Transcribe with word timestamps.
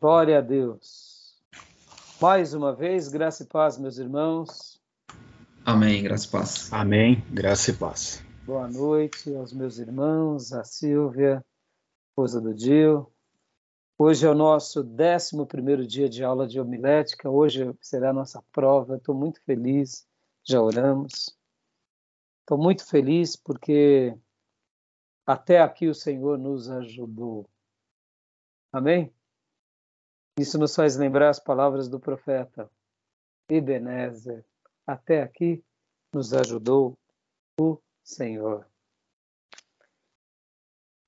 Glória 0.00 0.38
a 0.38 0.40
Deus. 0.40 1.38
Mais 2.18 2.54
uma 2.54 2.74
vez, 2.74 3.08
graça 3.08 3.42
e 3.42 3.46
paz, 3.46 3.76
meus 3.76 3.98
irmãos. 3.98 4.80
Amém, 5.62 6.02
graça 6.02 6.26
e 6.26 6.30
paz. 6.30 6.72
Amém, 6.72 7.22
graça 7.30 7.70
e 7.70 7.74
paz. 7.76 8.24
Boa 8.46 8.66
noite 8.66 9.34
aos 9.34 9.52
meus 9.52 9.78
irmãos, 9.78 10.54
a 10.54 10.64
Silvia, 10.64 11.44
esposa 12.08 12.40
do 12.40 12.54
Dio. 12.54 13.12
Hoje 13.98 14.26
é 14.26 14.30
o 14.30 14.34
nosso 14.34 14.80
11 14.80 15.86
dia 15.86 16.08
de 16.08 16.24
aula 16.24 16.48
de 16.48 16.58
homilética. 16.58 17.28
Hoje 17.28 17.70
será 17.82 18.08
a 18.08 18.14
nossa 18.14 18.42
prova. 18.52 18.96
Estou 18.96 19.14
muito 19.14 19.38
feliz. 19.42 20.08
Já 20.42 20.62
oramos. 20.62 21.36
Estou 22.40 22.56
muito 22.56 22.86
feliz 22.88 23.36
porque 23.36 24.16
até 25.26 25.60
aqui 25.60 25.88
o 25.88 25.94
Senhor 25.94 26.38
nos 26.38 26.70
ajudou. 26.70 27.46
Amém? 28.72 29.12
Isso 30.40 30.58
nos 30.58 30.74
faz 30.74 30.96
lembrar 30.96 31.28
as 31.28 31.38
palavras 31.38 31.86
do 31.86 32.00
profeta 32.00 32.70
Ebenezer. 33.46 34.42
Até 34.86 35.20
aqui 35.20 35.62
nos 36.14 36.32
ajudou 36.32 36.96
o 37.60 37.78
Senhor. 38.02 38.66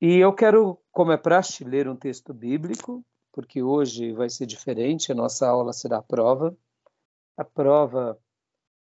E 0.03 0.19
eu 0.19 0.35
quero, 0.35 0.79
como 0.91 1.13
é 1.13 1.17
praxe, 1.17 1.65
ler 1.65 1.89
um 1.89 1.97
texto 1.97 2.35
bíblico, 2.35 3.03
porque 3.33 3.63
hoje 3.63 4.13
vai 4.13 4.29
ser 4.29 4.45
diferente, 4.45 5.11
a 5.11 5.15
nossa 5.15 5.49
aula 5.49 5.73
será 5.73 5.97
a 5.97 6.03
prova. 6.03 6.55
A 7.35 7.43
prova 7.43 8.21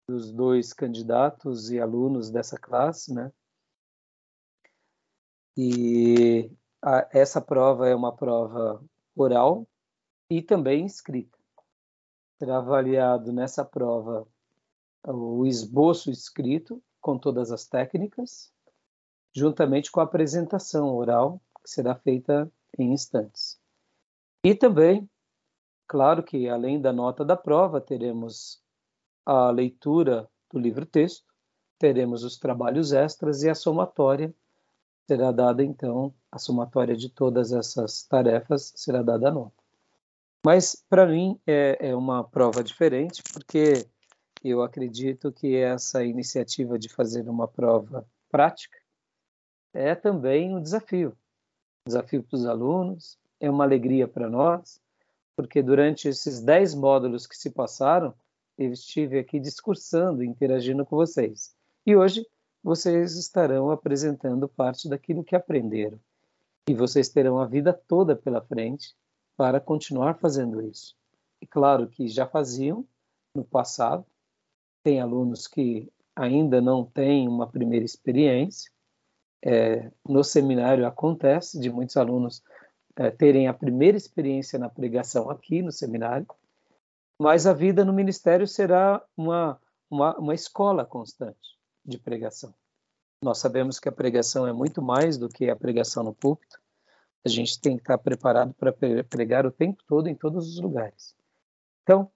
dos 0.08 0.31
dois 0.31 0.73
candidatos 0.73 1.70
e 1.70 1.80
alunos 1.80 2.31
dessa 2.31 2.58
classe, 2.58 3.13
né? 3.13 3.31
E 5.55 6.52
a, 6.81 7.08
essa 7.11 7.39
prova 7.39 7.88
é 7.88 7.94
uma 7.94 8.16
prova 8.16 8.83
oral, 9.16 9.67
e 10.30 10.41
também 10.41 10.85
escrita. 10.85 11.38
Será 12.38 12.58
avaliado 12.58 13.33
nessa 13.33 13.66
prova 13.66 14.27
o 15.03 15.45
esboço 15.45 16.11
escrito 16.11 16.81
com 17.02 17.17
todas 17.17 17.52
as 17.52 17.66
técnicas, 17.66 18.53
juntamente 19.33 19.91
com 19.91 19.99
a 19.99 20.03
apresentação 20.03 20.95
oral, 20.95 21.41
que 21.63 21.69
será 21.69 21.95
feita 21.95 22.52
em 22.77 22.94
instantes. 22.94 23.59
E 24.44 24.53
também, 24.53 25.09
claro 25.88 26.23
que 26.23 26.47
além 26.47 26.80
da 26.80 26.93
nota 26.93 27.25
da 27.25 27.36
prova, 27.36 27.81
teremos 27.81 28.61
a 29.25 29.49
leitura 29.49 30.30
do 30.52 30.59
livro-texto, 30.59 31.25
teremos 31.77 32.23
os 32.23 32.38
trabalhos 32.38 32.91
extras 32.91 33.43
e 33.43 33.49
a 33.49 33.55
somatória 33.55 34.33
será 35.08 35.31
dada 35.31 35.64
então, 35.64 36.14
a 36.31 36.38
somatória 36.38 36.95
de 36.95 37.09
todas 37.09 37.52
essas 37.52 38.03
tarefas 38.03 38.71
será 38.75 39.02
dada 39.02 39.30
a 39.30 39.31
nota. 39.31 39.58
Mas, 40.45 40.76
para 40.90 41.06
mim, 41.06 41.40
é, 41.45 41.90
é 41.90 41.95
uma 41.95 42.23
prova 42.23 42.64
diferente, 42.64 43.22
porque 43.34 43.86
eu 44.44 44.62
acredito 44.62 45.32
que 45.32 45.58
essa 45.58 46.04
iniciativa 46.04 46.80
de 46.80 46.88
fazer 46.88 47.28
uma 47.28 47.48
prova 47.48 48.08
prática 48.32 48.78
é 49.73 49.94
também 49.95 50.56
um 50.56 50.62
desafio. 50.62 51.16
desafio 51.86 52.23
para 52.23 52.36
os 52.36 52.45
alunos, 52.45 53.17
é 53.40 53.50
uma 53.50 53.64
alegria 53.64 54.08
para 54.08 54.30
nós, 54.30 54.82
porque 55.36 55.62
durante 55.62 56.08
esses 56.08 56.42
dez 56.42 56.73
módulos 56.73 57.28
que 57.28 57.38
se 57.38 57.50
passaram, 57.50 58.14
eu 58.58 58.72
estive 58.72 59.20
aqui 59.20 59.40
discursando, 59.40 60.23
interagindo 60.23 60.86
com 60.86 60.95
vocês. 60.95 61.54
E 61.86 61.95
hoje 61.95 62.26
vocês 62.64 63.16
estarão 63.16 63.72
apresentando 63.72 64.48
parte 64.48 64.90
daquilo 64.90 65.23
que 65.23 65.36
aprenderam. 65.36 66.00
E 66.67 66.73
vocês 66.73 67.10
terão 67.10 67.40
a 67.40 67.45
vida 67.45 67.73
toda 67.73 68.16
pela 68.16 68.42
frente 68.42 68.95
para 69.40 69.62
continuar 69.62 70.16
fazendo 70.16 70.62
isso. 70.62 70.98
E 71.42 71.48
claro 71.48 71.88
que 71.88 72.10
já 72.10 72.27
faziam 72.27 72.86
no 73.33 73.42
passado, 73.42 74.05
tem 74.83 75.00
alunos 75.00 75.48
que 75.48 75.89
ainda 76.14 76.60
não 76.60 76.83
têm 76.83 77.26
uma 77.26 77.48
primeira 77.48 77.86
experiência. 77.86 78.70
É, 79.42 79.89
no 80.05 80.26
seminário 80.26 80.86
acontece 80.86 81.58
de 81.58 81.70
muitos 81.70 81.95
alunos 81.95 82.44
é, 82.98 83.10
terem 83.10 83.48
a 83.48 83.54
primeira 83.54 83.95
experiência 83.95 84.60
na 84.60 84.67
pregação 84.67 85.30
aqui 85.30 85.61
no 85.61 85.72
seminário, 85.72 86.28
mas 87.17 87.48
a 87.48 87.54
vida 87.54 87.86
no 87.86 87.94
ministério 87.94 88.45
será 88.45 89.02
uma, 89.16 89.58
uma, 89.89 90.17
uma 90.17 90.36
escola 90.36 90.83
constante 90.83 91.58
de 91.86 91.98
pregação. 91.98 92.54
Nós 93.23 93.38
sabemos 93.38 93.80
que 93.80 93.88
a 93.88 93.94
pregação 93.94 94.45
é 94.45 94.52
muito 94.52 94.82
mais 94.82 95.17
do 95.17 95.30
que 95.30 95.49
a 95.49 95.55
pregação 95.55 96.04
no 96.04 96.14
púlpito, 96.14 96.60
a 97.25 97.30
gente 97.30 97.59
tem 97.59 97.75
que 97.75 97.83
estar 97.83 97.97
preparado 97.97 98.53
para 98.53 98.73
pregar 99.09 99.45
o 99.45 99.52
tempo 99.52 99.83
todo 99.87 100.07
em 100.07 100.15
todos 100.15 100.47
os 100.47 100.59
lugares. 100.61 101.15
Então, 101.83 102.09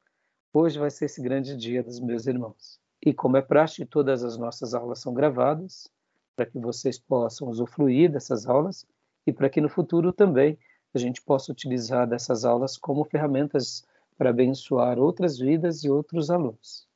hoje 0.54 0.80
vai 0.80 0.90
ser 0.90 1.06
esse 1.06 1.22
grande 1.22 1.58
dia 1.58 1.84
dos 1.84 2.00
meus 2.00 2.26
irmãos. 2.26 2.80
E 3.06 3.14
como 3.14 3.36
é 3.36 3.42
prático, 3.42 3.86
todas 3.86 4.24
as 4.24 4.38
nossas 4.38 4.74
aulas 4.74 5.00
são 5.00 5.14
gravadas, 5.14 5.92
para 6.36 6.46
que 6.46 6.58
vocês 6.58 6.98
possam 6.98 7.50
usufruir 7.50 8.12
dessas 8.12 8.48
aulas 8.48 8.86
e 9.28 9.34
para 9.34 9.50
que 9.50 9.62
no 9.62 9.70
futuro 9.70 10.14
também 10.14 10.58
a 10.94 10.98
gente 10.98 11.22
possa 11.22 11.52
utilizar 11.52 12.08
dessas 12.08 12.46
aulas 12.46 12.78
como 12.78 13.04
ferramentas 13.04 13.86
para 14.18 14.30
abençoar 14.30 15.00
outras 15.00 15.38
vidas 15.38 15.84
e 15.84 15.90
outros 15.90 16.30
alunos. 16.30 16.88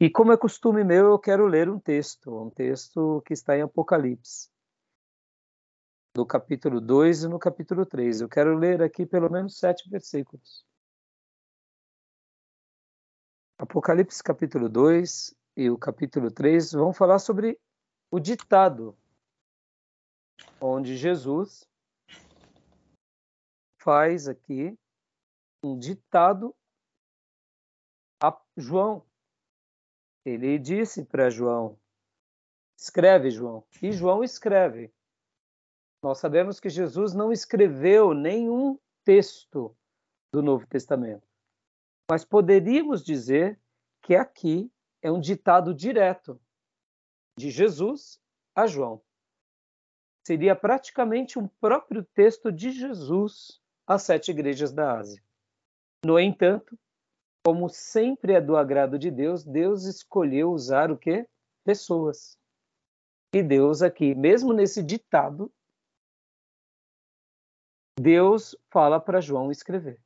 E 0.00 0.10
como 0.10 0.32
é 0.32 0.36
costume 0.36 0.82
meu, 0.82 1.06
eu 1.06 1.18
quero 1.18 1.46
ler 1.46 1.68
um 1.68 1.78
texto, 1.78 2.36
um 2.36 2.50
texto 2.50 3.22
que 3.24 3.32
está 3.32 3.56
em 3.56 3.62
Apocalipse 3.62 4.48
no 6.16 6.24
capítulo 6.24 6.80
2 6.80 7.24
e 7.24 7.28
no 7.28 7.38
capítulo 7.38 7.84
3. 7.84 8.20
Eu 8.20 8.28
quero 8.28 8.56
ler 8.56 8.80
aqui 8.80 9.04
pelo 9.04 9.28
menos 9.28 9.58
sete 9.58 9.88
versículos. 9.90 10.64
Apocalipse 13.58 14.22
capítulo 14.22 14.68
2 14.68 15.34
e 15.56 15.70
o 15.70 15.76
capítulo 15.76 16.30
3 16.30 16.72
vão 16.72 16.92
falar 16.92 17.18
sobre 17.18 17.58
o 18.10 18.20
ditado, 18.20 18.96
onde 20.60 20.96
Jesus 20.96 21.68
faz 23.80 24.28
aqui 24.28 24.78
um 25.64 25.76
ditado 25.76 26.54
a 28.22 28.40
João. 28.56 29.04
Ele 30.24 30.58
disse 30.58 31.04
para 31.04 31.28
João: 31.28 31.76
escreve, 32.78 33.30
João. 33.30 33.64
E 33.82 33.90
João 33.90 34.22
escreve. 34.22 34.92
Nós 36.04 36.18
sabemos 36.18 36.60
que 36.60 36.68
Jesus 36.68 37.14
não 37.14 37.32
escreveu 37.32 38.12
nenhum 38.12 38.78
texto 39.06 39.74
do 40.30 40.42
Novo 40.42 40.66
Testamento, 40.66 41.26
mas 42.10 42.26
poderíamos 42.26 43.02
dizer 43.02 43.58
que 44.02 44.14
aqui 44.14 44.70
é 45.00 45.10
um 45.10 45.18
ditado 45.18 45.72
direto 45.72 46.38
de 47.38 47.50
Jesus 47.50 48.20
a 48.54 48.66
João. 48.66 49.00
Seria 50.26 50.54
praticamente 50.54 51.38
um 51.38 51.48
próprio 51.48 52.04
texto 52.04 52.52
de 52.52 52.70
Jesus 52.70 53.58
às 53.86 54.02
sete 54.02 54.30
igrejas 54.30 54.74
da 54.74 54.98
Ásia. 54.98 55.24
No 56.04 56.20
entanto, 56.20 56.78
como 57.42 57.70
sempre 57.70 58.34
é 58.34 58.42
do 58.42 58.58
agrado 58.58 58.98
de 58.98 59.10
Deus, 59.10 59.42
Deus 59.42 59.84
escolheu 59.84 60.52
usar 60.52 60.90
o 60.90 60.98
quê? 60.98 61.26
Pessoas. 61.64 62.38
E 63.34 63.42
Deus 63.42 63.80
aqui, 63.80 64.14
mesmo 64.14 64.52
nesse 64.52 64.82
ditado, 64.82 65.50
Deus 67.98 68.56
fala 68.70 69.00
para 69.00 69.20
João 69.20 69.50
escrever. 69.50 70.00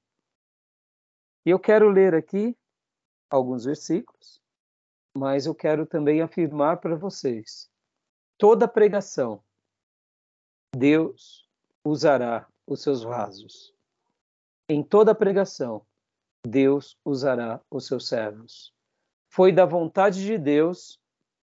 E 1.44 1.50
eu 1.50 1.59
quero 1.59 1.88
ler 1.88 2.15
aqui 2.15 2.56
alguns 3.31 3.65
versículos, 3.65 4.41
mas 5.16 5.47
eu 5.47 5.54
quero 5.54 5.87
também 5.87 6.21
afirmar 6.21 6.81
para 6.81 6.94
vocês: 6.97 7.71
toda 8.37 8.69
pregação, 8.69 9.43
Deus 10.76 11.49
usará 11.82 12.46
os 12.67 12.82
seus 12.82 13.02
vasos. 13.02 13.75
Em 14.69 14.82
toda 14.82 15.14
pregação, 15.14 15.87
Deus 16.46 16.99
usará 17.02 17.61
os 17.70 17.87
seus 17.87 18.06
servos. 18.06 18.75
Foi 19.31 19.50
da 19.50 19.64
vontade 19.64 20.25
de 20.25 20.37
Deus 20.37 21.00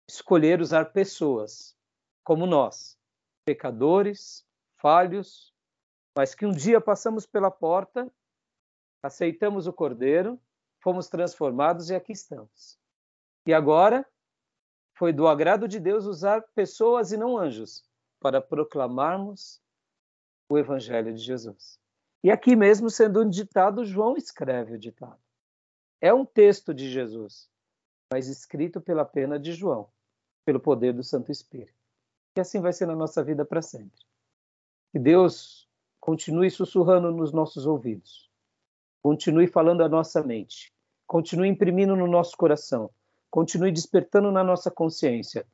escolher 0.06 0.60
usar 0.60 0.92
pessoas 0.92 1.74
como 2.22 2.46
nós, 2.46 2.98
pecadores, 3.46 4.46
falhos, 4.76 5.55
mas 6.16 6.34
que 6.34 6.46
um 6.46 6.52
dia 6.52 6.80
passamos 6.80 7.26
pela 7.26 7.50
porta, 7.50 8.10
aceitamos 9.02 9.66
o 9.66 9.72
Cordeiro, 9.72 10.40
fomos 10.80 11.08
transformados 11.08 11.90
e 11.90 11.94
aqui 11.94 12.12
estamos. 12.12 12.78
E 13.46 13.52
agora 13.52 14.04
foi 14.94 15.12
do 15.12 15.28
agrado 15.28 15.68
de 15.68 15.78
Deus 15.78 16.06
usar 16.06 16.40
pessoas 16.54 17.12
e 17.12 17.18
não 17.18 17.36
anjos 17.36 17.84
para 18.18 18.40
proclamarmos 18.40 19.60
o 20.48 20.56
Evangelho 20.56 21.12
de 21.12 21.20
Jesus. 21.20 21.78
E 22.24 22.30
aqui 22.30 22.56
mesmo, 22.56 22.88
sendo 22.88 23.22
um 23.22 23.28
ditado, 23.28 23.84
João 23.84 24.16
escreve 24.16 24.76
o 24.76 24.78
ditado. 24.78 25.20
É 26.00 26.14
um 26.14 26.24
texto 26.24 26.72
de 26.72 26.90
Jesus, 26.90 27.50
mas 28.10 28.26
escrito 28.26 28.80
pela 28.80 29.04
pena 29.04 29.38
de 29.38 29.52
João, 29.52 29.90
pelo 30.46 30.60
poder 30.60 30.94
do 30.94 31.04
Santo 31.04 31.30
Espírito. 31.30 31.76
E 32.36 32.40
assim 32.40 32.60
vai 32.60 32.72
ser 32.72 32.86
na 32.86 32.96
nossa 32.96 33.22
vida 33.22 33.44
para 33.44 33.60
sempre. 33.60 34.00
Que 34.92 34.98
Deus 34.98 35.65
continue 36.06 36.50
sussurrando 36.50 37.10
nos 37.10 37.32
nossos 37.32 37.66
ouvidos 37.66 38.26
continue 39.06 39.46
falando 39.46 39.84
a 39.84 39.88
nossa 39.88 40.20
mente, 40.20 40.72
continue 41.06 41.48
imprimindo 41.48 41.94
no 41.94 42.08
nosso 42.08 42.36
coração, 42.36 42.90
continue 43.30 43.70
despertando 43.70 44.32
na 44.32 44.42
nossa 44.42 44.68
consciência 44.68 45.46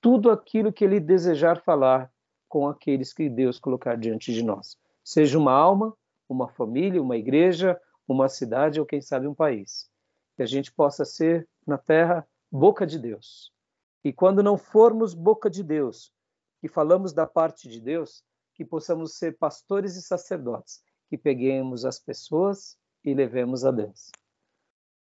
tudo 0.00 0.28
aquilo 0.28 0.72
que 0.72 0.84
Ele 0.84 0.98
desejar 0.98 1.62
falar 1.62 2.12
com 2.48 2.66
aqueles 2.66 3.12
que 3.12 3.28
Deus 3.28 3.60
colocar 3.60 3.96
diante 3.96 4.34
de 4.34 4.42
nós. 4.42 4.76
Seja 5.04 5.38
uma 5.38 5.52
alma, 5.52 5.96
uma 6.28 6.48
família, 6.48 7.00
uma 7.00 7.16
igreja, 7.16 7.80
uma 8.08 8.28
cidade 8.28 8.80
ou 8.80 8.86
quem 8.86 9.00
sabe 9.00 9.28
um 9.28 9.34
país. 9.34 9.88
Que 10.36 10.42
a 10.42 10.46
gente 10.46 10.72
possa 10.72 11.04
ser 11.04 11.48
na 11.64 11.78
terra 11.78 12.26
boca 12.50 12.84
de 12.84 12.98
Deus. 12.98 13.52
E 14.02 14.12
quando 14.12 14.42
não 14.42 14.58
formos 14.58 15.14
boca 15.14 15.48
de 15.48 15.62
Deus, 15.62 16.12
que 16.60 16.66
falamos 16.66 17.12
da 17.12 17.24
parte 17.24 17.68
de 17.68 17.80
Deus, 17.80 18.24
que 18.56 18.64
possamos 18.64 19.18
ser 19.18 19.36
pastores 19.36 19.96
e 19.96 20.02
sacerdotes, 20.02 20.82
que 21.08 21.18
peguemos 21.18 21.84
as 21.84 21.98
pessoas 21.98 22.76
e 23.04 23.14
levemos 23.14 23.64
a 23.66 23.70
Deus. 23.70 24.10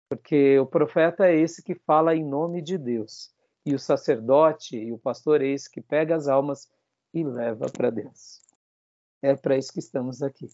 Porque 0.09 0.59
o 0.59 0.67
profeta 0.67 1.27
é 1.27 1.37
esse 1.37 1.63
que 1.63 1.75
fala 1.75 2.17
em 2.17 2.25
nome 2.25 2.63
de 2.63 2.79
Deus, 2.79 3.31
e 3.65 3.75
o 3.75 3.79
sacerdote 3.79 4.77
e 4.77 4.91
o 4.91 4.99
pastor 4.99 5.43
é 5.43 5.49
esse 5.49 5.71
que 5.71 5.83
pega 5.83 6.17
as 6.17 6.29
almas 6.29 6.71
e 7.13 7.23
leva 7.23 7.67
para 7.71 7.91
Deus. 7.91 8.41
É 9.21 9.37
para 9.37 9.59
isso 9.59 9.73
que 9.73 9.81
estamos 9.81 10.23
aqui. 10.23 10.49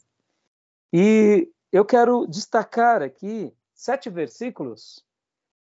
E 0.93 1.53
eu 1.71 1.85
quero 1.85 2.27
destacar 2.27 3.01
aqui 3.01 3.55
sete 3.75 4.11
versículos, 4.11 5.05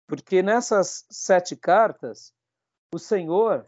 porque 0.07 0.43
nessas 0.43 1.05
sete 1.11 1.55
cartas 1.55 2.33
o 2.95 2.99
Senhor 2.99 3.67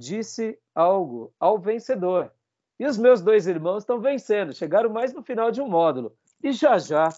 disse 0.00 0.58
algo 0.74 1.32
ao 1.38 1.58
vencedor. 1.58 2.32
E 2.80 2.86
os 2.86 2.96
meus 2.96 3.20
dois 3.20 3.46
irmãos 3.46 3.82
estão 3.82 4.00
vencendo, 4.00 4.54
chegaram 4.54 4.88
mais 4.88 5.12
no 5.12 5.22
final 5.22 5.52
de 5.52 5.60
um 5.60 5.68
módulo. 5.68 6.16
E 6.42 6.50
já 6.50 6.78
já 6.78 7.10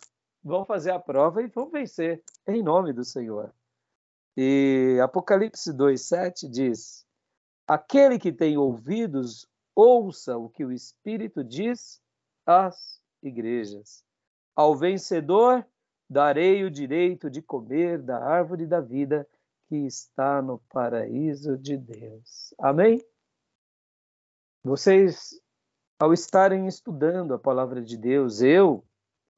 vão 0.43 0.65
fazer 0.65 0.91
a 0.91 0.99
prova 0.99 1.41
e 1.41 1.47
vão 1.47 1.71
vencer, 1.71 2.21
em 2.49 2.61
nome 2.65 2.93
do 2.93 3.05
Senhor. 3.05 3.55
E 4.37 4.99
Apocalipse 5.01 5.73
2,7 5.73 6.51
diz: 6.51 7.07
Aquele 7.65 8.19
que 8.19 8.33
tem 8.33 8.57
ouvidos, 8.57 9.47
ouça 9.73 10.37
o 10.37 10.49
que 10.49 10.65
o 10.65 10.73
Espírito 10.73 11.45
diz 11.45 12.03
às 12.45 13.01
igrejas. 13.23 14.05
Ao 14.57 14.75
vencedor, 14.75 15.65
darei 16.11 16.65
o 16.65 16.71
direito 16.73 17.31
de 17.31 17.41
comer 17.41 18.03
da 18.03 18.19
árvore 18.19 18.67
da 18.67 18.81
vida 18.81 19.29
que 19.69 19.77
está 19.77 20.43
no 20.43 20.59
paraíso 20.71 21.57
de 21.57 21.77
Deus. 21.77 22.53
Amém? 22.59 23.01
Vocês 24.65 25.42
ao 26.03 26.13
estarem 26.13 26.67
estudando 26.67 27.33
a 27.33 27.39
palavra 27.39 27.81
de 27.81 27.97
Deus, 27.97 28.43
eu 28.43 28.85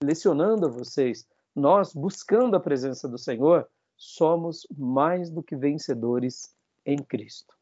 lecionando 0.02 0.64
a 0.64 0.70
vocês, 0.70 1.28
nós 1.54 1.92
buscando 1.92 2.56
a 2.56 2.60
presença 2.60 3.06
do 3.06 3.18
Senhor, 3.18 3.68
somos 3.94 4.66
mais 4.74 5.28
do 5.28 5.42
que 5.42 5.54
vencedores 5.54 6.56
em 6.86 6.96
Cristo. 6.96 7.54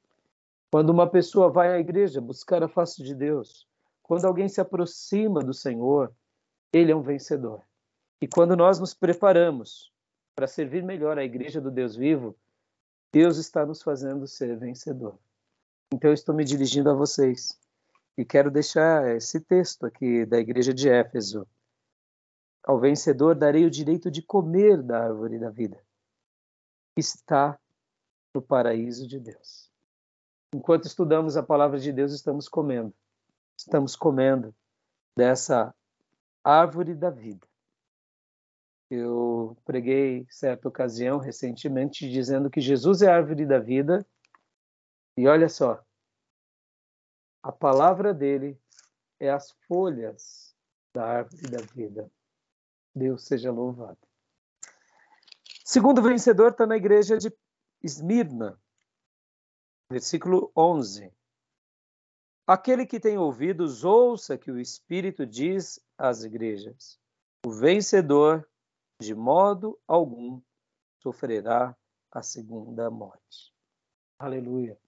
Quando 0.70 0.90
uma 0.90 1.10
pessoa 1.10 1.50
vai 1.50 1.74
à 1.74 1.80
igreja 1.80 2.20
buscar 2.20 2.62
a 2.62 2.68
face 2.68 3.02
de 3.02 3.12
Deus, 3.12 3.66
quando 4.04 4.24
alguém 4.24 4.48
se 4.48 4.60
aproxima 4.60 5.40
do 5.40 5.52
Senhor, 5.52 6.14
ele 6.72 6.92
é 6.92 6.94
um 6.94 7.02
vencedor. 7.02 7.60
E 8.20 8.28
quando 8.28 8.54
nós 8.54 8.78
nos 8.78 8.94
preparamos 8.94 9.92
para 10.32 10.46
servir 10.46 10.84
melhor 10.84 11.18
a 11.18 11.24
igreja 11.24 11.60
do 11.60 11.72
Deus 11.72 11.96
vivo, 11.96 12.36
Deus 13.12 13.36
está 13.36 13.66
nos 13.66 13.82
fazendo 13.82 14.28
ser 14.28 14.56
vencedor. 14.56 15.18
Então 15.92 16.08
eu 16.08 16.14
estou 16.14 16.32
me 16.32 16.44
dirigindo 16.44 16.88
a 16.88 16.94
vocês 16.94 17.60
e 18.16 18.24
quero 18.24 18.50
deixar 18.50 19.16
esse 19.16 19.40
texto 19.40 19.86
aqui 19.86 20.26
da 20.26 20.38
igreja 20.38 20.72
de 20.72 20.88
Éfeso. 20.88 21.46
Ao 22.64 22.78
vencedor 22.78 23.34
darei 23.34 23.64
o 23.64 23.70
direito 23.70 24.10
de 24.10 24.22
comer 24.22 24.82
da 24.82 25.04
árvore 25.04 25.38
da 25.38 25.50
vida, 25.50 25.82
que 26.94 27.00
está 27.00 27.58
no 28.34 28.40
paraíso 28.40 29.06
de 29.06 29.18
Deus. 29.18 29.70
Enquanto 30.54 30.84
estudamos 30.84 31.36
a 31.36 31.42
palavra 31.42 31.78
de 31.78 31.92
Deus, 31.92 32.12
estamos 32.12 32.48
comendo. 32.48 32.94
Estamos 33.56 33.96
comendo 33.96 34.54
dessa 35.16 35.74
árvore 36.44 36.94
da 36.94 37.10
vida. 37.10 37.46
Eu 38.90 39.56
preguei 39.64 40.26
certa 40.28 40.68
ocasião 40.68 41.18
recentemente 41.18 42.10
dizendo 42.10 42.50
que 42.50 42.60
Jesus 42.60 43.00
é 43.00 43.10
a 43.10 43.16
árvore 43.16 43.46
da 43.46 43.58
vida. 43.58 44.06
E 45.16 45.26
olha 45.26 45.48
só, 45.48 45.82
a 47.42 47.50
palavra 47.50 48.14
dele 48.14 48.58
é 49.18 49.30
as 49.30 49.50
folhas 49.66 50.54
da 50.94 51.04
árvore 51.04 51.50
da 51.50 51.58
vida. 51.74 52.10
Deus 52.94 53.24
seja 53.24 53.50
louvado. 53.50 53.98
Segundo 55.64 56.02
vencedor 56.02 56.52
está 56.52 56.66
na 56.66 56.76
igreja 56.76 57.16
de 57.16 57.32
Esmirna, 57.82 58.60
versículo 59.90 60.52
11. 60.56 61.12
Aquele 62.46 62.84
que 62.84 63.00
tem 63.00 63.16
ouvidos, 63.16 63.84
ouça 63.84 64.36
que 64.36 64.50
o 64.50 64.60
Espírito 64.60 65.26
diz 65.26 65.80
às 65.96 66.24
igrejas. 66.24 67.00
O 67.46 67.50
vencedor, 67.50 68.48
de 69.00 69.14
modo 69.14 69.78
algum, 69.86 70.40
sofrerá 70.98 71.76
a 72.10 72.22
segunda 72.22 72.90
morte. 72.90 73.52
Aleluia. 74.18 74.78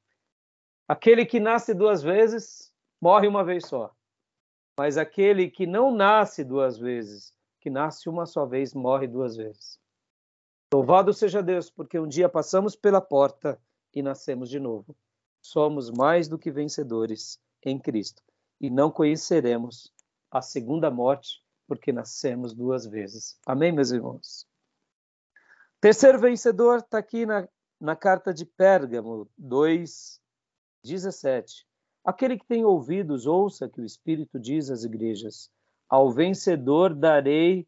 Aquele 0.87 1.25
que 1.25 1.41
nasce 1.41 1.73
duas 1.73 2.03
vezes 2.03 2.73
morre 3.01 3.27
uma 3.27 3.45
vez 3.45 3.67
só. 3.67 3.95
Mas 4.79 4.97
aquele 4.97 5.51
que 5.51 5.67
não 5.67 5.95
nasce 5.95 6.43
duas 6.43 6.77
vezes, 6.79 7.33
que 7.61 7.71
nasce 7.71 8.09
uma 8.09 8.27
só 8.27 8.45
vez, 8.45 8.75
morre 8.75 9.07
duas 9.07 9.37
vezes. 9.37 9.79
Louvado 10.73 11.13
seja 11.13 11.43
Deus, 11.43 11.71
porque 11.71 11.99
um 11.99 12.09
dia 12.09 12.29
passamos 12.29 12.75
pela 12.75 13.01
porta 13.01 13.61
e 13.95 14.03
nascemos 14.03 14.51
de 14.51 14.59
novo. 14.59 14.97
Somos 15.41 15.91
mais 15.91 16.29
do 16.29 16.39
que 16.39 16.51
vencedores 16.51 17.41
em 17.63 17.79
Cristo 17.79 18.23
e 18.61 18.69
não 18.69 18.91
conheceremos 18.91 19.93
a 20.31 20.43
segunda 20.43 20.91
morte, 20.91 21.43
porque 21.67 21.93
nascemos 21.93 22.53
duas 22.53 22.85
vezes. 22.85 23.39
Amém, 23.47 23.71
meus 23.71 23.91
irmãos? 23.91 24.47
Terceiro 25.81 26.19
vencedor 26.19 26.79
está 26.79 26.99
aqui 26.99 27.25
na, 27.25 27.49
na 27.81 27.95
carta 27.95 28.35
de 28.35 28.45
Pérgamo 28.45 29.31
2, 29.39 30.21
17. 30.85 31.67
Aquele 32.05 32.39
que 32.39 32.47
tem 32.47 32.65
ouvidos, 32.65 33.27
ouça 33.27 33.69
que 33.69 33.81
o 33.81 33.85
Espírito 33.85 34.39
diz 34.39 34.71
às 34.71 34.85
igrejas: 34.85 35.51
Ao 35.89 36.13
vencedor 36.13 36.95
darei 36.95 37.67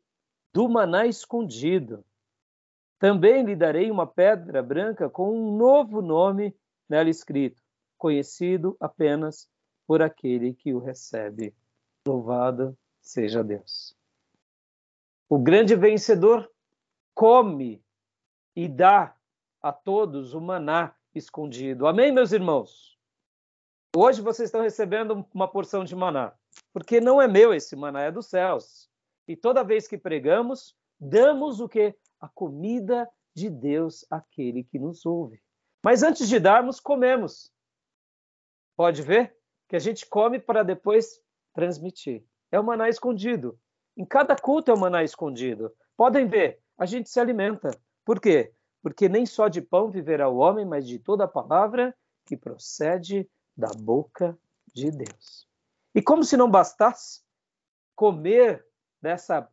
do 0.53 0.69
maná 0.69 1.07
escondido. 1.07 2.05
Também 2.99 3.45
lhe 3.45 3.57
darei 3.57 3.91
uma 3.91 4.07
pedra 4.07 4.63
branca 4.63 5.09
com 5.09 5.33
um 5.33 5.57
novo 5.57 6.01
nome 6.01 6.55
nela 6.89 7.11
escrito, 7.11 7.63
conhecido 7.99 8.77
apenas 8.81 9.49
por 9.87 10.03
aquele 10.03 10.55
que 10.55 10.73
o 10.73 10.79
recebe. 10.79 11.55
Louvado 12.07 12.77
seja 13.01 13.43
Deus. 13.43 13.95
O 15.29 15.39
grande 15.39 15.75
vencedor 15.75 16.51
come 17.15 17.83
e 18.55 18.69
dá 18.69 19.15
a 19.61 19.73
todos 19.73 20.33
o 20.35 20.41
maná 20.41 20.95
escondido. 21.15 21.87
Amém, 21.87 22.13
meus 22.13 22.33
irmãos? 22.33 22.96
Hoje 23.99 24.21
vocês 24.21 24.49
estão 24.49 24.61
recebendo 24.61 25.27
uma 25.33 25.49
porção 25.49 25.83
de 25.83 25.97
maná, 25.97 26.35
porque 26.71 27.01
não 27.01 27.21
é 27.21 27.27
meu 27.27 27.55
esse 27.55 27.75
maná, 27.75 28.03
é 28.03 28.13
dos 28.13 28.27
céus. 28.27 28.91
E 29.27 29.35
toda 29.35 29.65
vez 29.65 29.89
que 29.89 29.97
pregamos, 29.97 30.77
damos 31.01 31.61
o 31.61 31.69
que? 31.69 31.97
A 32.21 32.29
comida 32.29 33.09
de 33.35 33.49
Deus 33.49 34.05
àquele 34.11 34.63
que 34.65 34.79
nos 34.79 35.07
ouve. 35.07 35.41
Mas 35.83 36.03
antes 36.03 36.29
de 36.29 36.39
darmos, 36.39 36.79
comemos. 36.79 37.51
Pode 38.77 39.01
ver 39.01 39.35
que 39.67 39.77
a 39.77 39.79
gente 39.79 40.05
come 40.05 40.39
para 40.39 40.63
depois 40.63 41.19
transmitir. 41.55 42.23
É 42.53 42.61
o 42.61 42.65
maná 42.65 42.91
escondido. 42.91 43.59
Em 43.97 44.05
cada 44.05 44.37
culto 44.37 44.71
é 44.71 44.75
o 44.75 44.79
maná 44.79 45.05
escondido. 45.05 45.73
Podem 45.97 46.27
ver, 46.27 46.61
a 46.77 46.85
gente 46.85 47.09
se 47.09 47.19
alimenta. 47.19 47.71
Por 48.05 48.21
quê? 48.21 48.53
Porque 48.83 49.09
nem 49.09 49.25
só 49.25 49.49
de 49.49 49.63
pão 49.63 49.91
viverá 49.91 50.29
o 50.29 50.37
homem, 50.37 50.67
mas 50.67 50.87
de 50.87 50.99
toda 50.99 51.25
a 51.25 51.29
palavra 51.29 51.97
que 52.27 52.37
procede 52.37 53.27
da 53.57 53.69
boca 53.69 54.39
de 54.75 54.91
Deus. 54.91 55.49
E 55.95 56.03
como 56.03 56.23
se 56.23 56.37
não 56.37 56.51
bastasse 56.51 57.23
comer 57.95 58.67
dessa 59.01 59.51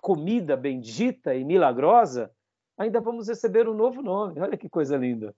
comida 0.00 0.56
bendita 0.56 1.34
e 1.34 1.44
milagrosa, 1.44 2.32
ainda 2.76 3.00
vamos 3.00 3.28
receber 3.28 3.68
um 3.68 3.74
novo 3.74 4.00
nome. 4.00 4.40
Olha 4.40 4.56
que 4.56 4.68
coisa 4.68 4.96
linda. 4.96 5.34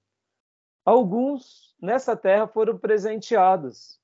Alguns 0.85 1.75
nessa 1.81 2.17
terra 2.17 2.47
foram 2.47 2.79
presenteados 2.79 4.01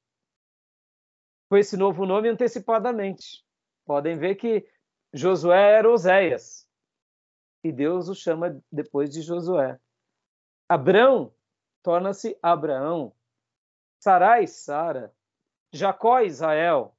com 1.48 1.56
esse 1.56 1.76
novo 1.76 2.06
nome 2.06 2.28
antecipadamente. 2.28 3.44
Podem 3.84 4.16
ver 4.16 4.36
que 4.36 4.66
Josué 5.12 5.72
era 5.78 5.90
Oséias 5.90 6.66
e 7.62 7.70
Deus 7.70 8.08
o 8.08 8.14
chama 8.14 8.60
depois 8.70 9.10
de 9.10 9.20
Josué. 9.20 9.78
Abrão 10.68 11.34
torna-se 11.82 12.38
Abraão 12.42 13.12
Sarai, 14.02 14.48
Sara, 14.48 15.14
Jacó, 15.70 16.18
Israel. 16.22 16.92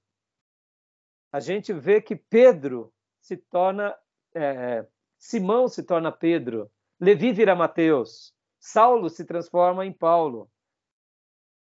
A 1.34 1.42
gente 1.42 1.74
vê 1.74 2.02
que 2.02 2.16
Pedro 2.16 2.94
se 3.20 3.36
torna 3.36 3.94
é, 4.34 4.88
Simão 5.18 5.68
se 5.68 5.84
torna 5.84 6.14
Pedro, 6.14 6.72
Levi 6.98 7.34
vira 7.34 7.54
Mateus, 7.54 8.34
Saulo 8.58 9.10
se 9.10 9.26
transforma 9.26 9.86
em 9.86 9.92
Paulo. 9.92 10.50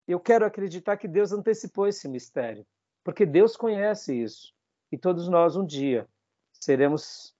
Eu 0.06 0.20
quero 0.20 0.44
acreditar 0.44 0.98
que 0.98 1.08
Deus 1.08 1.32
antecipou 1.32 1.88
esse 1.88 2.06
mistério, 2.06 2.66
porque 3.02 3.24
Deus 3.24 3.56
conhece 3.56 4.22
isso. 4.22 4.52
E 4.92 4.98
todos 4.98 5.26
nós 5.26 5.56
um 5.56 5.64
dia 5.64 6.06
seremos 6.52 7.34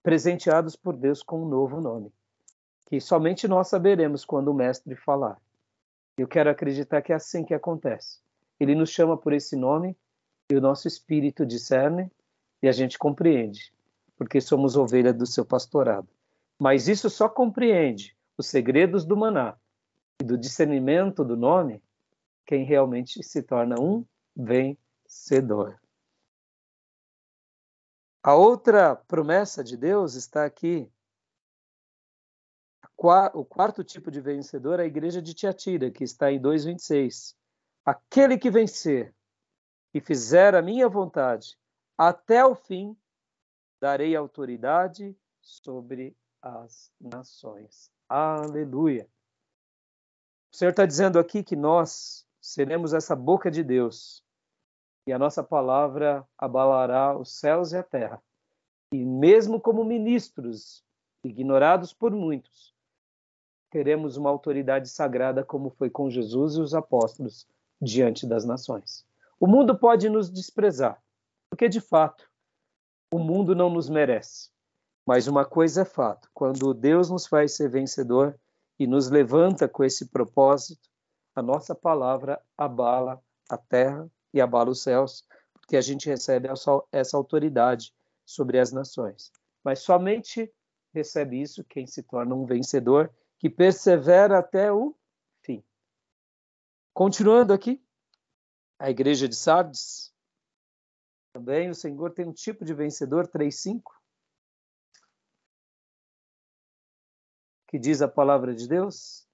presenteados 0.00 0.76
por 0.76 0.96
Deus 0.96 1.24
com 1.24 1.42
um 1.42 1.48
novo 1.48 1.80
nome, 1.80 2.14
que 2.86 3.00
somente 3.00 3.48
nós 3.48 3.66
saberemos 3.66 4.24
quando 4.24 4.52
o 4.52 4.54
mestre 4.54 4.94
falar. 4.94 5.40
Eu 6.20 6.28
quero 6.28 6.50
acreditar 6.50 7.00
que 7.00 7.14
é 7.14 7.16
assim 7.16 7.42
que 7.42 7.54
acontece. 7.54 8.20
Ele 8.58 8.74
nos 8.74 8.90
chama 8.90 9.16
por 9.16 9.32
esse 9.32 9.56
nome 9.56 9.96
e 10.50 10.54
o 10.54 10.60
nosso 10.60 10.86
espírito 10.86 11.46
discerne 11.46 12.12
e 12.62 12.68
a 12.68 12.72
gente 12.72 12.98
compreende, 12.98 13.72
porque 14.18 14.38
somos 14.38 14.76
ovelha 14.76 15.14
do 15.14 15.24
seu 15.24 15.46
pastorado. 15.46 16.08
Mas 16.58 16.88
isso 16.88 17.08
só 17.08 17.26
compreende 17.26 18.14
os 18.36 18.48
segredos 18.48 19.06
do 19.06 19.16
maná 19.16 19.56
e 20.20 20.24
do 20.24 20.36
discernimento 20.36 21.24
do 21.24 21.38
nome 21.38 21.82
quem 22.44 22.64
realmente 22.64 23.22
se 23.22 23.42
torna 23.42 23.80
um 23.80 24.04
vencedor. 24.36 25.80
A 28.22 28.34
outra 28.34 28.94
promessa 28.94 29.64
de 29.64 29.74
Deus 29.74 30.16
está 30.16 30.44
aqui. 30.44 30.86
O 33.02 33.46
quarto 33.46 33.82
tipo 33.82 34.10
de 34.10 34.20
vencedor 34.20 34.78
é 34.78 34.82
a 34.82 34.86
igreja 34.86 35.22
de 35.22 35.32
Tiatira, 35.32 35.90
que 35.90 36.04
está 36.04 36.30
em 36.30 36.38
2,26. 36.38 37.34
Aquele 37.82 38.36
que 38.36 38.50
vencer 38.50 39.14
e 39.94 40.02
fizer 40.02 40.54
a 40.54 40.60
minha 40.60 40.86
vontade 40.86 41.58
até 41.96 42.44
o 42.44 42.54
fim, 42.54 42.94
darei 43.80 44.14
autoridade 44.14 45.16
sobre 45.40 46.14
as 46.42 46.92
nações. 47.00 47.90
Aleluia. 48.06 49.08
O 50.52 50.56
Senhor 50.56 50.70
está 50.70 50.84
dizendo 50.84 51.18
aqui 51.18 51.42
que 51.42 51.56
nós 51.56 52.26
seremos 52.38 52.92
essa 52.92 53.16
boca 53.16 53.50
de 53.50 53.64
Deus 53.64 54.22
e 55.06 55.12
a 55.12 55.18
nossa 55.18 55.42
palavra 55.42 56.28
abalará 56.36 57.16
os 57.16 57.32
céus 57.32 57.72
e 57.72 57.78
a 57.78 57.82
terra. 57.82 58.22
E 58.92 59.02
mesmo 59.06 59.58
como 59.58 59.84
ministros, 59.84 60.84
ignorados 61.24 61.94
por 61.94 62.12
muitos, 62.12 62.74
teremos 63.70 64.16
uma 64.16 64.28
autoridade 64.28 64.88
sagrada 64.88 65.44
como 65.44 65.70
foi 65.70 65.88
com 65.88 66.10
Jesus 66.10 66.56
e 66.56 66.60
os 66.60 66.74
apóstolos 66.74 67.46
diante 67.80 68.26
das 68.26 68.44
nações. 68.44 69.06
O 69.38 69.46
mundo 69.46 69.78
pode 69.78 70.08
nos 70.08 70.30
desprezar, 70.30 71.02
porque 71.48 71.68
de 71.68 71.80
fato 71.80 72.28
o 73.10 73.18
mundo 73.18 73.54
não 73.54 73.70
nos 73.70 73.88
merece. 73.88 74.50
Mas 75.06 75.26
uma 75.26 75.44
coisa 75.44 75.82
é 75.82 75.84
fato: 75.84 76.28
quando 76.34 76.74
Deus 76.74 77.10
nos 77.10 77.26
faz 77.26 77.56
ser 77.56 77.70
vencedor 77.70 78.38
e 78.78 78.86
nos 78.86 79.08
levanta 79.08 79.68
com 79.68 79.82
esse 79.82 80.06
propósito, 80.06 80.88
a 81.34 81.42
nossa 81.42 81.74
palavra 81.74 82.40
abala 82.56 83.22
a 83.48 83.56
terra 83.56 84.10
e 84.32 84.40
abala 84.40 84.70
os 84.70 84.82
céus, 84.82 85.24
porque 85.54 85.76
a 85.76 85.80
gente 85.80 86.08
recebe 86.08 86.48
essa 86.92 87.16
autoridade 87.16 87.94
sobre 88.24 88.58
as 88.58 88.72
nações. 88.72 89.32
Mas 89.64 89.80
somente 89.80 90.52
recebe 90.92 91.40
isso 91.40 91.64
quem 91.64 91.86
se 91.86 92.02
torna 92.02 92.34
um 92.34 92.44
vencedor, 92.44 93.10
que 93.40 93.48
persevera 93.48 94.38
até 94.38 94.70
o 94.70 94.94
fim. 95.42 95.64
Continuando 96.92 97.54
aqui, 97.54 97.82
a 98.78 98.90
igreja 98.90 99.26
de 99.26 99.34
Sardes, 99.34 100.14
também 101.32 101.70
o 101.70 101.74
Senhor 101.74 102.12
tem 102.12 102.26
um 102.26 102.34
tipo 102.34 102.66
de 102.66 102.74
vencedor, 102.74 103.26
3.5, 103.28 103.82
que 107.66 107.78
diz 107.78 108.02
a 108.02 108.08
palavra 108.08 108.54
de 108.54 108.68
Deus. 108.68 109.26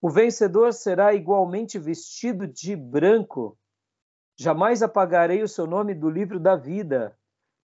O 0.00 0.08
vencedor 0.08 0.72
será 0.72 1.12
igualmente 1.12 1.78
vestido 1.78 2.46
de 2.46 2.76
branco. 2.76 3.58
Jamais 4.38 4.80
apagarei 4.80 5.42
o 5.42 5.48
seu 5.48 5.66
nome 5.66 5.92
do 5.92 6.08
livro 6.08 6.38
da 6.38 6.54
vida, 6.54 7.18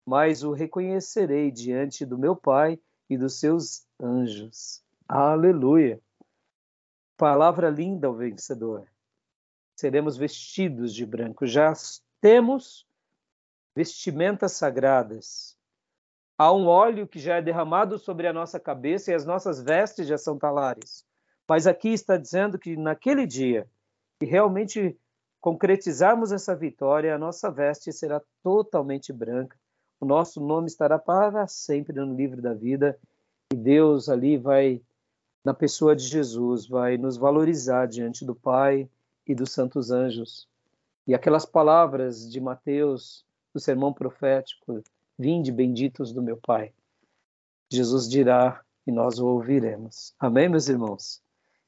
mas 0.06 0.44
o 0.44 0.52
reconhecerei 0.52 1.50
diante 1.50 2.06
do 2.06 2.18
meu 2.18 2.36
Pai 2.36 2.80
e 3.10 3.16
dos 3.16 3.40
seus 3.40 3.84
anjos. 4.00 4.83
Aleluia! 5.08 6.00
Palavra 7.16 7.68
linda 7.68 8.10
o 8.10 8.14
vencedor. 8.14 8.88
Seremos 9.76 10.16
vestidos 10.16 10.94
de 10.94 11.04
branco. 11.04 11.46
Já 11.46 11.72
temos 12.20 12.86
vestimentas 13.74 14.52
sagradas. 14.52 15.58
Há 16.38 16.52
um 16.52 16.66
óleo 16.66 17.06
que 17.06 17.18
já 17.18 17.36
é 17.36 17.42
derramado 17.42 17.98
sobre 17.98 18.26
a 18.26 18.32
nossa 18.32 18.58
cabeça 18.58 19.10
e 19.10 19.14
as 19.14 19.24
nossas 19.24 19.60
vestes 19.62 20.06
já 20.06 20.16
são 20.16 20.38
talares. 20.38 21.04
Mas 21.46 21.66
aqui 21.66 21.90
está 21.90 22.16
dizendo 22.16 22.58
que 22.58 22.76
naquele 22.76 23.26
dia, 23.26 23.68
que 24.18 24.26
realmente 24.26 24.98
concretizarmos 25.40 26.32
essa 26.32 26.56
vitória, 26.56 27.14
a 27.14 27.18
nossa 27.18 27.50
veste 27.50 27.92
será 27.92 28.22
totalmente 28.42 29.12
branca, 29.12 29.56
o 30.00 30.06
nosso 30.06 30.40
nome 30.40 30.66
estará 30.66 30.98
para 30.98 31.46
sempre 31.46 31.94
no 31.94 32.14
livro 32.14 32.40
da 32.40 32.54
vida 32.54 32.98
e 33.52 33.56
Deus 33.56 34.08
ali 34.08 34.36
vai, 34.36 34.82
na 35.44 35.52
pessoa 35.52 35.94
de 35.94 36.04
Jesus, 36.04 36.66
vai 36.66 36.96
nos 36.96 37.16
valorizar 37.18 37.86
diante 37.86 38.24
do 38.24 38.34
Pai 38.34 38.88
e 39.26 39.34
dos 39.34 39.52
santos 39.52 39.90
anjos. 39.90 40.48
E 41.06 41.14
aquelas 41.14 41.44
palavras 41.44 42.30
de 42.30 42.40
Mateus, 42.40 43.26
do 43.52 43.60
sermão 43.60 43.92
profético, 43.92 44.82
vinde 45.18 45.52
benditos 45.52 46.12
do 46.12 46.22
meu 46.22 46.38
Pai. 46.38 46.72
Jesus 47.70 48.08
dirá 48.08 48.64
e 48.86 48.92
nós 48.92 49.18
o 49.18 49.26
ouviremos. 49.26 50.14
Amém, 50.18 50.48
meus 50.48 50.68
irmãos? 50.68 51.22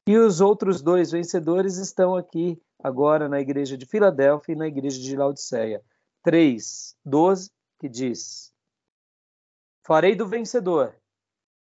E 0.06 0.16
os 0.16 0.40
outros 0.40 0.80
dois 0.80 1.10
vencedores 1.10 1.76
estão 1.76 2.16
aqui 2.16 2.60
agora 2.78 3.28
na 3.28 3.40
igreja 3.40 3.76
de 3.76 3.84
Filadélfia 3.84 4.52
e 4.52 4.56
na 4.56 4.68
igreja 4.68 5.00
de 5.00 5.16
Laodiceia. 5.16 5.82
3, 6.22 6.96
12, 7.04 7.50
que 7.78 7.88
diz: 7.88 8.52
Farei 9.82 10.14
do 10.14 10.26
vencedor 10.26 10.94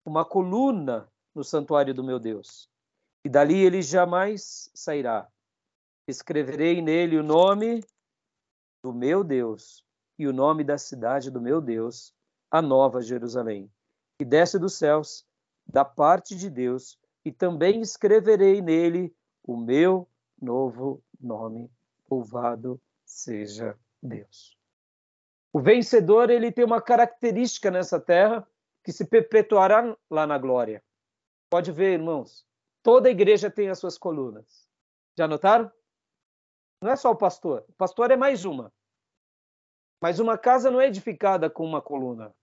uma 0.05 0.23
coluna 0.23 1.09
no 1.37 1.43
santuário 1.43 1.93
do 1.93 2.03
meu 2.03 2.19
Deus, 2.19 2.67
e 3.23 3.29
dali 3.29 3.63
ele 3.63 3.83
jamais 3.83 4.71
sairá. 4.73 5.27
Escreverei 6.07 6.81
nele 6.81 7.15
o 7.17 7.23
nome 7.23 7.83
do 8.83 8.91
meu 8.91 9.23
Deus 9.23 9.85
e 10.17 10.27
o 10.27 10.33
nome 10.33 10.63
da 10.63 10.79
cidade 10.79 11.29
do 11.29 11.39
meu 11.39 11.61
Deus, 11.61 12.11
a 12.49 12.59
nova 12.59 13.03
Jerusalém, 13.03 13.71
que 14.17 14.25
desce 14.25 14.57
dos 14.57 14.73
céus, 14.73 15.27
da 15.65 15.85
parte 15.85 16.35
de 16.35 16.49
Deus 16.49 16.97
e 17.23 17.31
também 17.31 17.81
escreverei 17.81 18.59
nele 18.59 19.15
o 19.43 19.55
meu 19.55 20.07
novo 20.41 21.03
nome. 21.19 21.69
Louvado 22.09 22.81
seja 23.05 23.77
Deus. 24.01 24.57
O 25.53 25.59
vencedor 25.59 26.31
ele 26.31 26.51
tem 26.51 26.65
uma 26.65 26.81
característica 26.81 27.69
nessa 27.69 27.99
terra 27.99 28.47
que 28.83 28.91
se 28.91 29.05
perpetuará 29.05 29.95
lá 30.09 30.25
na 30.25 30.37
glória. 30.37 30.81
Pode 31.49 31.71
ver, 31.71 31.93
irmãos, 31.93 32.45
toda 32.83 33.09
igreja 33.09 33.49
tem 33.49 33.69
as 33.69 33.79
suas 33.79 33.97
colunas. 33.97 34.67
Já 35.17 35.27
notaram? 35.27 35.71
Não 36.81 36.91
é 36.91 36.95
só 36.95 37.11
o 37.11 37.15
pastor. 37.15 37.65
O 37.69 37.73
pastor 37.73 38.11
é 38.11 38.17
mais 38.17 38.45
uma. 38.45 38.73
Mas 40.01 40.19
uma 40.19 40.37
casa 40.37 40.69
não 40.69 40.79
é 40.79 40.87
edificada 40.87 41.49
com 41.49 41.65
uma 41.65 41.81
coluna. 41.81 42.35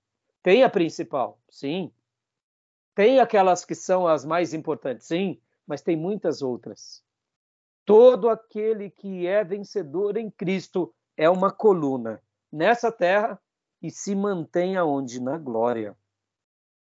Tem 0.42 0.64
a 0.64 0.70
principal, 0.70 1.38
sim. 1.48 1.92
Tem 2.94 3.20
aquelas 3.20 3.64
que 3.64 3.74
são 3.74 4.06
as 4.06 4.24
mais 4.24 4.52
importantes, 4.54 5.06
sim, 5.06 5.40
mas 5.66 5.82
tem 5.82 5.96
muitas 5.96 6.42
outras. 6.42 7.02
Todo 7.84 8.28
aquele 8.28 8.90
que 8.90 9.26
é 9.26 9.44
vencedor 9.44 10.16
em 10.16 10.30
Cristo 10.30 10.94
é 11.16 11.28
uma 11.28 11.52
coluna 11.52 12.22
nessa 12.50 12.90
terra 12.90 13.40
e 13.82 13.90
se 13.90 14.14
mantém 14.14 14.76
aonde? 14.76 15.20
Na 15.20 15.38
glória. 15.38 15.96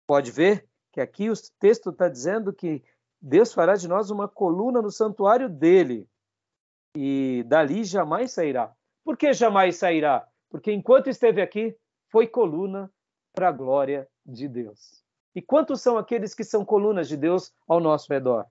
Pode 0.06 0.30
ver 0.30 0.68
que 0.92 1.00
aqui 1.00 1.30
o 1.30 1.34
texto 1.58 1.90
está 1.90 2.08
dizendo 2.08 2.52
que 2.52 2.82
Deus 3.20 3.52
fará 3.52 3.74
de 3.74 3.88
nós 3.88 4.10
uma 4.10 4.28
coluna 4.28 4.80
no 4.80 4.90
santuário 4.90 5.48
dele 5.48 6.08
e 6.96 7.44
dali 7.46 7.84
jamais 7.84 8.32
sairá. 8.32 8.72
Por 9.04 9.16
que 9.16 9.32
jamais 9.32 9.76
sairá? 9.76 10.26
Porque 10.50 10.72
enquanto 10.72 11.08
esteve 11.08 11.42
aqui, 11.42 11.76
foi 12.10 12.26
coluna 12.26 12.90
para 13.32 13.48
a 13.48 13.52
glória 13.52 14.08
de 14.24 14.48
Deus. 14.48 15.02
E 15.34 15.42
quantos 15.42 15.80
são 15.80 15.98
aqueles 15.98 16.34
que 16.34 16.44
são 16.44 16.64
colunas 16.64 17.08
de 17.08 17.16
Deus 17.16 17.52
ao 17.66 17.80
nosso 17.80 18.12
redor? 18.12 18.46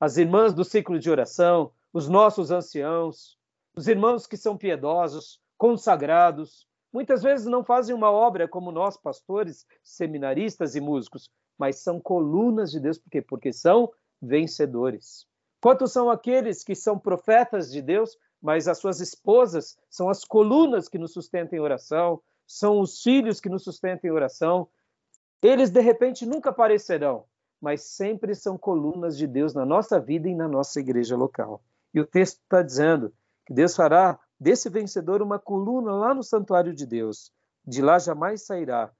As 0.00 0.16
irmãs 0.16 0.52
do 0.52 0.64
ciclo 0.64 0.98
de 0.98 1.10
oração, 1.10 1.72
os 1.92 2.08
nossos 2.08 2.50
anciãos, 2.50 3.38
os 3.76 3.86
irmãos 3.86 4.26
que 4.26 4.36
são 4.36 4.56
piedosos, 4.56 5.40
consagrados, 5.56 6.66
muitas 6.92 7.22
vezes 7.22 7.46
não 7.46 7.62
fazem 7.62 7.94
uma 7.94 8.10
obra 8.10 8.48
como 8.48 8.72
nós, 8.72 8.96
pastores, 8.96 9.66
seminaristas 9.82 10.74
e 10.74 10.80
músicos, 10.80 11.30
mas 11.62 11.76
são 11.76 12.00
colunas 12.00 12.72
de 12.72 12.80
Deus, 12.80 12.98
por 12.98 13.08
quê? 13.08 13.22
Porque 13.22 13.52
são 13.52 13.88
vencedores. 14.20 15.28
Quantos 15.60 15.92
são 15.92 16.10
aqueles 16.10 16.64
que 16.64 16.74
são 16.74 16.98
profetas 16.98 17.70
de 17.70 17.80
Deus, 17.80 18.18
mas 18.42 18.66
as 18.66 18.78
suas 18.78 18.98
esposas 18.98 19.78
são 19.88 20.10
as 20.10 20.24
colunas 20.24 20.88
que 20.88 20.98
nos 20.98 21.12
sustentam 21.12 21.56
em 21.56 21.62
oração, 21.62 22.20
são 22.48 22.80
os 22.80 23.00
filhos 23.00 23.40
que 23.40 23.48
nos 23.48 23.62
sustentam 23.62 24.10
em 24.10 24.12
oração. 24.12 24.66
Eles, 25.40 25.70
de 25.70 25.80
repente, 25.80 26.26
nunca 26.26 26.50
aparecerão, 26.50 27.26
mas 27.60 27.82
sempre 27.82 28.34
são 28.34 28.58
colunas 28.58 29.16
de 29.16 29.28
Deus 29.28 29.54
na 29.54 29.64
nossa 29.64 30.00
vida 30.00 30.28
e 30.28 30.34
na 30.34 30.48
nossa 30.48 30.80
igreja 30.80 31.16
local. 31.16 31.62
E 31.94 32.00
o 32.00 32.04
texto 32.04 32.40
está 32.42 32.60
dizendo 32.60 33.14
que 33.46 33.54
Deus 33.54 33.76
fará 33.76 34.18
desse 34.36 34.68
vencedor 34.68 35.22
uma 35.22 35.38
coluna 35.38 35.92
lá 35.92 36.12
no 36.12 36.24
santuário 36.24 36.74
de 36.74 36.86
Deus. 36.86 37.30
De 37.64 37.80
lá 37.80 38.00
jamais 38.00 38.44
sairá. 38.44 38.90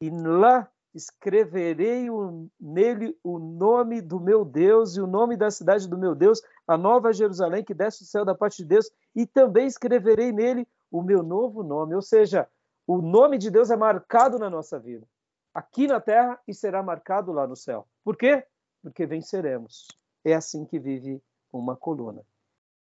E 0.00 0.08
lá 0.08 0.66
escreverei 0.96 2.08
o, 2.08 2.48
nele 2.58 3.16
o 3.22 3.38
nome 3.38 4.00
do 4.00 4.18
meu 4.18 4.44
Deus 4.44 4.96
e 4.96 5.00
o 5.00 5.06
nome 5.06 5.36
da 5.36 5.50
cidade 5.50 5.86
do 5.86 5.98
meu 5.98 6.14
Deus, 6.14 6.40
a 6.66 6.76
nova 6.76 7.12
Jerusalém 7.12 7.62
que 7.62 7.74
desce 7.74 8.02
do 8.02 8.06
céu 8.06 8.24
da 8.24 8.34
parte 8.34 8.58
de 8.58 8.64
Deus, 8.64 8.90
e 9.14 9.26
também 9.26 9.66
escreverei 9.66 10.32
nele 10.32 10.66
o 10.90 11.02
meu 11.02 11.22
novo 11.22 11.62
nome. 11.62 11.94
Ou 11.94 12.00
seja, 12.00 12.48
o 12.86 13.02
nome 13.02 13.36
de 13.36 13.50
Deus 13.50 13.70
é 13.70 13.76
marcado 13.76 14.38
na 14.38 14.48
nossa 14.48 14.78
vida, 14.78 15.06
aqui 15.52 15.86
na 15.86 16.00
terra 16.00 16.40
e 16.48 16.54
será 16.54 16.82
marcado 16.82 17.30
lá 17.30 17.46
no 17.46 17.56
céu. 17.56 17.86
Por 18.02 18.16
quê? 18.16 18.46
Porque 18.82 19.04
venceremos. 19.04 19.88
É 20.24 20.34
assim 20.34 20.64
que 20.64 20.78
vive 20.78 21.22
uma 21.52 21.76
coluna. 21.76 22.22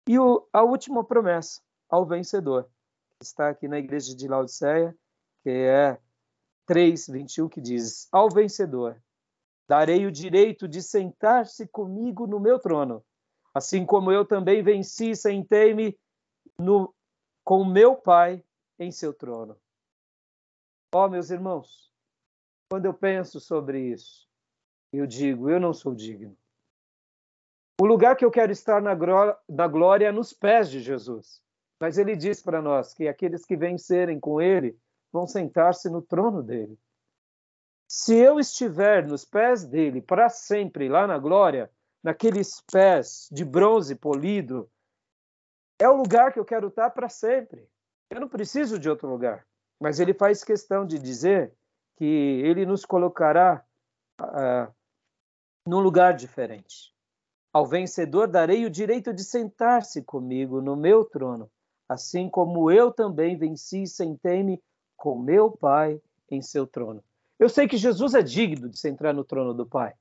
E 0.06 0.18
o, 0.18 0.46
a 0.52 0.62
última 0.62 1.02
promessa 1.02 1.62
ao 1.88 2.04
vencedor, 2.04 2.68
que 3.18 3.24
está 3.24 3.48
aqui 3.48 3.68
na 3.68 3.78
igreja 3.78 4.14
de 4.14 4.28
Laodiceia, 4.28 4.94
que 5.42 5.50
é 5.50 5.98
3, 6.72 7.06
21, 7.06 7.50
que 7.50 7.60
diz: 7.60 8.08
Ao 8.10 8.30
vencedor 8.30 8.98
darei 9.68 10.06
o 10.06 10.10
direito 10.10 10.66
de 10.66 10.82
sentar-se 10.82 11.68
comigo 11.68 12.26
no 12.26 12.40
meu 12.40 12.58
trono, 12.58 13.04
assim 13.52 13.84
como 13.84 14.10
eu 14.10 14.24
também 14.24 14.62
venci 14.62 15.10
e 15.10 15.16
sentei-me 15.16 15.98
com 17.44 17.62
meu 17.66 17.94
Pai 17.94 18.42
em 18.78 18.90
seu 18.90 19.12
trono. 19.12 19.54
Ó, 20.94 21.04
oh, 21.04 21.10
meus 21.10 21.28
irmãos, 21.28 21.92
quando 22.70 22.86
eu 22.86 22.94
penso 22.94 23.38
sobre 23.38 23.78
isso, 23.92 24.26
eu 24.94 25.06
digo: 25.06 25.50
eu 25.50 25.60
não 25.60 25.74
sou 25.74 25.94
digno. 25.94 26.34
O 27.82 27.84
lugar 27.84 28.16
que 28.16 28.24
eu 28.24 28.30
quero 28.30 28.50
estar 28.50 28.80
na, 28.80 28.96
na 29.46 29.68
glória 29.68 30.06
é 30.06 30.12
nos 30.12 30.32
pés 30.32 30.70
de 30.70 30.80
Jesus. 30.80 31.42
Mas 31.78 31.98
ele 31.98 32.16
diz 32.16 32.40
para 32.42 32.62
nós 32.62 32.94
que 32.94 33.08
aqueles 33.08 33.44
que 33.44 33.58
vencerem 33.58 34.18
com 34.18 34.40
ele 34.40 34.80
vão 35.12 35.26
sentar-se 35.26 35.88
no 35.90 36.00
trono 36.00 36.42
dele. 36.42 36.78
Se 37.86 38.16
eu 38.16 38.40
estiver 38.40 39.06
nos 39.06 39.24
pés 39.24 39.64
dele 39.64 40.00
para 40.00 40.30
sempre, 40.30 40.88
lá 40.88 41.06
na 41.06 41.18
glória, 41.18 41.70
naqueles 42.02 42.62
pés 42.72 43.28
de 43.30 43.44
bronze 43.44 43.94
polido, 43.94 44.70
é 45.78 45.88
o 45.88 45.96
lugar 45.96 46.32
que 46.32 46.38
eu 46.38 46.44
quero 46.44 46.68
estar 46.68 46.90
para 46.90 47.08
sempre. 47.08 47.68
Eu 48.08 48.20
não 48.20 48.28
preciso 48.28 48.78
de 48.78 48.88
outro 48.88 49.08
lugar. 49.08 49.46
Mas 49.78 50.00
ele 50.00 50.14
faz 50.14 50.42
questão 50.42 50.86
de 50.86 50.98
dizer 50.98 51.52
que 51.96 52.04
ele 52.04 52.64
nos 52.64 52.84
colocará 52.84 53.64
uh, 54.20 54.72
num 55.66 55.80
lugar 55.80 56.14
diferente. 56.14 56.94
Ao 57.52 57.66
vencedor 57.66 58.28
darei 58.28 58.64
o 58.64 58.70
direito 58.70 59.12
de 59.12 59.22
sentar-se 59.22 60.02
comigo 60.02 60.62
no 60.62 60.74
meu 60.74 61.04
trono, 61.04 61.50
assim 61.88 62.30
como 62.30 62.70
eu 62.70 62.90
também 62.90 63.36
venci 63.36 63.82
e 63.82 63.86
sentei-me 63.86 64.62
com 65.02 65.18
meu 65.18 65.50
Pai 65.50 66.00
em 66.30 66.40
seu 66.40 66.64
trono. 66.64 67.02
Eu 67.36 67.48
sei 67.48 67.66
que 67.66 67.76
Jesus 67.76 68.14
é 68.14 68.22
digno 68.22 68.68
de 68.68 68.78
se 68.78 68.88
entrar 68.88 69.12
no 69.12 69.24
trono 69.24 69.52
do 69.52 69.66
Pai, 69.66 69.92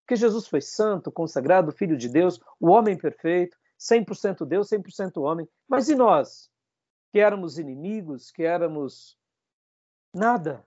porque 0.00 0.16
Jesus 0.16 0.48
foi 0.48 0.62
santo, 0.62 1.12
consagrado, 1.12 1.70
filho 1.72 1.94
de 1.94 2.08
Deus, 2.08 2.40
o 2.58 2.68
homem 2.68 2.96
perfeito, 2.96 3.54
100% 3.78 4.46
Deus, 4.46 4.70
100% 4.70 5.22
homem. 5.22 5.46
Mas 5.68 5.90
e 5.90 5.94
nós, 5.94 6.50
que 7.12 7.18
éramos 7.20 7.58
inimigos, 7.58 8.30
que 8.30 8.44
éramos 8.44 9.18
nada, 10.10 10.66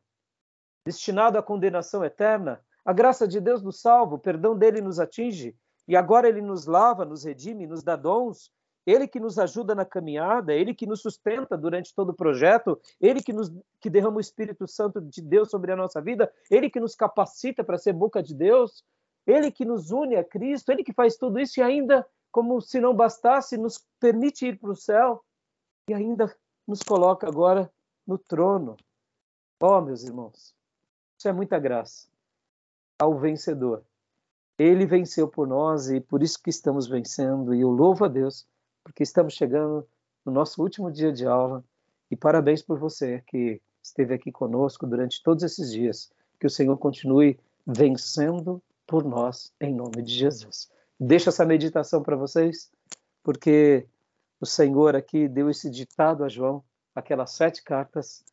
destinado 0.85 1.39
à 1.39 1.41
condenação 1.41 2.05
eterna? 2.05 2.63
A 2.85 2.93
graça 2.93 3.27
de 3.27 3.41
Deus 3.41 3.63
nos 3.63 3.81
salva, 3.81 4.13
o 4.13 4.19
perdão 4.19 4.55
dele 4.55 4.81
nos 4.81 4.99
atinge, 4.99 5.57
e 5.87 5.95
agora 5.95 6.29
ele 6.29 6.41
nos 6.41 6.67
lava, 6.67 7.05
nos 7.05 7.23
redime, 7.23 7.65
nos 7.65 7.81
dá 7.81 7.95
dons, 7.95 8.53
ele 8.89 9.07
que 9.07 9.19
nos 9.19 9.37
ajuda 9.37 9.75
na 9.75 9.85
caminhada, 9.85 10.51
Ele 10.51 10.73
que 10.73 10.87
nos 10.87 11.01
sustenta 11.01 11.55
durante 11.55 11.93
todo 11.93 12.09
o 12.09 12.15
projeto, 12.15 12.79
Ele 12.99 13.21
que, 13.21 13.31
nos, 13.31 13.51
que 13.79 13.89
derrama 13.89 14.17
o 14.17 14.21
Espírito 14.21 14.67
Santo 14.67 14.99
de 14.99 15.21
Deus 15.21 15.51
sobre 15.51 15.71
a 15.71 15.75
nossa 15.75 16.01
vida, 16.01 16.31
Ele 16.49 16.69
que 16.69 16.79
nos 16.79 16.95
capacita 16.95 17.63
para 17.63 17.77
ser 17.77 17.93
boca 17.93 18.23
de 18.23 18.33
Deus, 18.33 18.83
Ele 19.27 19.51
que 19.51 19.63
nos 19.63 19.91
une 19.91 20.15
a 20.15 20.23
Cristo, 20.23 20.71
Ele 20.71 20.83
que 20.83 20.91
faz 20.91 21.17
tudo 21.17 21.39
isso 21.39 21.59
e 21.59 21.63
ainda, 21.63 22.03
como 22.31 22.59
se 22.61 22.79
não 22.79 22.95
bastasse, 22.95 23.57
nos 23.57 23.85
permite 23.99 24.47
ir 24.47 24.59
para 24.59 24.71
o 24.71 24.75
céu 24.75 25.23
e 25.87 25.93
ainda 25.93 26.35
nos 26.67 26.81
coloca 26.81 27.27
agora 27.27 27.71
no 28.07 28.17
trono. 28.17 28.75
Oh, 29.61 29.81
meus 29.81 30.03
irmãos, 30.03 30.55
isso 31.17 31.27
é 31.27 31.33
muita 31.33 31.59
graça 31.59 32.07
ao 32.99 33.19
vencedor. 33.19 33.83
Ele 34.57 34.85
venceu 34.85 35.27
por 35.27 35.47
nós 35.47 35.89
e 35.89 36.01
por 36.01 36.23
isso 36.23 36.41
que 36.41 36.49
estamos 36.49 36.87
vencendo, 36.87 37.53
e 37.53 37.61
eu 37.61 37.69
louvo 37.69 38.05
a 38.05 38.07
Deus 38.07 38.47
porque 38.83 39.03
estamos 39.03 39.33
chegando 39.33 39.87
no 40.25 40.31
nosso 40.31 40.61
último 40.61 40.91
dia 40.91 41.11
de 41.11 41.25
aula 41.25 41.63
e 42.09 42.15
parabéns 42.15 42.61
por 42.61 42.79
você 42.79 43.23
que 43.27 43.61
esteve 43.81 44.13
aqui 44.13 44.31
conosco 44.31 44.85
durante 44.87 45.21
todos 45.23 45.43
esses 45.43 45.71
dias. 45.71 46.11
Que 46.39 46.47
o 46.47 46.49
Senhor 46.49 46.77
continue 46.77 47.39
vencendo 47.65 48.61
por 48.87 49.03
nós, 49.03 49.53
em 49.59 49.73
nome 49.73 50.01
de 50.01 50.13
Jesus. 50.13 50.69
Deixa 50.99 51.29
essa 51.29 51.45
meditação 51.45 52.01
para 52.01 52.15
vocês, 52.15 52.71
porque 53.23 53.85
o 54.41 54.45
Senhor 54.45 54.95
aqui 54.95 55.27
deu 55.27 55.49
esse 55.49 55.69
ditado 55.69 56.23
a 56.23 56.29
João, 56.29 56.63
aquelas 56.95 57.31
sete 57.31 57.63
cartas, 57.63 58.23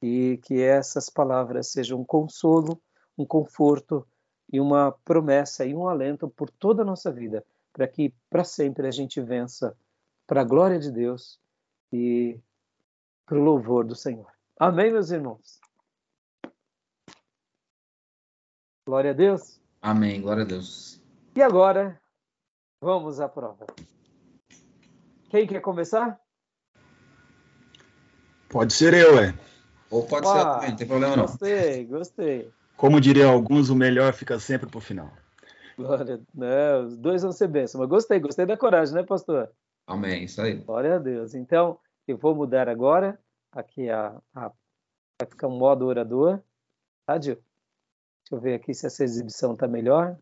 e 0.00 0.38
que 0.42 0.60
essas 0.60 1.08
palavras 1.08 1.68
sejam 1.68 2.00
um 2.00 2.04
consolo, 2.04 2.80
um 3.16 3.24
conforto 3.24 4.06
e 4.52 4.60
uma 4.60 4.92
promessa 5.04 5.64
e 5.64 5.74
um 5.74 5.88
alento 5.88 6.28
por 6.28 6.50
toda 6.50 6.82
a 6.82 6.84
nossa 6.84 7.10
vida, 7.10 7.44
para 7.72 7.88
que 7.88 8.12
para 8.28 8.44
sempre 8.44 8.86
a 8.86 8.90
gente 8.90 9.20
vença 9.20 9.76
para 10.26 10.40
a 10.40 10.44
glória 10.44 10.78
de 10.78 10.90
Deus 10.90 11.40
e 11.92 12.38
para 13.26 13.38
o 13.38 13.42
louvor 13.42 13.84
do 13.84 13.94
Senhor. 13.94 14.30
Amém, 14.58 14.90
meus 14.90 15.10
irmãos? 15.10 15.60
Glória 18.86 19.10
a 19.10 19.14
Deus. 19.14 19.60
Amém, 19.80 20.20
glória 20.20 20.42
a 20.42 20.46
Deus. 20.46 21.00
E 21.34 21.42
agora, 21.42 22.00
vamos 22.80 23.20
à 23.20 23.28
prova. 23.28 23.66
Quem 25.30 25.46
quer 25.46 25.60
começar? 25.60 26.20
Pode 28.48 28.72
ser 28.72 28.94
eu, 28.94 29.18
é. 29.18 29.34
Ou 29.90 30.06
pode 30.06 30.28
ser 30.28 30.44
também, 30.44 30.70
não 30.70 30.76
tem 30.76 30.86
problema 30.86 31.16
não. 31.16 31.26
Gostei, 31.26 31.84
gostei. 31.86 32.52
Como 32.76 33.00
diriam 33.00 33.32
alguns, 33.32 33.68
o 33.68 33.74
melhor 33.74 34.12
fica 34.12 34.38
sempre 34.38 34.68
para 34.68 34.78
o 34.78 34.80
final. 34.80 35.10
Glória, 35.76 36.20
não, 36.32 36.86
os 36.86 36.96
dois 36.96 37.22
vão 37.22 37.32
ser 37.32 37.48
bênçãos, 37.48 37.80
mas 37.80 37.88
gostei, 37.88 38.20
gostei 38.20 38.46
da 38.46 38.56
coragem, 38.56 38.94
né, 38.94 39.02
pastor? 39.02 39.50
Amém, 39.86 40.24
isso 40.24 40.40
aí. 40.40 40.54
Glória 40.54 40.96
a 40.96 40.98
Deus. 40.98 41.34
Então, 41.34 41.78
eu 42.06 42.16
vou 42.16 42.34
mudar 42.34 42.68
agora 42.68 43.18
aqui 43.52 43.88
a, 43.90 44.20
a 44.34 44.52
vai 45.20 45.28
ficar 45.28 45.48
um 45.48 45.58
modo 45.58 45.86
orador. 45.86 46.40
Tá, 47.06 47.20
Gil? 47.20 47.34
Deixa 47.34 48.34
eu 48.34 48.40
ver 48.40 48.54
aqui 48.54 48.74
se 48.74 48.86
essa 48.86 49.04
exibição 49.04 49.52
está 49.52 49.68
melhor. 49.68 50.18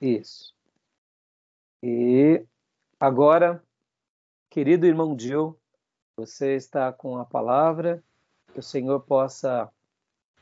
Isso. 0.00 0.54
E 1.82 2.44
agora, 2.98 3.62
querido 4.50 4.86
irmão 4.86 5.16
Gil, 5.18 5.58
você 6.16 6.56
está 6.56 6.92
com 6.92 7.16
a 7.18 7.24
palavra, 7.24 8.02
que 8.52 8.58
o 8.58 8.62
Senhor 8.62 9.00
possa 9.00 9.70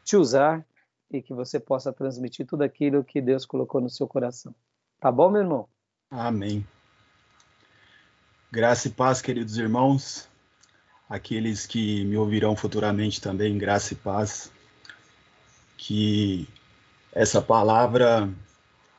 te 0.04 0.16
usar 0.16 0.66
e 1.10 1.20
que 1.20 1.34
você 1.34 1.58
possa 1.58 1.92
transmitir 1.92 2.46
tudo 2.46 2.62
aquilo 2.62 3.04
que 3.04 3.20
Deus 3.20 3.44
colocou 3.44 3.80
no 3.80 3.90
seu 3.90 4.06
coração. 4.06 4.54
Tá 4.98 5.10
bom, 5.10 5.30
meu 5.30 5.42
irmão? 5.42 5.68
Amém. 6.10 6.66
Graça 8.52 8.88
e 8.88 8.90
paz, 8.90 9.22
queridos 9.22 9.58
irmãos, 9.58 10.28
aqueles 11.08 11.68
que 11.68 12.04
me 12.04 12.16
ouvirão 12.16 12.56
futuramente 12.56 13.20
também, 13.20 13.56
graça 13.56 13.92
e 13.92 13.96
paz. 13.96 14.50
Que 15.76 16.48
essa 17.12 17.40
palavra 17.40 18.28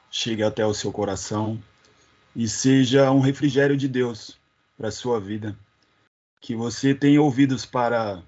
chegue 0.10 0.42
até 0.42 0.66
o 0.66 0.74
seu 0.74 0.90
coração 0.90 1.62
e 2.34 2.48
seja 2.48 3.12
um 3.12 3.20
refrigério 3.20 3.76
de 3.76 3.90
Deus 3.90 4.40
para 4.78 4.88
a 4.88 4.92
sua 4.92 5.20
vida. 5.20 5.54
Que 6.40 6.56
você 6.56 6.96
tenha 6.96 7.22
ouvidos 7.22 7.66
para 7.66 8.24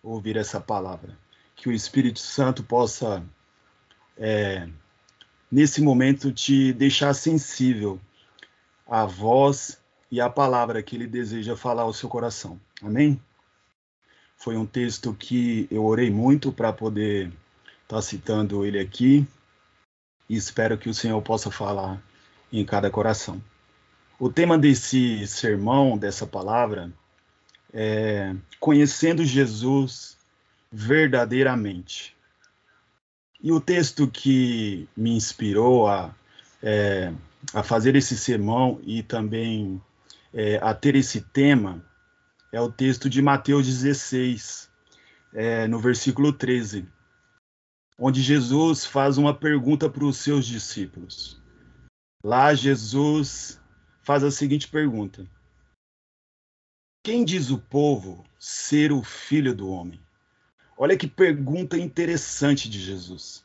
ouvir 0.00 0.36
essa 0.36 0.60
palavra. 0.60 1.18
Que 1.56 1.68
o 1.68 1.72
Espírito 1.72 2.20
Santo 2.20 2.62
possa, 2.62 3.20
é, 4.16 4.68
nesse 5.50 5.82
momento, 5.82 6.30
te 6.30 6.72
deixar 6.72 7.14
sensível 7.14 8.00
à 8.86 9.04
voz 9.04 9.77
e 10.10 10.20
a 10.20 10.30
palavra 10.30 10.82
que 10.82 10.96
ele 10.96 11.06
deseja 11.06 11.56
falar 11.56 11.82
ao 11.82 11.92
seu 11.92 12.08
coração. 12.08 12.58
Amém? 12.82 13.20
Foi 14.36 14.56
um 14.56 14.64
texto 14.64 15.12
que 15.14 15.66
eu 15.70 15.84
orei 15.84 16.10
muito 16.10 16.52
para 16.52 16.72
poder 16.72 17.26
estar 17.82 17.96
tá 17.96 18.02
citando 18.02 18.64
ele 18.64 18.78
aqui 18.78 19.26
e 20.28 20.36
espero 20.36 20.78
que 20.78 20.88
o 20.88 20.94
Senhor 20.94 21.20
possa 21.22 21.50
falar 21.50 22.00
em 22.52 22.64
cada 22.64 22.90
coração. 22.90 23.42
O 24.18 24.30
tema 24.30 24.58
desse 24.58 25.26
sermão, 25.26 25.96
dessa 25.96 26.26
palavra, 26.26 26.92
é 27.72 28.34
Conhecendo 28.58 29.24
Jesus 29.24 30.16
verdadeiramente. 30.70 32.16
E 33.40 33.52
o 33.52 33.60
texto 33.60 34.08
que 34.08 34.88
me 34.96 35.16
inspirou 35.16 35.86
a, 35.86 36.12
é, 36.62 37.12
a 37.54 37.62
fazer 37.62 37.94
esse 37.94 38.16
sermão 38.18 38.80
e 38.82 39.02
também 39.02 39.80
é, 40.32 40.56
a 40.56 40.74
ter 40.74 40.94
esse 40.94 41.20
tema 41.20 41.84
é 42.52 42.60
o 42.60 42.70
texto 42.70 43.08
de 43.08 43.20
Mateus 43.20 43.66
16, 43.66 44.70
é, 45.32 45.66
no 45.66 45.78
versículo 45.78 46.32
13, 46.32 46.88
onde 47.98 48.22
Jesus 48.22 48.86
faz 48.86 49.18
uma 49.18 49.34
pergunta 49.34 49.88
para 49.90 50.04
os 50.04 50.16
seus 50.18 50.46
discípulos. 50.46 51.40
Lá, 52.24 52.54
Jesus 52.54 53.60
faz 54.02 54.24
a 54.24 54.30
seguinte 54.30 54.68
pergunta: 54.68 55.26
Quem 57.04 57.24
diz 57.24 57.50
o 57.50 57.58
povo 57.58 58.24
ser 58.38 58.92
o 58.92 59.02
filho 59.02 59.54
do 59.54 59.68
homem? 59.68 60.00
Olha 60.76 60.96
que 60.96 61.08
pergunta 61.08 61.76
interessante 61.76 62.68
de 62.68 62.80
Jesus. 62.80 63.44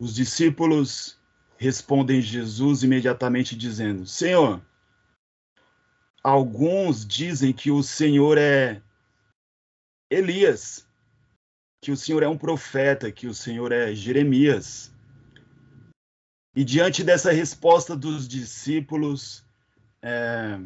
Os 0.00 0.14
discípulos 0.14 1.18
respondem 1.58 2.20
Jesus 2.20 2.82
imediatamente 2.82 3.56
dizendo: 3.56 4.06
Senhor, 4.06 4.60
alguns 6.22 7.06
dizem 7.06 7.52
que 7.52 7.70
o 7.70 7.82
Senhor 7.82 8.38
é 8.38 8.82
Elias, 10.10 10.86
que 11.82 11.90
o 11.90 11.96
Senhor 11.96 12.22
é 12.22 12.28
um 12.28 12.38
profeta, 12.38 13.10
que 13.10 13.26
o 13.26 13.34
Senhor 13.34 13.72
é 13.72 13.94
Jeremias. 13.94 14.92
E 16.54 16.64
diante 16.64 17.04
dessa 17.04 17.32
resposta 17.32 17.94
dos 17.94 18.26
discípulos, 18.26 19.44
é, 20.00 20.58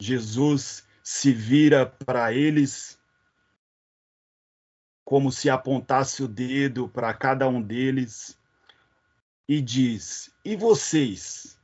Jesus 0.00 0.84
se 1.04 1.32
vira 1.32 1.86
para 1.86 2.32
eles 2.32 2.98
como 5.04 5.30
se 5.30 5.50
apontasse 5.50 6.22
o 6.22 6.28
dedo 6.28 6.88
para 6.88 7.12
cada 7.12 7.48
um 7.48 7.60
deles 7.60 8.39
e 9.50 9.60
diz: 9.60 10.30
E 10.44 10.54
vocês? 10.54 11.58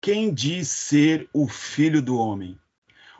Quem 0.00 0.32
diz 0.32 0.68
ser 0.68 1.28
o 1.34 1.46
filho 1.46 2.00
do 2.00 2.16
homem? 2.16 2.58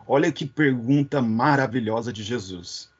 Olha 0.09 0.33
que 0.33 0.47
pergunta 0.47 1.21
maravilhosa 1.21 2.15
de 2.15 2.23
Jesus. 2.23 2.91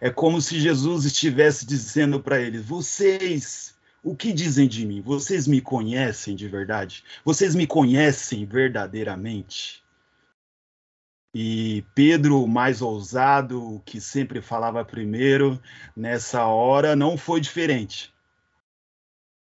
É 0.00 0.08
como 0.08 0.40
se 0.40 0.58
Jesus 0.58 1.04
estivesse 1.04 1.66
dizendo 1.66 2.18
para 2.18 2.40
eles: 2.40 2.64
Vocês, 2.64 3.76
o 4.02 4.16
que 4.16 4.32
dizem 4.32 4.66
de 4.66 4.86
mim? 4.86 5.02
Vocês 5.02 5.46
me 5.46 5.60
conhecem 5.60 6.34
de 6.34 6.48
verdade? 6.48 7.04
Vocês 7.22 7.54
me 7.54 7.66
conhecem 7.66 8.46
verdadeiramente? 8.46 9.84
E 11.34 11.84
Pedro, 11.94 12.46
mais 12.46 12.80
ousado, 12.80 13.82
que 13.84 14.00
sempre 14.00 14.40
falava 14.40 14.82
primeiro, 14.82 15.60
nessa 15.94 16.46
hora 16.46 16.96
não 16.96 17.18
foi 17.18 17.38
diferente. 17.38 18.16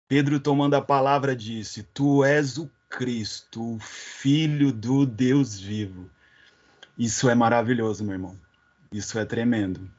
Pedro, 0.08 0.40
tomando 0.40 0.76
a 0.76 0.82
palavra, 0.82 1.36
disse: 1.36 1.82
Tu 1.82 2.24
és 2.24 2.60
o 2.60 2.70
Cristo, 2.88 3.76
o 3.76 3.80
Filho 3.80 4.72
do 4.72 5.04
Deus 5.04 5.60
vivo. 5.60 6.10
Isso 6.98 7.28
é 7.28 7.34
maravilhoso, 7.34 8.04
meu 8.04 8.14
irmão. 8.14 8.40
Isso 8.92 9.18
é 9.18 9.26
tremendo. 9.26 9.90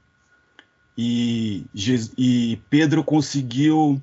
E, 0.96 1.66
e 2.16 2.58
Pedro 2.70 3.02
conseguiu 3.02 4.00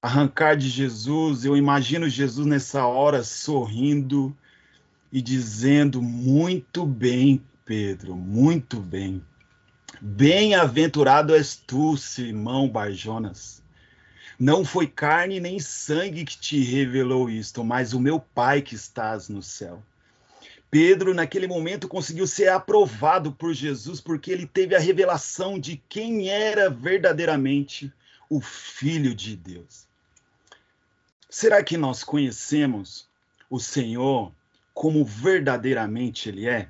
arrancar 0.00 0.56
de 0.56 0.68
Jesus. 0.68 1.44
Eu 1.44 1.56
imagino 1.56 2.08
Jesus 2.08 2.46
nessa 2.46 2.86
hora 2.86 3.24
sorrindo 3.24 4.34
e 5.12 5.20
dizendo: 5.20 6.00
Muito 6.00 6.86
bem, 6.86 7.44
Pedro, 7.64 8.14
muito 8.14 8.78
bem. 8.78 9.20
Bem-aventurado 10.00 11.34
és 11.34 11.56
tu, 11.56 11.96
Simão 11.96 12.68
Barjonas 12.68 13.63
não 14.38 14.64
foi 14.64 14.86
carne 14.86 15.40
nem 15.40 15.58
sangue 15.58 16.24
que 16.24 16.38
te 16.38 16.62
revelou 16.62 17.30
isto, 17.30 17.64
mas 17.64 17.92
o 17.92 18.00
meu 18.00 18.18
Pai 18.18 18.62
que 18.62 18.74
estás 18.74 19.28
no 19.28 19.42
céu. 19.42 19.82
Pedro, 20.70 21.14
naquele 21.14 21.46
momento, 21.46 21.86
conseguiu 21.86 22.26
ser 22.26 22.48
aprovado 22.48 23.30
por 23.30 23.54
Jesus 23.54 24.00
porque 24.00 24.32
ele 24.32 24.46
teve 24.46 24.74
a 24.74 24.80
revelação 24.80 25.58
de 25.58 25.80
quem 25.88 26.28
era 26.28 26.68
verdadeiramente 26.68 27.92
o 28.28 28.40
Filho 28.40 29.14
de 29.14 29.36
Deus. 29.36 29.86
Será 31.30 31.62
que 31.62 31.76
nós 31.76 32.02
conhecemos 32.02 33.08
o 33.50 33.58
Senhor 33.60 34.32
como 34.72 35.04
verdadeiramente 35.04 36.28
Ele 36.28 36.48
é? 36.48 36.68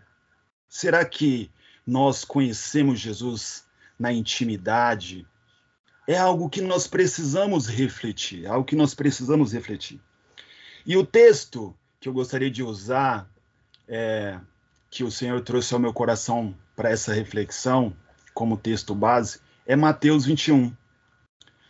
Será 0.69 1.05
que 1.05 1.51
nós 1.87 2.25
conhecemos 2.25 2.99
Jesus 2.99 3.65
na 3.99 4.13
intimidade, 4.13 5.27
é 6.07 6.17
algo 6.19 6.51
que 6.51 6.61
nós 6.61 6.87
precisamos 6.87 7.67
refletir, 7.67 8.45
é 8.45 8.49
algo 8.49 8.65
que 8.65 8.77
nós 8.77 8.95
precisamos 8.95 9.53
refletir. 9.53 10.01
E 10.87 10.97
o 10.97 11.05
texto 11.05 11.75
que 11.99 12.09
eu 12.09 12.13
gostaria 12.13 12.51
de 12.51 12.63
usar, 12.63 13.29
é, 13.89 14.39
que 14.91 15.03
o 15.03 15.11
Senhor 15.11 15.41
trouxe 15.41 15.73
ao 15.73 15.81
meu 15.81 15.93
coração 15.93 16.55
para 16.77 16.91
essa 16.91 17.13
reflexão, 17.13 17.97
como 18.35 18.57
texto 18.57 18.95
base, 18.95 19.41
é 19.67 19.75
Mateus 19.75 20.27
21. 20.27 20.73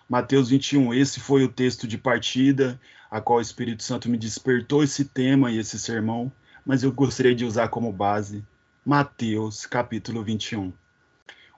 Mateus 0.08 0.48
21, 0.48 0.92
esse 0.92 1.20
foi 1.20 1.44
o 1.44 1.48
texto 1.48 1.86
de 1.86 1.96
partida, 1.96 2.80
a 3.10 3.20
qual 3.20 3.38
o 3.38 3.42
Espírito 3.42 3.82
Santo 3.82 4.08
me 4.10 4.18
despertou 4.18 4.82
esse 4.82 5.04
tema 5.04 5.50
e 5.52 5.58
esse 5.58 5.78
sermão, 5.78 6.32
mas 6.66 6.82
eu 6.82 6.90
gostaria 6.90 7.34
de 7.34 7.44
usar 7.44 7.68
como 7.68 7.92
base 7.92 8.44
Mateus 8.84 9.64
capítulo 9.64 10.22
21. 10.22 10.72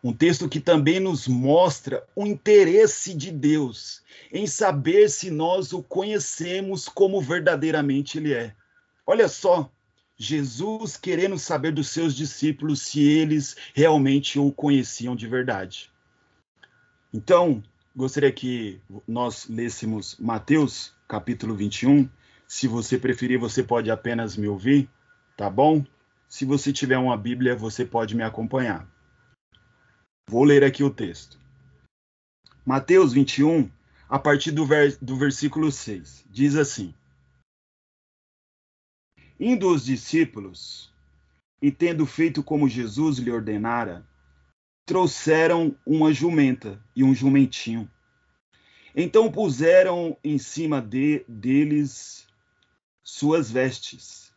Um 0.06 0.12
texto 0.12 0.48
que 0.48 0.60
também 0.60 1.00
nos 1.00 1.26
mostra 1.26 2.06
o 2.14 2.24
interesse 2.24 3.12
de 3.12 3.32
Deus 3.32 4.04
em 4.32 4.46
saber 4.46 5.10
se 5.10 5.32
nós 5.32 5.72
o 5.72 5.82
conhecemos 5.82 6.88
como 6.88 7.20
verdadeiramente 7.20 8.16
Ele 8.16 8.32
é. 8.32 8.54
Olha 9.04 9.26
só, 9.26 9.68
Jesus 10.16 10.96
querendo 10.96 11.36
saber 11.40 11.72
dos 11.72 11.88
seus 11.88 12.14
discípulos 12.14 12.82
se 12.82 13.02
eles 13.02 13.56
realmente 13.74 14.38
o 14.38 14.52
conheciam 14.52 15.16
de 15.16 15.26
verdade. 15.26 15.90
Então, 17.12 17.60
gostaria 17.96 18.30
que 18.30 18.80
nós 19.08 19.48
lêssemos 19.48 20.16
Mateus, 20.20 20.94
capítulo 21.08 21.56
21. 21.56 22.08
Se 22.46 22.68
você 22.68 22.96
preferir, 22.96 23.40
você 23.40 23.60
pode 23.60 23.90
apenas 23.90 24.36
me 24.36 24.46
ouvir, 24.46 24.88
tá 25.36 25.50
bom? 25.50 25.84
Se 26.28 26.44
você 26.44 26.72
tiver 26.72 26.96
uma 26.96 27.16
Bíblia, 27.16 27.56
você 27.56 27.84
pode 27.84 28.14
me 28.14 28.22
acompanhar. 28.22 28.88
Vou 30.28 30.42
ler 30.42 30.64
aqui 30.64 30.82
o 30.82 30.90
texto. 30.90 31.38
Mateus 32.64 33.12
21, 33.12 33.70
a 34.08 34.18
partir 34.18 34.50
do, 34.50 34.66
do 35.00 35.16
versículo 35.16 35.70
6, 35.70 36.24
diz 36.28 36.56
assim: 36.56 36.92
Indo 39.38 39.72
os 39.72 39.84
discípulos, 39.84 40.92
e 41.62 41.70
tendo 41.70 42.04
feito 42.04 42.42
como 42.42 42.68
Jesus 42.68 43.18
lhe 43.18 43.30
ordenara, 43.30 44.04
trouxeram 44.84 45.78
uma 45.86 46.12
jumenta 46.12 46.84
e 46.94 47.04
um 47.04 47.14
jumentinho. 47.14 47.88
Então 48.96 49.30
puseram 49.30 50.16
em 50.24 50.38
cima 50.38 50.82
de, 50.82 51.24
deles 51.28 52.26
suas 53.00 53.48
vestes, 53.48 54.34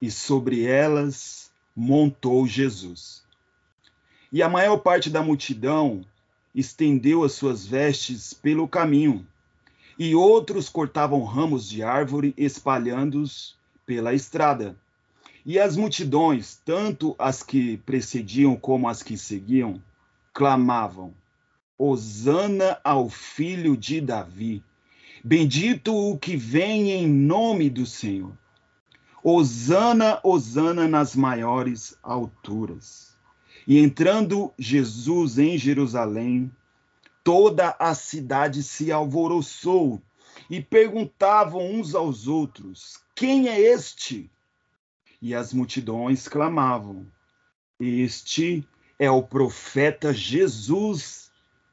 e 0.00 0.10
sobre 0.10 0.64
elas 0.64 1.52
montou 1.76 2.46
Jesus. 2.46 3.21
E 4.32 4.42
a 4.42 4.48
maior 4.48 4.78
parte 4.78 5.10
da 5.10 5.22
multidão 5.22 6.06
estendeu 6.54 7.22
as 7.22 7.32
suas 7.32 7.66
vestes 7.66 8.32
pelo 8.32 8.66
caminho, 8.66 9.26
e 9.98 10.14
outros 10.14 10.70
cortavam 10.70 11.22
ramos 11.22 11.68
de 11.68 11.82
árvore, 11.82 12.32
espalhando-os 12.36 13.56
pela 13.84 14.14
estrada. 14.14 14.74
E 15.44 15.58
as 15.58 15.76
multidões, 15.76 16.58
tanto 16.64 17.14
as 17.18 17.42
que 17.42 17.76
precediam 17.78 18.56
como 18.56 18.88
as 18.88 19.02
que 19.02 19.18
seguiam, 19.18 19.82
clamavam: 20.32 21.12
Hosana 21.76 22.78
ao 22.82 23.10
filho 23.10 23.76
de 23.76 24.00
Davi. 24.00 24.64
Bendito 25.22 25.94
o 25.94 26.16
que 26.16 26.36
vem 26.36 26.90
em 26.90 27.06
nome 27.06 27.68
do 27.68 27.84
Senhor. 27.84 28.32
Hosana, 29.22 30.18
Hosana 30.24 30.88
nas 30.88 31.14
maiores 31.14 31.96
alturas. 32.02 33.11
E 33.66 33.78
entrando 33.78 34.52
Jesus 34.58 35.38
em 35.38 35.56
Jerusalém, 35.56 36.50
toda 37.22 37.76
a 37.78 37.94
cidade 37.94 38.62
se 38.62 38.90
alvoroçou 38.90 40.02
e 40.50 40.60
perguntavam 40.60 41.72
uns 41.72 41.94
aos 41.94 42.26
outros: 42.26 42.98
Quem 43.14 43.48
é 43.48 43.60
este? 43.60 44.30
E 45.20 45.34
as 45.34 45.52
multidões 45.52 46.26
clamavam: 46.26 47.06
Este 47.78 48.66
é 48.98 49.10
o 49.10 49.22
profeta 49.22 50.12
Jesus 50.12 51.30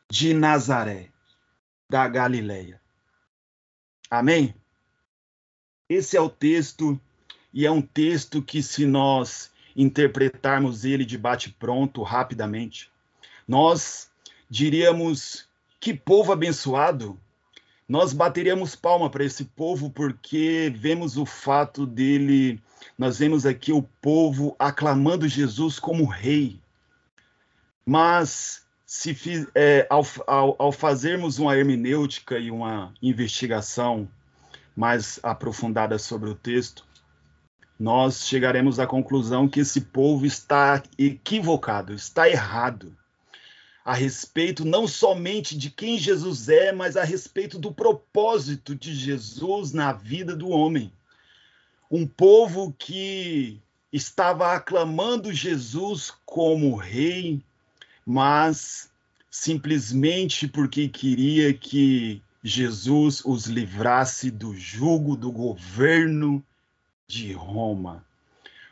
de 0.10 0.34
Nazaré, 0.34 1.10
da 1.90 2.08
Galileia. 2.08 2.82
Amém? 4.10 4.56
Esse 5.88 6.16
é 6.16 6.22
o 6.22 6.30
texto, 6.30 7.00
e 7.52 7.66
é 7.66 7.72
um 7.72 7.82
texto 7.82 8.42
que, 8.42 8.62
se 8.62 8.86
nós 8.86 9.52
interpretarmos 9.76 10.86
ele 10.86 11.06
de 11.06 11.18
bate-pronto 11.18 12.02
rapidamente. 12.04 12.92
Nós 13.48 14.10
diríamos 14.50 15.48
que 15.80 15.94
povo 15.94 16.32
abençoado. 16.32 17.20
Nós 17.88 18.14
bateríamos 18.14 18.76
palma 18.76 19.10
para 19.10 19.24
esse 19.24 19.46
povo 19.46 19.90
porque 19.90 20.72
vemos 20.76 21.18
o 21.18 21.26
fato 21.26 21.88
dele, 21.88 22.62
nós 22.98 23.18
vemos 23.18 23.46
aqui 23.46 23.72
o 23.72 23.82
povo 23.82 24.56
aclamando 24.60 25.28
Jesus 25.28 25.80
como 25.80 26.06
rei. 26.06 26.60
Mas 27.84 28.64
se 28.86 29.16
é, 29.56 29.88
ao, 29.90 30.06
ao, 30.28 30.56
ao 30.60 30.72
fazermos 30.72 31.40
uma 31.40 31.56
hermenêutica 31.56 32.38
e 32.38 32.52
uma 32.52 32.94
investigação 33.02 34.08
mais 34.76 35.20
aprofundada 35.22 35.98
sobre 35.98 36.30
o 36.30 36.36
texto, 36.36 36.86
nós 37.80 38.28
chegaremos 38.28 38.80
à 38.80 38.86
conclusão 38.86 39.48
que 39.48 39.62
esse 39.62 39.82
povo 39.82 40.26
está 40.26 40.84
equivocado, 40.98 41.94
está 41.94 42.30
errado 42.30 42.96
a 43.90 43.94
respeito 43.96 44.64
não 44.64 44.88
somente 44.88 45.58
de 45.58 45.72
quem 45.72 45.98
Jesus 45.98 46.48
é, 46.48 46.72
mas 46.72 46.96
a 46.96 47.04
respeito 47.04 47.58
do 47.58 47.74
propósito 47.74 48.76
de 48.76 48.94
Jesus 48.94 49.72
na 49.74 49.92
vida 49.92 50.36
do 50.36 50.50
homem. 50.50 50.94
Um 51.90 52.06
povo 52.06 52.72
que 52.78 53.60
estava 53.92 54.54
aclamando 54.54 55.34
Jesus 55.34 56.14
como 56.24 56.76
rei, 56.76 57.42
mas 58.06 58.92
simplesmente 59.32 60.48
porque 60.48 60.88
queria 60.88 61.52
que 61.52 62.22
Jesus 62.44 63.26
os 63.26 63.48
livrasse 63.48 64.30
do 64.30 64.56
jugo 64.56 65.16
do 65.16 65.32
governo 65.32 66.46
de 67.10 67.34
Roma, 67.34 68.06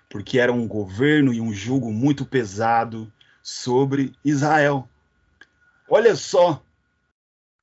porque 0.08 0.40
era 0.40 0.54
um 0.54 0.68
governo 0.68 1.34
e 1.34 1.42
um 1.42 1.52
jugo 1.52 1.92
muito 1.92 2.24
pesado 2.24 3.12
sobre 3.42 4.14
Israel. 4.24 4.88
Olha 5.90 6.16
só 6.16 6.62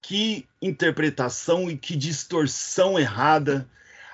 que 0.02 0.46
interpretação 0.60 1.70
e 1.70 1.78
que 1.78 1.96
distorção 1.96 2.98
errada 2.98 3.68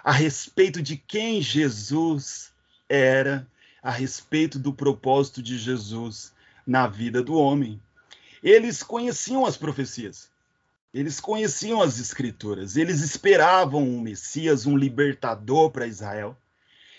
a 0.04 0.12
respeito 0.12 0.82
de 0.82 0.98
quem 0.98 1.40
Jesus 1.40 2.52
era, 2.88 3.46
a 3.82 3.90
respeito 3.90 4.58
do 4.58 4.72
propósito 4.72 5.42
de 5.42 5.58
Jesus 5.58 6.32
na 6.66 6.86
vida 6.86 7.22
do 7.22 7.34
homem. 7.34 7.80
Eles 8.42 8.82
conheciam 8.82 9.46
as 9.46 9.56
profecias, 9.56 10.30
eles 10.92 11.20
conheciam 11.20 11.80
as 11.80 11.98
escrituras, 11.98 12.76
eles 12.76 13.00
esperavam 13.00 13.82
um 13.82 14.00
Messias, 14.00 14.66
um 14.66 14.76
libertador 14.76 15.70
para 15.70 15.86
Israel. 15.86 16.36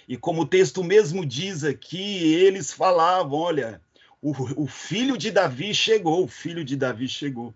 E 0.07 0.17
como 0.17 0.41
o 0.41 0.45
texto 0.45 0.83
mesmo 0.83 1.25
diz 1.25 1.63
aqui, 1.63 2.33
eles 2.33 2.71
falavam: 2.71 3.39
olha, 3.39 3.81
o, 4.21 4.31
o 4.63 4.67
filho 4.67 5.17
de 5.17 5.31
Davi 5.31 5.73
chegou, 5.73 6.23
o 6.23 6.27
filho 6.27 6.63
de 6.63 6.75
Davi 6.75 7.07
chegou, 7.07 7.53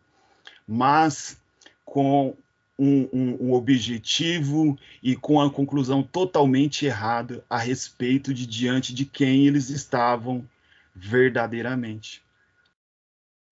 mas 0.67 1.39
com 1.83 2.35
um, 2.77 3.09
um, 3.13 3.37
um, 3.47 3.53
objetivo 3.53 4.77
e 5.01 5.15
com 5.15 5.39
a 5.39 5.49
conclusão 5.49 6.03
totalmente 6.03 6.85
errada 6.85 7.43
a 7.49 7.57
respeito 7.57 8.33
de 8.33 8.45
diante 8.45 8.93
de 8.93 9.05
quem 9.05 9.47
eles 9.47 9.69
estavam 9.69 10.47
verdadeiramente. 10.93 12.23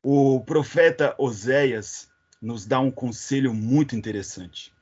O 0.02 0.42
profeta 0.42 1.16
Oséias 1.18 2.10
nos 2.42 2.66
dá 2.66 2.80
um 2.80 2.92
conselho 2.92 3.54
muito 3.54 3.96
interessante 3.96 4.73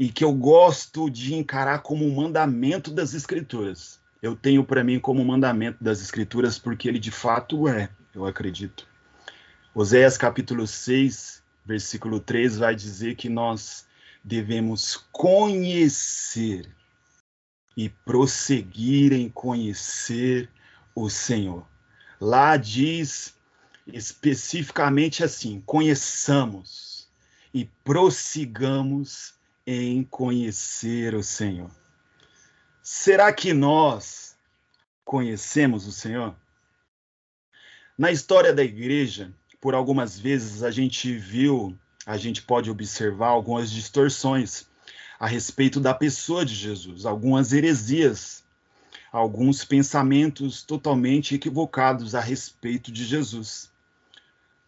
e 0.00 0.08
que 0.08 0.24
eu 0.24 0.32
gosto 0.32 1.08
de 1.08 1.36
encarar 1.36 1.80
como 1.82 2.04
um 2.04 2.14
mandamento 2.16 2.90
das 2.90 3.14
Escrituras 3.14 4.00
eu 4.22 4.36
tenho 4.36 4.64
para 4.64 4.84
mim 4.84 5.00
como 5.00 5.24
mandamento 5.24 5.82
das 5.82 6.02
Escrituras, 6.02 6.58
porque 6.58 6.88
ele 6.88 6.98
de 6.98 7.10
fato 7.10 7.66
é, 7.66 7.88
eu 8.14 8.26
acredito. 8.26 8.86
Oséias 9.74 10.18
capítulo 10.18 10.66
6, 10.66 11.42
versículo 11.64 12.20
3 12.20 12.58
vai 12.58 12.74
dizer 12.74 13.14
que 13.14 13.28
nós 13.28 13.86
devemos 14.22 14.96
conhecer 15.10 16.68
e 17.76 17.88
prosseguir 17.88 19.12
em 19.12 19.28
conhecer 19.30 20.50
o 20.94 21.08
Senhor. 21.08 21.66
Lá 22.20 22.58
diz 22.58 23.34
especificamente 23.86 25.24
assim: 25.24 25.62
conheçamos 25.64 27.08
e 27.54 27.64
prossigamos 27.82 29.34
em 29.66 30.02
conhecer 30.02 31.14
o 31.14 31.22
Senhor. 31.22 31.70
Será 32.82 33.32
que 33.32 33.52
nós 33.52 34.36
conhecemos 35.04 35.86
o 35.86 35.92
Senhor? 35.92 36.34
Na 37.96 38.10
história 38.10 38.52
da 38.52 38.64
igreja, 38.64 39.32
por 39.60 39.74
algumas 39.74 40.18
vezes 40.18 40.62
a 40.62 40.70
gente 40.70 41.14
viu, 41.14 41.78
a 42.06 42.16
gente 42.16 42.42
pode 42.42 42.70
observar 42.70 43.28
algumas 43.28 43.70
distorções 43.70 44.66
a 45.18 45.26
respeito 45.26 45.78
da 45.78 45.92
pessoa 45.92 46.46
de 46.46 46.54
Jesus, 46.54 47.04
algumas 47.04 47.52
heresias, 47.52 48.42
alguns 49.12 49.64
pensamentos 49.64 50.62
totalmente 50.62 51.34
equivocados 51.34 52.14
a 52.14 52.20
respeito 52.20 52.90
de 52.90 53.04
Jesus. 53.04 53.70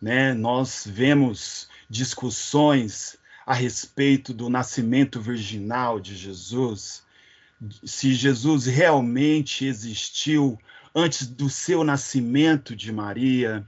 Né? 0.00 0.34
Nós 0.34 0.84
vemos 0.86 1.68
discussões 1.88 3.16
a 3.52 3.54
respeito 3.54 4.32
do 4.32 4.48
nascimento 4.48 5.20
virginal 5.20 6.00
de 6.00 6.16
Jesus, 6.16 7.02
se 7.84 8.14
Jesus 8.14 8.64
realmente 8.64 9.66
existiu 9.66 10.58
antes 10.94 11.26
do 11.26 11.50
seu 11.50 11.84
nascimento 11.84 12.74
de 12.74 12.90
Maria, 12.90 13.62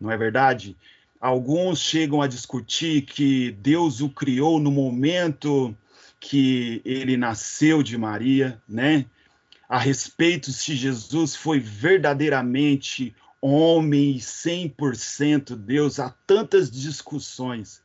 não 0.00 0.10
é 0.10 0.16
verdade? 0.16 0.76
Alguns 1.20 1.78
chegam 1.78 2.20
a 2.20 2.26
discutir 2.26 3.02
que 3.02 3.52
Deus 3.52 4.00
o 4.00 4.08
criou 4.08 4.58
no 4.58 4.72
momento 4.72 5.76
que 6.18 6.82
ele 6.84 7.16
nasceu 7.16 7.84
de 7.84 7.96
Maria, 7.96 8.60
né? 8.68 9.06
A 9.68 9.78
respeito 9.78 10.50
se 10.50 10.74
Jesus 10.74 11.36
foi 11.36 11.60
verdadeiramente 11.60 13.14
homem 13.40 14.16
100% 14.16 15.54
Deus, 15.54 16.00
há 16.00 16.10
tantas 16.26 16.68
discussões. 16.68 17.80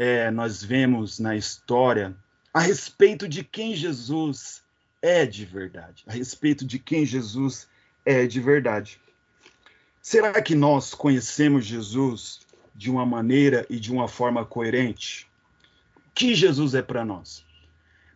É, 0.00 0.30
nós 0.30 0.62
vemos 0.62 1.18
na 1.18 1.34
história 1.34 2.14
a 2.54 2.60
respeito 2.60 3.26
de 3.26 3.42
quem 3.42 3.74
Jesus 3.74 4.62
é 5.02 5.26
de 5.26 5.44
verdade, 5.44 6.04
a 6.06 6.12
respeito 6.12 6.64
de 6.64 6.78
quem 6.78 7.04
Jesus 7.04 7.66
é 8.06 8.24
de 8.24 8.38
verdade. 8.38 9.00
Será 10.00 10.40
que 10.40 10.54
nós 10.54 10.94
conhecemos 10.94 11.66
Jesus 11.66 12.42
de 12.76 12.88
uma 12.88 13.04
maneira 13.04 13.66
e 13.68 13.80
de 13.80 13.90
uma 13.90 14.06
forma 14.06 14.46
coerente? 14.46 15.26
O 15.96 16.10
que 16.14 16.32
Jesus 16.32 16.76
é 16.76 16.82
para 16.82 17.04
nós? 17.04 17.44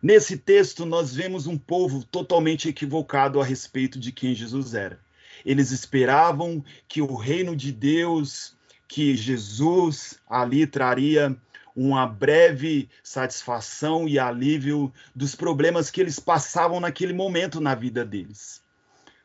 Nesse 0.01 0.37
texto, 0.37 0.85
nós 0.85 1.13
vemos 1.13 1.47
um 1.47 1.57
povo 1.57 2.05
totalmente 2.05 2.69
equivocado 2.69 3.41
a 3.41 3.43
respeito 3.43 3.99
de 3.99 4.13
quem 4.13 4.33
Jesus 4.33 4.73
era. 4.73 4.97
Eles 5.45 5.71
esperavam 5.71 6.63
que 6.87 7.01
o 7.01 7.13
reino 7.13 7.57
de 7.57 7.73
Deus, 7.73 8.55
que 8.87 9.17
Jesus 9.17 10.17
ali 10.29 10.65
traria 10.65 11.37
uma 11.75 12.05
breve 12.05 12.89
satisfação 13.03 14.07
e 14.07 14.19
alívio 14.19 14.93
dos 15.15 15.35
problemas 15.35 15.89
que 15.89 15.99
eles 15.99 16.19
passavam 16.19 16.79
naquele 16.79 17.13
momento 17.13 17.59
na 17.59 17.73
vida 17.73 18.05
deles. 18.05 18.61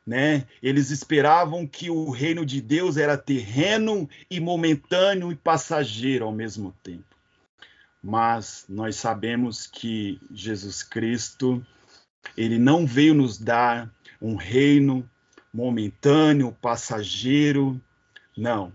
Né? 0.07 0.47
Eles 0.63 0.91
esperavam 0.91 1.67
que 1.67 1.91
o 1.91 2.11
reino 2.11 2.47
de 2.47 2.63
Deus 2.63 2.97
era 2.97 3.19
terreno 3.19 4.09
e 4.31 4.41
momentâneo 4.41 5.31
e 5.31 5.37
passageiro 5.37 6.25
ao 6.25 6.33
mesmo 6.33 6.75
tempo. 6.83 7.05
Mas 8.03 8.65
nós 8.69 8.97
sabemos 8.97 9.67
que 9.67 10.19
Jesus 10.33 10.83
Cristo, 10.83 11.65
ele 12.37 12.59
não 12.59 12.87
veio 12.87 13.13
nos 13.13 13.37
dar 13.37 13.91
um 14.21 14.35
reino 14.35 15.09
momentâneo, 15.53 16.57
passageiro, 16.61 17.81
não. 18.37 18.73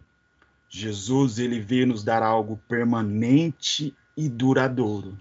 Jesus 0.76 1.38
ele 1.38 1.60
veio 1.60 1.86
nos 1.86 2.04
dar 2.04 2.24
algo 2.24 2.60
permanente 2.68 3.94
e 4.18 4.28
duradouro. 4.28 5.16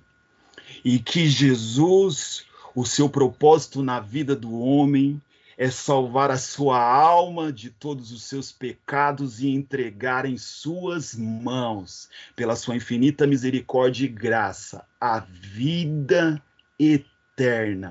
E 0.83 0.99
que 0.99 1.29
Jesus, 1.29 2.47
o 2.75 2.87
seu 2.87 3.07
propósito 3.07 3.83
na 3.83 4.01
vida 4.01 4.35
do 4.35 4.59
homem 4.59 5.21
é 5.59 5.69
salvar 5.69 6.31
a 6.31 6.39
sua 6.39 6.81
alma 6.81 7.53
de 7.53 7.69
todos 7.69 8.13
os 8.13 8.23
seus 8.23 8.51
pecados 8.51 9.43
e 9.43 9.49
entregar 9.51 10.25
em 10.25 10.39
suas 10.39 11.15
mãos, 11.15 12.09
pela 12.35 12.57
sua 12.57 12.75
infinita 12.75 13.27
misericórdia 13.27 14.07
e 14.07 14.09
graça, 14.09 14.87
a 14.99 15.19
vida 15.21 16.43
eterna, 16.79 17.12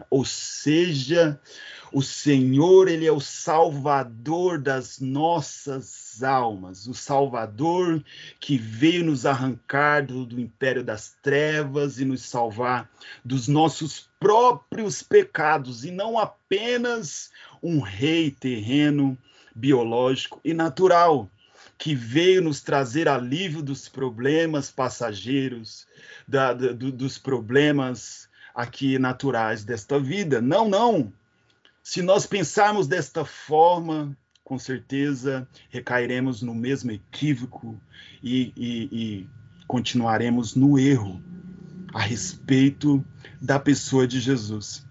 ou 0.10 0.24
seja, 0.24 1.40
O 1.94 2.02
Senhor, 2.02 2.88
ele 2.88 3.06
é 3.06 3.12
o 3.12 3.20
salvador 3.20 4.58
das 4.58 5.02
nossas 5.02 6.24
almas, 6.24 6.88
o 6.88 6.94
salvador 6.94 8.02
que 8.40 8.58
veio 8.58 9.04
nos 9.04 9.26
arrancar 9.26 10.06
do, 10.06 10.26
do 10.26 10.40
império 10.40 10.86
das 10.86 11.18
trevas 11.22 12.00
e 12.00 12.06
nos 12.06 12.22
salvar 12.22 12.90
dos 13.26 13.50
nossos 13.50 14.10
próprios 14.18 15.04
pecados. 15.04 15.84
E 15.84 15.92
não 15.92 16.18
apenas 16.18 17.30
um 17.62 17.82
rei 17.82 18.32
terreno, 18.32 19.18
biológico 19.54 20.40
e 20.46 20.54
natural 20.54 21.30
que 21.78 21.94
veio 21.94 22.42
nos 22.42 22.62
trazer 22.62 23.10
alívio 23.10 23.62
dos 23.62 23.90
problemas 23.90 24.72
passageiros, 24.72 25.86
da, 26.26 26.54
do, 26.54 26.90
dos 26.90 27.18
problemas 27.18 28.30
aqui 28.54 29.00
naturais 29.00 29.64
desta 29.64 30.00
vida. 30.00 30.42
Não, 30.42 30.68
não. 30.68 31.12
Se 31.84 32.02
nós 32.02 32.26
pensarmos 32.26 32.88
desta 32.88 33.26
forma, 33.26 34.16
com 34.44 34.60
certeza 34.60 35.48
recairemos 35.70 36.42
no 36.42 36.54
mesmo 36.54 36.92
equívoco 36.92 37.80
e, 38.22 38.54
e, 38.56 38.90
e 38.92 39.30
continuaremos 39.68 40.56
no 40.56 40.78
erro 40.78 41.22
a 41.94 42.02
respeito 42.02 43.04
da 43.42 43.60
pessoa 43.60 44.08
de 44.08 44.20
Jesus. 44.20 44.86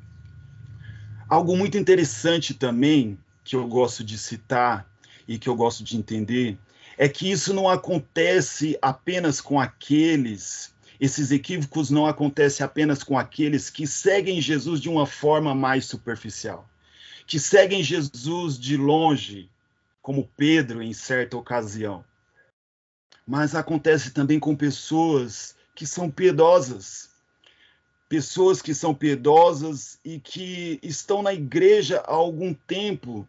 Algo 1.29 1.57
muito 1.57 1.79
interessante 1.79 2.55
também 2.55 3.18
que 3.44 3.55
eu 3.55 3.66
gosto 3.68 4.03
de 4.03 4.18
citar 4.18 4.87
e 5.29 5.38
que 5.38 5.49
eu 5.49 5.55
gosto 5.55 5.85
de 5.85 5.96
entender 5.96 6.59
é 6.99 7.09
que 7.09 7.31
isso 7.31 7.55
não 7.55 7.68
acontece 7.68 8.77
apenas 8.83 9.40
com 9.40 9.59
aqueles, 9.59 10.75
esses 11.01 11.31
equívocos 11.31 11.89
não 11.89 12.07
acontecem 12.07 12.65
apenas 12.65 13.03
com 13.03 13.19
aqueles 13.19 13.71
que 13.71 13.87
seguem 13.87 14.39
Jesus 14.39 14.79
de 14.79 14.91
uma 14.91 15.07
forma 15.07 15.55
mais 15.55 15.87
superficial, 15.87 16.69
que 17.27 17.41
seguem 17.41 17.83
Jesus 17.83 18.59
de 18.59 18.77
longe, 18.77 19.51
como 20.03 20.31
Pedro 20.37 20.83
em 20.83 20.93
certa 20.93 21.39
ocasião. 21.39 22.05
Mas 23.27 23.55
acontece 23.55 24.11
também 24.11 24.39
com 24.39 24.55
pessoas 24.55 25.57
que 25.75 25.87
são 25.87 26.11
piedosas, 26.11 27.09
pessoas 28.07 28.61
que 28.61 28.75
são 28.75 28.95
piedosas 28.95 29.99
e 30.05 30.21
que 30.21 30.79
estão 30.83 31.23
na 31.23 31.33
igreja 31.33 32.01
há 32.07 32.13
algum 32.13 32.53
tempo, 32.53 33.27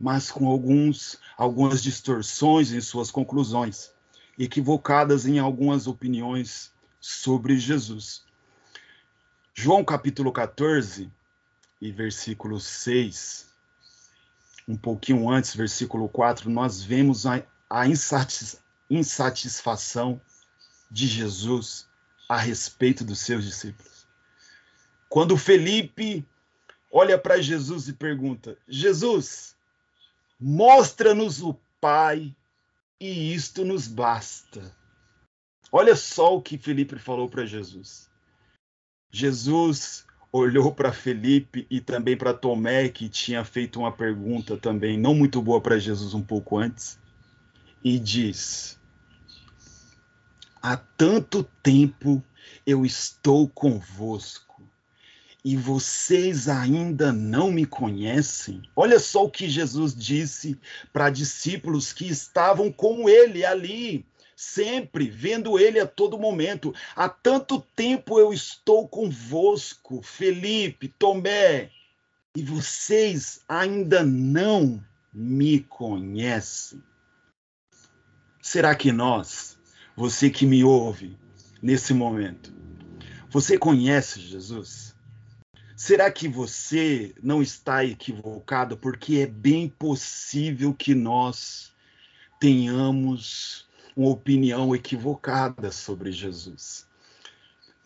mas 0.00 0.32
com 0.32 0.48
alguns, 0.48 1.20
algumas 1.36 1.80
distorções 1.80 2.72
em 2.72 2.80
suas 2.80 3.12
conclusões, 3.12 3.92
equivocadas 4.36 5.26
em 5.26 5.38
algumas 5.38 5.86
opiniões 5.86 6.73
sobre 7.04 7.58
Jesus. 7.58 8.24
João 9.52 9.84
capítulo 9.84 10.32
14 10.32 11.10
e 11.80 11.92
versículo 11.92 12.58
6, 12.58 13.52
um 14.66 14.76
pouquinho 14.76 15.28
antes, 15.28 15.54
versículo 15.54 16.08
4, 16.08 16.48
nós 16.48 16.82
vemos 16.82 17.26
a, 17.26 17.42
a 17.68 17.86
insatis, 17.86 18.60
insatisfação 18.88 20.20
de 20.90 21.06
Jesus 21.06 21.86
a 22.28 22.38
respeito 22.38 23.04
dos 23.04 23.20
seus 23.20 23.44
discípulos. 23.44 24.06
Quando 25.08 25.36
Felipe 25.36 26.26
olha 26.90 27.18
para 27.18 27.42
Jesus 27.42 27.88
e 27.88 27.92
pergunta: 27.92 28.56
Jesus, 28.66 29.54
Mostra-nos 30.40 31.42
o 31.42 31.54
Pai 31.80 32.34
e 33.00 33.34
isto 33.34 33.64
nos 33.64 33.86
basta. 33.86 34.74
Olha 35.76 35.96
só 35.96 36.36
o 36.36 36.40
que 36.40 36.56
Felipe 36.56 36.96
falou 37.00 37.28
para 37.28 37.44
Jesus. 37.44 38.08
Jesus 39.10 40.06
olhou 40.30 40.72
para 40.72 40.92
Felipe 40.92 41.66
e 41.68 41.80
também 41.80 42.16
para 42.16 42.32
Tomé, 42.32 42.88
que 42.88 43.08
tinha 43.08 43.44
feito 43.44 43.80
uma 43.80 43.90
pergunta 43.90 44.56
também 44.56 44.96
não 44.96 45.16
muito 45.16 45.42
boa 45.42 45.60
para 45.60 45.76
Jesus 45.76 46.14
um 46.14 46.22
pouco 46.22 46.58
antes, 46.58 46.96
e 47.82 47.98
diz: 47.98 48.78
Há 50.62 50.76
tanto 50.76 51.42
tempo 51.60 52.22
eu 52.64 52.86
estou 52.86 53.48
convosco 53.48 54.62
e 55.44 55.56
vocês 55.56 56.48
ainda 56.48 57.12
não 57.12 57.50
me 57.50 57.66
conhecem? 57.66 58.62
Olha 58.76 59.00
só 59.00 59.24
o 59.24 59.30
que 59.30 59.48
Jesus 59.48 59.92
disse 59.92 60.56
para 60.92 61.10
discípulos 61.10 61.92
que 61.92 62.06
estavam 62.06 62.70
com 62.70 63.08
ele 63.08 63.44
ali, 63.44 64.06
sempre 64.36 65.08
vendo 65.08 65.58
ele 65.58 65.78
a 65.80 65.86
todo 65.86 66.18
momento. 66.18 66.74
Há 66.94 67.08
tanto 67.08 67.60
tempo 67.74 68.18
eu 68.18 68.32
estou 68.32 68.88
convosco, 68.88 70.02
Felipe, 70.02 70.88
Tomé, 70.88 71.70
e 72.36 72.42
vocês 72.42 73.40
ainda 73.48 74.02
não 74.02 74.84
me 75.12 75.60
conhecem. 75.60 76.82
Será 78.42 78.74
que 78.74 78.92
nós, 78.92 79.56
você 79.96 80.28
que 80.28 80.44
me 80.44 80.64
ouve 80.64 81.16
nesse 81.62 81.94
momento, 81.94 82.52
você 83.30 83.56
conhece 83.56 84.20
Jesus? 84.20 84.94
Será 85.76 86.10
que 86.10 86.28
você 86.28 87.14
não 87.22 87.42
está 87.42 87.84
equivocado? 87.84 88.76
Porque 88.76 89.18
é 89.18 89.26
bem 89.26 89.68
possível 89.68 90.72
que 90.72 90.94
nós 90.94 91.72
tenhamos 92.38 93.63
uma 93.96 94.10
opinião 94.10 94.74
equivocada 94.74 95.70
sobre 95.70 96.10
Jesus. 96.12 96.86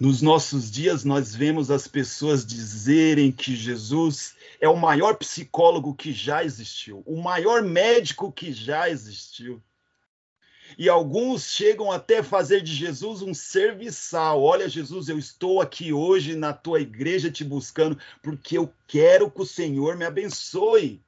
Nos 0.01 0.23
nossos 0.23 0.71
dias, 0.71 1.05
nós 1.05 1.35
vemos 1.35 1.73
as 1.73 1.89
pessoas 1.89 2.47
dizerem 2.47 3.33
que 3.33 3.57
Jesus 3.57 4.37
é 4.61 4.69
o 4.69 4.77
maior 4.77 5.17
psicólogo 5.17 5.93
que 5.93 6.13
já 6.13 6.45
existiu, 6.45 7.03
o 7.05 7.21
maior 7.21 7.63
médico 7.63 8.31
que 8.31 8.53
já 8.53 8.89
existiu. 8.89 9.61
E 10.77 10.89
alguns 10.89 11.51
chegam 11.51 11.91
até 11.91 12.23
fazer 12.23 12.61
de 12.61 12.75
Jesus 12.75 13.23
um 13.23 13.35
serviçal. 13.35 14.43
Olha, 14.43 14.69
Jesus, 14.69 15.09
eu 15.09 15.19
estou 15.19 15.61
aqui 15.61 15.93
hoje 15.93 16.37
na 16.37 16.53
tua 16.53 16.81
igreja 16.81 17.31
te 17.31 17.43
buscando 17.43 17.99
porque 18.23 18.59
eu 18.59 18.73
quero 18.87 19.31
que 19.31 19.41
o 19.41 19.47
Senhor 19.47 19.97
me 19.97 20.05
abençoe. 20.05 21.03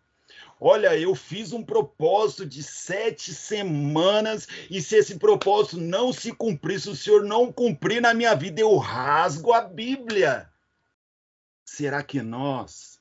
Olha, 0.62 0.94
eu 0.94 1.14
fiz 1.14 1.54
um 1.54 1.62
propósito 1.62 2.44
de 2.44 2.62
sete 2.62 3.32
semanas 3.34 4.46
e 4.68 4.82
se 4.82 4.96
esse 4.96 5.18
propósito 5.18 5.78
não 5.78 6.12
se 6.12 6.32
cumprir, 6.32 6.78
se 6.78 6.90
o 6.90 6.96
Senhor 6.96 7.24
não 7.24 7.50
cumprir 7.50 8.02
na 8.02 8.12
minha 8.12 8.34
vida, 8.34 8.60
eu 8.60 8.76
rasgo 8.76 9.54
a 9.54 9.62
Bíblia. 9.62 10.52
Será 11.64 12.02
que 12.02 12.20
nós 12.20 13.00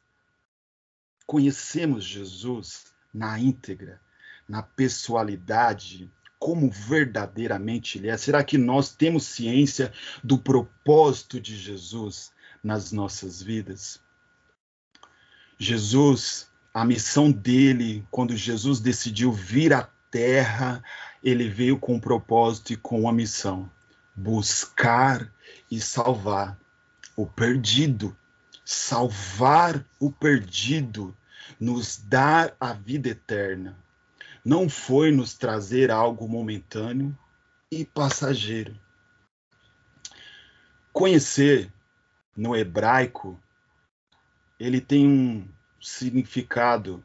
conhecemos 1.28 2.06
Jesus 2.06 2.86
na 3.14 3.38
íntegra, 3.38 4.00
na 4.48 4.64
pessoalidade, 4.64 6.10
como 6.40 6.72
verdadeiramente 6.72 7.98
Ele 7.98 8.08
é? 8.08 8.16
Será 8.16 8.42
que 8.42 8.58
nós 8.58 8.96
temos 8.96 9.26
ciência 9.26 9.92
do 10.24 10.38
propósito 10.38 11.42
de 11.42 11.58
Jesus 11.58 12.32
nas 12.64 12.94
nossas 12.94 13.44
vidas? 13.44 14.00
Jesus, 15.58 16.49
a 16.74 16.86
missão 16.86 17.32
dele, 17.32 18.06
quando 18.12 18.36
Jesus 18.36 18.80
decidiu 18.80 19.32
vir 19.32 19.74
à 19.74 19.90
Terra, 20.12 20.84
ele 21.24 21.50
veio 21.50 21.78
com 21.78 21.96
um 21.96 22.00
propósito 22.00 22.74
e 22.74 22.78
com 22.78 23.02
uma 23.02 23.14
missão: 23.14 23.70
buscar 24.16 25.32
e 25.70 25.80
salvar 25.80 26.60
o 27.16 27.26
perdido, 27.26 28.16
salvar 28.64 29.86
o 30.00 30.12
perdido, 30.12 31.16
nos 31.60 31.98
dar 31.98 32.56
a 32.60 32.74
vida 32.74 33.10
eterna. 33.10 33.78
Não 34.44 34.70
foi 34.70 35.12
nos 35.12 35.34
trazer 35.34 35.92
algo 35.92 36.28
momentâneo 36.28 37.18
e 37.72 37.86
passageiro. 37.86 38.80
Conhecer 40.94 41.72
no 42.36 42.56
hebraico, 42.56 43.40
ele 44.60 44.80
tem 44.82 45.08
um 45.08 45.48
significado 45.82 47.04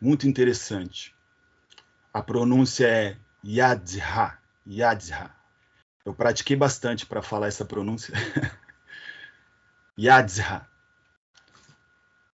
muito 0.00 0.26
interessante. 0.26 1.14
A 2.12 2.22
pronúncia 2.22 2.86
é 2.86 3.16
Yadha, 3.44 4.38
Yadha. 4.66 5.34
Eu 6.04 6.14
pratiquei 6.14 6.56
bastante 6.56 7.06
para 7.06 7.22
falar 7.22 7.48
essa 7.48 7.64
pronúncia. 7.64 8.14
Yadha. 9.98 10.66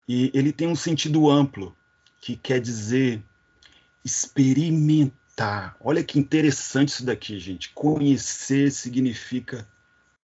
E 0.09 0.31
ele 0.33 0.53
tem 0.53 0.69
um 0.69 0.77
sentido 0.77 1.29
amplo, 1.29 1.77
que 2.21 2.37
quer 2.37 2.61
dizer 2.61 3.23
experimentar. 4.05 5.77
Olha 5.81 6.03
que 6.03 6.19
interessante 6.19 6.89
isso 6.89 7.05
daqui, 7.05 7.39
gente. 7.39 7.71
Conhecer 7.75 8.71
significa 8.71 9.69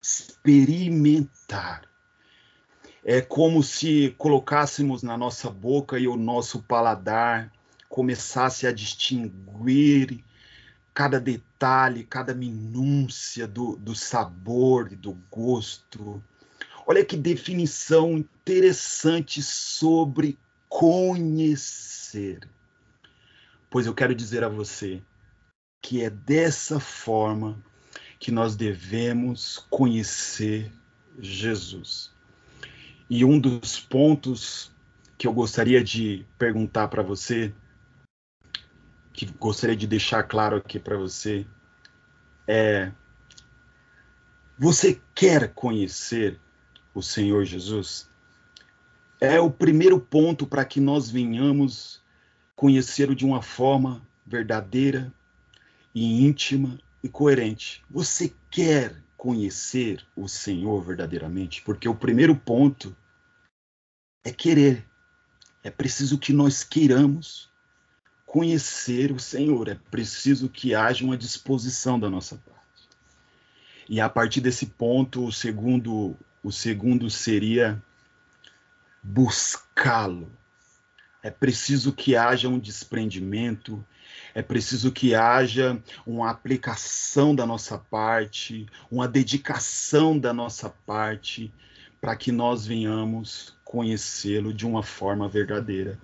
experimentar. 0.01 1.88
É 3.03 3.21
como 3.21 3.63
se 3.63 4.13
colocássemos 4.17 5.03
na 5.03 5.17
nossa 5.17 5.49
boca 5.49 5.97
e 5.97 6.07
o 6.07 6.17
nosso 6.17 6.61
paladar 6.63 7.51
começasse 7.87 8.67
a 8.67 8.71
distinguir 8.71 10.23
cada 10.93 11.19
detalhe, 11.19 12.03
cada 12.03 12.33
minúcia 12.33 13.47
do, 13.47 13.77
do 13.77 13.95
sabor 13.95 14.91
e 14.91 14.95
do 14.95 15.13
gosto. 15.31 16.21
Olha 16.85 17.05
que 17.05 17.15
definição 17.15 18.17
interessante 18.17 19.41
sobre 19.41 20.37
conhecer. 20.67 22.39
Pois 23.69 23.85
eu 23.85 23.93
quero 23.93 24.13
dizer 24.13 24.43
a 24.43 24.49
você 24.49 25.01
que 25.81 26.03
é 26.03 26.09
dessa 26.09 26.79
forma 26.79 27.63
que 28.19 28.31
nós 28.31 28.55
devemos 28.55 29.65
conhecer 29.69 30.71
Jesus. 31.19 32.11
E 33.09 33.25
um 33.25 33.39
dos 33.39 33.79
pontos 33.79 34.71
que 35.17 35.25
eu 35.25 35.33
gostaria 35.33 35.83
de 35.83 36.25
perguntar 36.37 36.87
para 36.89 37.01
você, 37.01 37.51
que 39.11 39.25
gostaria 39.25 39.75
de 39.75 39.87
deixar 39.87 40.23
claro 40.23 40.57
aqui 40.57 40.77
para 40.77 40.95
você, 40.95 41.45
é: 42.47 42.91
você 44.57 45.01
quer 45.15 45.53
conhecer 45.53 46.39
o 46.93 47.01
Senhor 47.01 47.45
Jesus? 47.45 48.09
É 49.19 49.39
o 49.39 49.49
primeiro 49.49 49.99
ponto 49.99 50.45
para 50.45 50.63
que 50.63 50.79
nós 50.79 51.09
venhamos 51.09 52.01
conhecê-lo 52.55 53.15
de 53.15 53.25
uma 53.25 53.41
forma 53.41 54.01
verdadeira 54.25 55.11
e 55.95 56.25
íntima 56.25 56.77
e 57.03 57.09
coerente. 57.09 57.83
Você 57.89 58.33
quer 58.51 58.95
conhecer 59.17 60.05
o 60.15 60.29
Senhor 60.29 60.81
verdadeiramente? 60.81 61.61
Porque 61.61 61.89
o 61.89 61.95
primeiro 61.95 62.35
ponto 62.35 62.95
é 64.23 64.31
querer. 64.31 64.85
É 65.63 65.69
preciso 65.69 66.17
que 66.17 66.31
nós 66.31 66.63
queiramos 66.63 67.49
conhecer 68.25 69.11
o 69.11 69.19
Senhor, 69.19 69.67
é 69.67 69.75
preciso 69.75 70.47
que 70.47 70.75
haja 70.75 71.03
uma 71.03 71.17
disposição 71.17 71.99
da 71.99 72.09
nossa 72.09 72.35
parte. 72.35 72.87
E 73.89 73.99
a 73.99 74.07
partir 74.07 74.39
desse 74.39 74.67
ponto, 74.67 75.25
o 75.25 75.31
segundo, 75.31 76.15
o 76.43 76.51
segundo 76.51 77.09
seria 77.09 77.81
buscá-lo. 79.01 80.31
É 81.23 81.31
preciso 81.31 81.91
que 81.91 82.15
haja 82.15 82.47
um 82.47 82.59
desprendimento, 82.59 83.83
é 84.35 84.43
preciso 84.43 84.91
que 84.91 85.15
haja 85.15 85.81
uma 86.05 86.29
aplicação 86.29 87.33
da 87.33 87.47
nossa 87.47 87.79
parte, 87.79 88.67
uma 88.91 89.07
dedicação 89.07 90.17
da 90.17 90.31
nossa 90.31 90.69
parte, 90.69 91.51
para 92.01 92.15
que 92.15 92.31
nós 92.31 92.65
venhamos 92.65 93.53
conhecê-lo 93.63 94.53
de 94.53 94.65
uma 94.65 94.81
forma 94.81 95.27
verdadeira. 95.27 95.99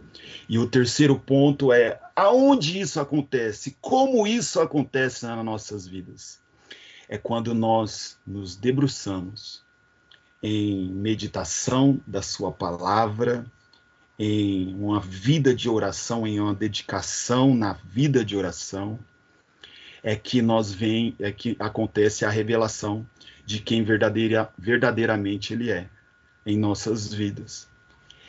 E 0.48 0.60
o 0.60 0.68
terceiro 0.68 1.18
ponto 1.18 1.74
é 1.74 2.00
aonde 2.16 2.80
isso 2.80 3.00
acontece, 3.00 3.76
como 3.82 4.28
isso 4.28 4.60
acontece 4.60 5.26
nas 5.26 5.44
nossas 5.44 5.88
vidas. 5.88 6.40
É 7.08 7.18
quando 7.18 7.54
nós 7.54 8.18
nos 8.26 8.56
debruçamos 8.56 9.64
em 10.44 10.92
meditação 10.92 12.00
da 12.06 12.22
Sua 12.22 12.52
palavra, 12.52 13.46
em 14.18 14.76
uma 14.76 15.00
vida 15.00 15.54
de 15.54 15.70
oração, 15.70 16.26
em 16.26 16.40
uma 16.40 16.54
dedicação 16.54 17.56
na 17.56 17.74
vida 17.74 18.24
de 18.24 18.36
oração, 18.36 19.00
é 20.06 20.16
que 20.16 20.40
nós 20.40 20.72
vem, 20.72 21.16
é 21.20 21.32
que 21.32 21.56
acontece 21.60 22.24
a 22.24 22.30
revelação 22.30 23.04
de 23.44 23.60
quem 23.60 23.84
verdadeira, 23.84 24.54
verdadeiramente 24.56 25.52
ele 25.52 25.72
é 25.72 25.90
em 26.46 26.60
nossas 26.60 27.12
vidas. 27.12 27.68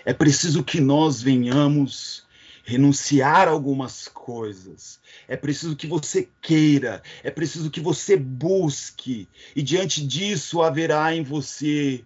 É 0.02 0.14
preciso 0.14 0.64
que 0.64 0.80
nós 0.80 1.20
venhamos 1.20 2.26
renunciar 2.64 3.46
a 3.46 3.50
algumas 3.50 4.08
coisas. 4.08 4.98
É 5.28 5.36
preciso 5.36 5.76
que 5.76 5.86
você 5.86 6.30
queira, 6.40 7.02
é 7.22 7.30
preciso 7.30 7.70
que 7.70 7.80
você 7.80 8.16
busque, 8.16 9.28
e 9.54 9.62
diante 9.62 10.04
disso 10.04 10.62
haverá 10.62 11.14
em 11.14 11.22
você 11.22 12.02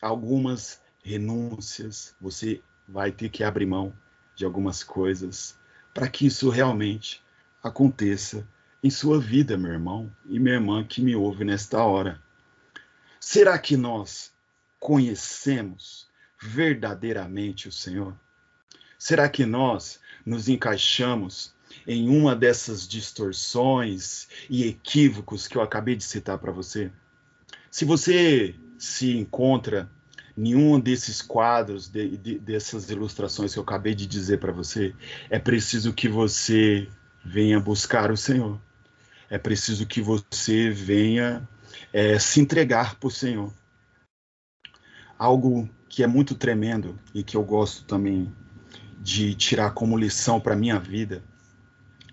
algumas 0.00 0.80
renúncias. 1.04 2.16
Você 2.18 2.62
vai 2.88 3.12
ter 3.12 3.28
que 3.28 3.44
abrir 3.44 3.66
mão 3.66 3.92
de 4.34 4.46
algumas 4.46 4.82
coisas 4.82 5.54
para 5.92 6.08
que 6.08 6.24
isso 6.24 6.48
realmente 6.48 7.22
aconteça 7.62 8.48
em 8.82 8.90
sua 8.90 9.20
vida, 9.20 9.56
meu 9.56 9.72
irmão 9.72 10.10
e 10.26 10.38
minha 10.38 10.56
irmã 10.56 10.84
que 10.84 11.00
me 11.00 11.14
ouve 11.14 11.44
nesta 11.44 11.82
hora. 11.84 12.20
Será 13.20 13.56
que 13.58 13.76
nós 13.76 14.32
conhecemos 14.80 16.08
verdadeiramente 16.40 17.68
o 17.68 17.72
Senhor? 17.72 18.18
Será 18.98 19.28
que 19.28 19.46
nós 19.46 20.00
nos 20.26 20.48
encaixamos 20.48 21.54
em 21.86 22.08
uma 22.08 22.34
dessas 22.34 22.86
distorções 22.86 24.28
e 24.50 24.64
equívocos 24.64 25.46
que 25.46 25.56
eu 25.56 25.62
acabei 25.62 25.94
de 25.94 26.04
citar 26.04 26.38
para 26.38 26.50
você? 26.50 26.90
Se 27.70 27.84
você 27.84 28.56
se 28.76 29.16
encontra 29.16 29.88
nenhum 30.36 30.80
desses 30.80 31.22
quadros, 31.22 31.88
de, 31.88 32.16
de, 32.16 32.38
dessas 32.38 32.90
ilustrações 32.90 33.52
que 33.52 33.58
eu 33.58 33.62
acabei 33.62 33.94
de 33.94 34.06
dizer 34.06 34.38
para 34.38 34.52
você, 34.52 34.94
é 35.30 35.38
preciso 35.38 35.92
que 35.92 36.08
você 36.08 36.88
venha 37.24 37.60
buscar 37.60 38.10
o 38.10 38.16
Senhor. 38.16 38.60
É 39.32 39.38
preciso 39.38 39.86
que 39.86 40.02
você 40.02 40.68
venha 40.68 41.48
é, 41.90 42.18
se 42.18 42.38
entregar 42.38 42.96
para 42.96 43.06
o 43.06 43.10
Senhor. 43.10 43.50
Algo 45.18 45.70
que 45.88 46.02
é 46.02 46.06
muito 46.06 46.34
tremendo 46.34 47.00
e 47.14 47.22
que 47.22 47.34
eu 47.34 47.42
gosto 47.42 47.82
também 47.84 48.30
de 49.00 49.34
tirar 49.34 49.70
como 49.70 49.96
lição 49.96 50.38
para 50.38 50.54
minha 50.54 50.78
vida 50.78 51.24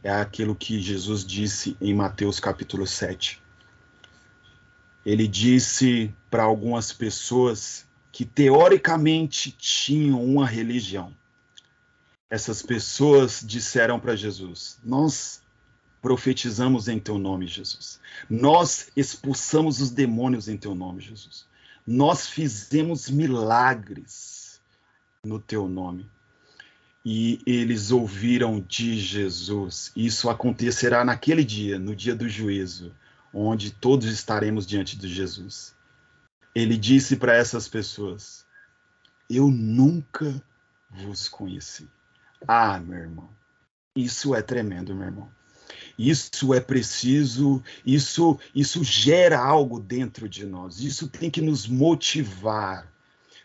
é 0.02 0.10
aquilo 0.10 0.56
que 0.56 0.80
Jesus 0.80 1.26
disse 1.26 1.76
em 1.82 1.94
Mateus 1.94 2.40
capítulo 2.40 2.88
7. 2.88 3.42
Ele 5.06 5.28
disse 5.28 6.16
para 6.30 6.44
algumas 6.44 6.94
pessoas 6.94 7.86
que 8.14 8.24
teoricamente 8.24 9.52
tinham 9.52 10.24
uma 10.24 10.48
religião. 10.48 11.14
Essas 12.30 12.62
pessoas 12.62 13.44
disseram 13.46 14.00
para 14.00 14.16
Jesus: 14.16 14.80
Nós 14.82 15.39
profetizamos 16.02 16.88
em 16.88 17.00
teu 17.00 17.18
nome, 17.18 17.48
Jesus. 17.48 18.00
Nós 18.30 18.92
expulsamos 18.96 19.82
os 19.82 19.92
demônios 19.92 20.48
em 20.48 20.58
teu 20.58 20.74
nome, 20.76 21.02
Jesus. 21.02 21.46
Nós 21.86 22.28
fizemos 22.28 23.10
milagres 23.10 24.62
no 25.24 25.40
teu 25.40 25.68
nome. 25.68 26.10
E 27.06 27.42
eles 27.46 27.92
ouviram 27.92 28.60
de 28.60 29.00
Jesus. 29.00 29.92
Isso 29.96 30.30
acontecerá 30.30 31.04
naquele 31.04 31.44
dia, 31.44 31.80
no 31.80 31.96
dia 31.96 32.14
do 32.14 32.28
juízo, 32.28 32.94
onde 33.34 33.72
todos 33.72 34.08
estaremos 34.08 34.68
diante 34.68 34.98
de 34.98 35.08
Jesus 35.08 35.76
ele 36.54 36.78
disse 36.78 37.16
para 37.16 37.36
essas 37.36 37.68
pessoas: 37.68 38.46
Eu 39.30 39.50
nunca 39.50 40.42
vos 40.90 41.28
conheci. 41.30 41.88
Ah, 42.48 42.80
meu 42.80 43.00
irmão, 43.00 43.30
isso 43.96 44.34
é 44.34 44.42
tremendo, 44.42 44.96
meu 44.96 45.08
irmão. 45.08 45.32
Isso 46.00 46.54
é 46.54 46.62
preciso, 46.62 47.62
isso 47.86 48.40
isso 48.56 48.82
gera 48.86 49.38
algo 49.38 49.82
dentro 49.82 50.30
de 50.30 50.46
nós. 50.46 50.80
Isso 50.80 51.10
tem 51.10 51.30
que 51.30 51.42
nos 51.42 51.68
motivar, 51.68 52.90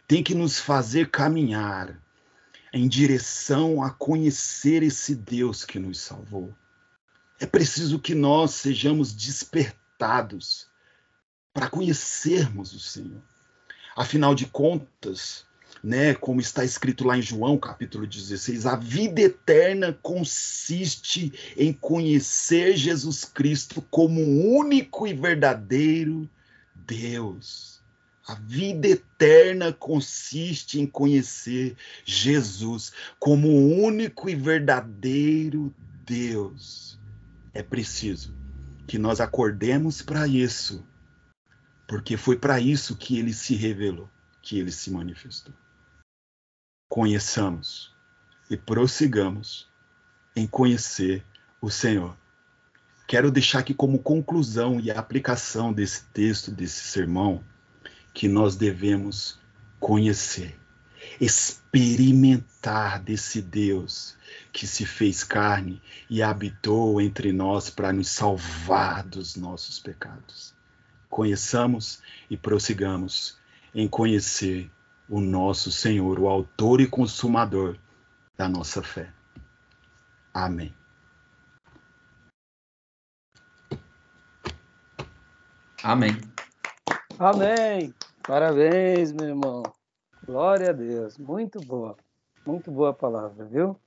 tem 0.07 0.23
que 0.23 0.37
nos 0.37 0.61
fazer 0.61 1.11
caminhar 1.11 2.01
em 2.73 2.87
direção 2.87 3.83
a 3.83 3.91
conhecer 3.91 4.85
esse 4.85 5.17
Deus 5.17 5.65
que 5.65 5.81
nos 5.81 5.99
salvou. 5.99 6.55
É 7.41 7.47
preciso 7.47 7.99
que 7.99 8.15
nós 8.15 8.53
sejamos 8.53 9.13
despertados 9.13 10.69
para 11.53 11.69
conhecermos 11.69 12.73
o 12.73 12.79
Senhor. 12.79 13.21
Afinal 13.97 14.33
de 14.33 14.47
contas, 14.47 15.45
né, 15.85 16.15
como 16.15 16.41
está 16.41 16.65
escrito 16.65 17.05
lá 17.05 17.19
em 17.19 17.21
João, 17.21 17.59
capítulo 17.59 18.07
16, 18.07 18.65
a 18.65 18.75
vida 18.75 19.21
eterna 19.21 19.93
consiste 20.01 21.31
em 21.59 21.75
conhecer 21.75 22.75
Jesus 22.75 23.27
Cristo 23.27 23.83
como 23.91 24.23
único 24.57 25.07
e 25.07 25.13
verdadeiro 25.13 26.27
Deus. 26.75 27.83
A 28.27 28.35
vida 28.35 28.89
eterna 28.89 29.75
consiste 29.75 30.81
em 30.81 30.87
conhecer 30.87 31.77
Jesus 32.03 32.91
como 33.19 33.51
único 33.85 34.31
e 34.31 34.35
verdadeiro 34.35 35.75
Deus. 36.07 36.99
É 37.53 37.63
preciso 37.63 38.35
que 38.87 38.99
nós 38.99 39.21
acordemos 39.21 40.01
para 40.01 40.27
isso 40.27 40.83
porque 41.87 42.17
foi 42.17 42.39
para 42.39 42.59
isso 42.59 42.97
que 42.97 43.19
ele 43.19 43.35
se 43.35 43.55
revelou, 43.55 44.09
que 44.41 44.59
ele 44.59 44.73
se 44.73 44.91
manifestou. 44.91 45.53
Conheçamos 46.89 47.95
e 48.51 48.57
prossigamos 48.57 49.69
em 50.37 50.47
conhecer 50.47 51.25
o 51.61 51.71
Senhor. 51.71 52.17
Quero 53.07 53.31
deixar 53.31 53.61
aqui 53.61 53.75
como 53.75 53.99
conclusão 53.99 54.81
e 54.81 54.91
aplicação 54.91 55.73
desse 55.73 56.05
texto, 56.13 56.51
desse 56.51 56.85
sermão, 56.85 57.43
que 58.13 58.29
nós 58.29 58.57
devemos 58.57 59.39
conhecer, 59.79 60.59
experimentar 61.21 63.01
desse 63.03 63.43
Deus 63.43 64.17
que 64.53 64.67
se 64.67 64.87
fez 64.87 65.23
carne 65.23 65.83
e 66.09 66.23
habitou 66.23 67.01
entre 67.01 67.33
nós 67.33 67.69
para 67.69 67.93
nos 67.93 68.09
salvar 68.09 69.05
dos 69.05 69.37
nossos 69.37 69.79
pecados 69.79 70.55
conheçamos 71.15 72.01
e 72.29 72.37
prossigamos 72.37 73.39
em 73.73 73.87
conhecer 73.87 74.69
o 75.09 75.21
nosso 75.21 75.71
Senhor, 75.71 76.19
o 76.19 76.29
Autor 76.29 76.81
e 76.81 76.87
Consumador 76.87 77.77
da 78.37 78.49
nossa 78.49 78.83
fé. 78.83 79.13
Amém. 80.33 80.75
Amém. 85.83 86.19
Amém. 87.19 87.95
Parabéns, 88.27 89.13
meu 89.13 89.29
irmão. 89.29 89.63
Glória 90.27 90.71
a 90.71 90.73
Deus. 90.73 91.19
Muito 91.19 91.61
boa. 91.61 91.97
Muito 92.47 92.71
boa 92.71 92.93
palavra, 92.93 93.45
viu? 93.45 93.79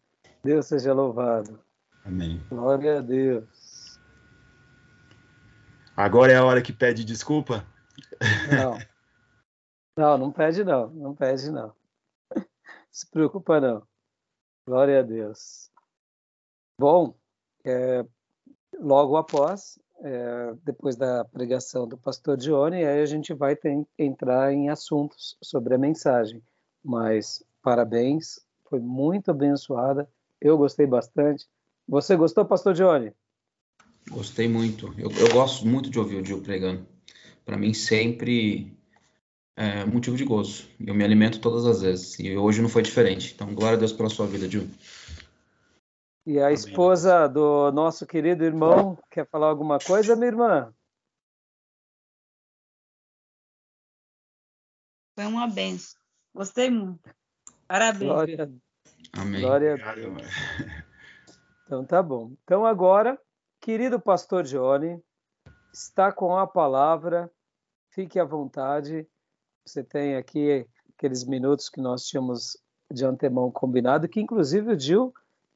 Deus 0.44 0.68
seja 0.68 0.94
louvado. 0.94 1.60
Amém. 2.06 2.42
Glória 2.50 3.00
a 3.00 3.02
Deus. 3.02 4.00
Agora 5.96 6.32
é 6.32 6.36
a 6.36 6.46
hora 6.46 6.62
que 6.62 6.72
pede 6.72 7.04
desculpa? 7.04 7.66
Não. 8.52 8.78
Não, 9.98 10.16
não 10.16 10.32
pede 10.32 10.64
não. 10.64 10.90
Não 10.92 11.16
pede 11.16 11.50
não. 11.50 11.74
Se 12.92 13.10
preocupa 13.10 13.60
não. 13.60 13.82
Glória 14.68 15.00
a 15.00 15.02
Deus. 15.02 15.72
Bom, 16.80 17.16
é, 17.66 18.06
logo 18.80 19.18
após, 19.18 19.80
é, 20.02 20.54
depois 20.64 20.96
da 20.96 21.26
pregação 21.26 21.88
do 21.88 21.98
pastor 21.98 22.38
Dione, 22.38 22.86
aí 22.86 23.02
a 23.02 23.06
gente 23.08 23.34
vai 23.34 23.56
ter, 23.56 23.84
entrar 23.98 24.54
em 24.54 24.70
assuntos 24.70 25.36
sobre 25.42 25.74
a 25.74 25.80
mensagem. 25.80 26.44
Mas 26.84 27.44
parabéns, 27.64 28.40
foi 28.70 28.80
muito 28.80 29.32
abençoada. 29.32 30.08
Eu 30.40 30.60
gostei 30.60 30.86
bastante. 30.86 31.48
Você 31.88 32.16
gostou, 32.16 32.46
pastor 32.46 32.76
Dione? 32.76 33.14
Gostei 34.12 34.48
muito. 34.48 34.94
Eu, 34.96 35.10
eu 35.10 35.34
gosto 35.34 35.66
muito 35.66 35.90
de 35.90 35.98
ouvir 35.98 36.22
o 36.22 36.26
Gil 36.26 36.44
pregando. 36.44 36.86
Para 37.44 37.58
mim, 37.58 37.74
sempre 37.74 38.77
é 39.58 39.84
motivo 39.84 40.16
de 40.16 40.24
gozo. 40.24 40.70
Eu 40.80 40.94
me 40.94 41.04
alimento 41.04 41.42
todas 41.42 41.66
as 41.66 41.82
vezes. 41.82 42.20
E 42.20 42.38
hoje 42.38 42.62
não 42.62 42.70
foi 42.70 42.84
diferente. 42.84 43.34
Então, 43.34 43.56
glória 43.56 43.76
a 43.76 43.80
Deus 43.80 43.92
pela 43.92 44.08
sua 44.08 44.28
vida, 44.28 44.48
Gil. 44.48 44.70
E 46.28 46.40
a 46.40 46.52
esposa 46.52 47.28
do 47.28 47.72
nosso 47.72 48.06
querido 48.06 48.44
irmão 48.44 49.00
quer 49.10 49.28
falar 49.28 49.48
alguma 49.48 49.80
coisa, 49.80 50.16
minha 50.16 50.28
irmã? 50.28 50.74
Foi 55.16 55.26
uma 55.26 55.48
benção. 55.48 56.00
Gostei 56.36 56.70
muito. 56.70 57.10
Parabéns. 57.68 58.12
Glória, 58.12 58.54
Amém. 59.14 59.42
glória 59.42 59.74
a 59.84 59.96
Deus. 59.96 60.22
Então 61.66 61.84
tá 61.84 62.04
bom. 62.04 62.34
Então 62.44 62.66
agora, 62.66 63.20
querido 63.60 64.00
pastor 64.00 64.44
Johnny, 64.44 65.02
está 65.74 66.12
com 66.12 66.38
a 66.38 66.46
palavra. 66.46 67.32
Fique 67.90 68.20
à 68.20 68.24
vontade. 68.24 69.08
Você 69.68 69.84
tem 69.84 70.16
aqui 70.16 70.66
aqueles 70.98 71.26
minutos 71.26 71.68
que 71.68 71.82
nós 71.82 72.06
tínhamos 72.06 72.58
de 72.90 73.06
antemão 73.06 73.52
combinado, 73.52 74.08
que 74.08 74.22
inclusive 74.22 74.72
o 74.72 74.80
Gil 74.80 75.14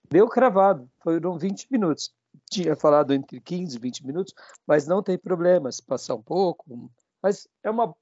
deu 0.10 0.28
cravado. 0.28 0.90
Foram 1.02 1.38
20 1.38 1.68
minutos. 1.72 2.14
Tinha 2.50 2.76
falado 2.76 3.14
entre 3.14 3.40
15 3.40 3.76
e 3.76 3.80
20 3.80 4.06
minutos, 4.06 4.34
mas 4.68 4.86
não 4.86 5.02
tem 5.02 5.18
problema 5.18 5.72
se 5.72 5.82
passar 5.82 6.16
um 6.16 6.22
pouco. 6.22 6.92
Mas 7.24 7.48
é 7.64 7.70
uma 7.70 7.96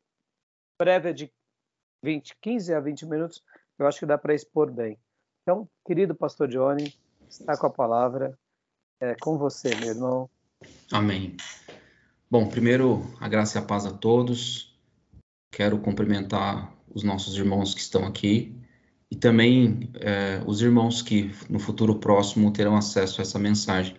prévia 0.78 1.14
de 1.14 1.32
20, 2.02 2.36
15 2.42 2.74
a 2.74 2.80
20 2.80 3.06
minutos. 3.06 3.44
Eu 3.78 3.86
acho 3.86 4.00
que 4.00 4.06
dá 4.08 4.18
para 4.18 4.34
expor 4.34 4.72
bem. 4.72 4.98
Então, 5.44 5.70
querido 5.86 6.16
pastor 6.16 6.48
Johnny, 6.48 6.92
está 7.30 7.56
com 7.56 7.68
a 7.68 7.72
palavra. 7.72 8.38
É 9.00 9.16
com 9.16 9.38
você, 9.38 9.76
meu 9.76 9.90
irmão. 9.90 10.30
Amém. 10.92 11.38
Bom, 12.30 12.50
primeiro, 12.50 13.02
a 13.20 13.28
graça 13.28 13.60
e 13.60 13.62
a 13.62 13.66
paz 13.66 13.86
a 13.86 13.94
todos. 13.94 14.69
Quero 15.52 15.80
cumprimentar 15.80 16.74
os 16.94 17.04
nossos 17.04 17.36
irmãos 17.36 17.74
que 17.74 17.82
estão 17.82 18.06
aqui 18.06 18.56
e 19.12 19.16
também 19.16 19.90
eh, 19.96 20.42
os 20.46 20.62
irmãos 20.62 21.02
que 21.02 21.32
no 21.50 21.60
futuro 21.60 21.96
próximo 21.96 22.52
terão 22.52 22.76
acesso 22.76 23.20
a 23.20 23.24
essa 23.24 23.40
mensagem. 23.40 23.96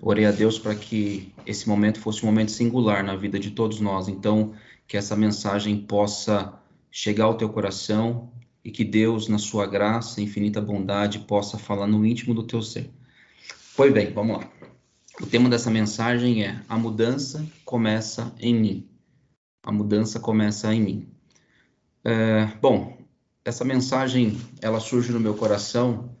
Orei 0.00 0.24
a 0.24 0.30
Deus 0.30 0.58
para 0.58 0.74
que 0.74 1.32
esse 1.46 1.68
momento 1.68 2.00
fosse 2.00 2.22
um 2.22 2.26
momento 2.26 2.50
singular 2.50 3.02
na 3.04 3.16
vida 3.16 3.38
de 3.38 3.50
todos 3.50 3.80
nós, 3.80 4.08
então 4.08 4.54
que 4.86 4.96
essa 4.96 5.16
mensagem 5.16 5.76
possa 5.78 6.52
chegar 6.90 7.24
ao 7.24 7.36
teu 7.36 7.48
coração 7.48 8.30
e 8.64 8.70
que 8.70 8.84
Deus, 8.84 9.28
na 9.28 9.38
sua 9.38 9.66
graça 9.66 10.20
e 10.20 10.24
infinita 10.24 10.60
bondade, 10.60 11.18
possa 11.20 11.58
falar 11.58 11.86
no 11.86 12.04
íntimo 12.06 12.34
do 12.34 12.42
teu 12.42 12.62
ser. 12.62 12.90
Pois 13.76 13.92
bem, 13.92 14.12
vamos 14.12 14.38
lá. 14.38 14.48
O 15.20 15.26
tema 15.26 15.48
dessa 15.48 15.70
mensagem 15.70 16.44
é: 16.44 16.62
A 16.68 16.78
mudança 16.78 17.46
começa 17.64 18.34
em 18.38 18.54
mim. 18.54 18.88
A 19.64 19.72
mudança 19.72 20.20
começa 20.20 20.72
em 20.74 20.82
mim. 20.82 21.08
É, 22.04 22.46
bom, 22.60 22.98
essa 23.42 23.64
mensagem 23.64 24.38
ela 24.60 24.78
surge 24.78 25.10
no 25.10 25.18
meu 25.18 25.34
coração 25.34 26.14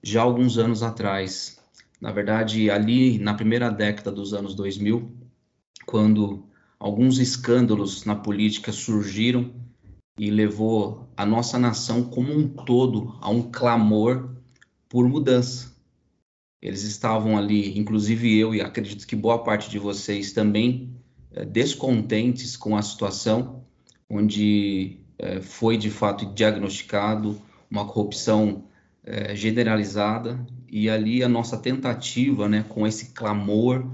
já 0.00 0.22
alguns 0.22 0.58
anos 0.58 0.82
atrás. 0.82 1.58
Na 2.00 2.12
verdade, 2.12 2.70
ali 2.70 3.18
na 3.18 3.34
primeira 3.34 3.68
década 3.68 4.12
dos 4.12 4.32
anos 4.32 4.54
2000, 4.54 5.10
quando 5.84 6.44
alguns 6.78 7.18
escândalos 7.18 8.04
na 8.04 8.14
política 8.14 8.70
surgiram 8.70 9.52
e 10.16 10.30
levou 10.30 11.08
a 11.16 11.26
nossa 11.26 11.58
nação 11.58 12.04
como 12.04 12.32
um 12.32 12.48
todo 12.48 13.18
a 13.20 13.28
um 13.28 13.50
clamor 13.50 14.36
por 14.88 15.08
mudança. 15.08 15.74
Eles 16.62 16.82
estavam 16.82 17.36
ali, 17.36 17.76
inclusive 17.76 18.38
eu 18.38 18.54
e 18.54 18.60
acredito 18.60 19.06
que 19.06 19.16
boa 19.16 19.42
parte 19.42 19.68
de 19.68 19.78
vocês 19.78 20.32
também, 20.32 20.94
descontentes 21.42 22.56
com 22.56 22.76
a 22.76 22.82
situação, 22.82 23.64
onde 24.08 24.98
eh, 25.18 25.40
foi 25.40 25.76
de 25.76 25.90
fato 25.90 26.26
diagnosticado 26.26 27.40
uma 27.70 27.86
corrupção 27.86 28.64
eh, 29.02 29.34
generalizada 29.34 30.44
e 30.70 30.88
ali 30.88 31.22
a 31.22 31.28
nossa 31.28 31.56
tentativa, 31.56 32.48
né, 32.48 32.64
com 32.68 32.86
esse 32.86 33.06
clamor, 33.06 33.86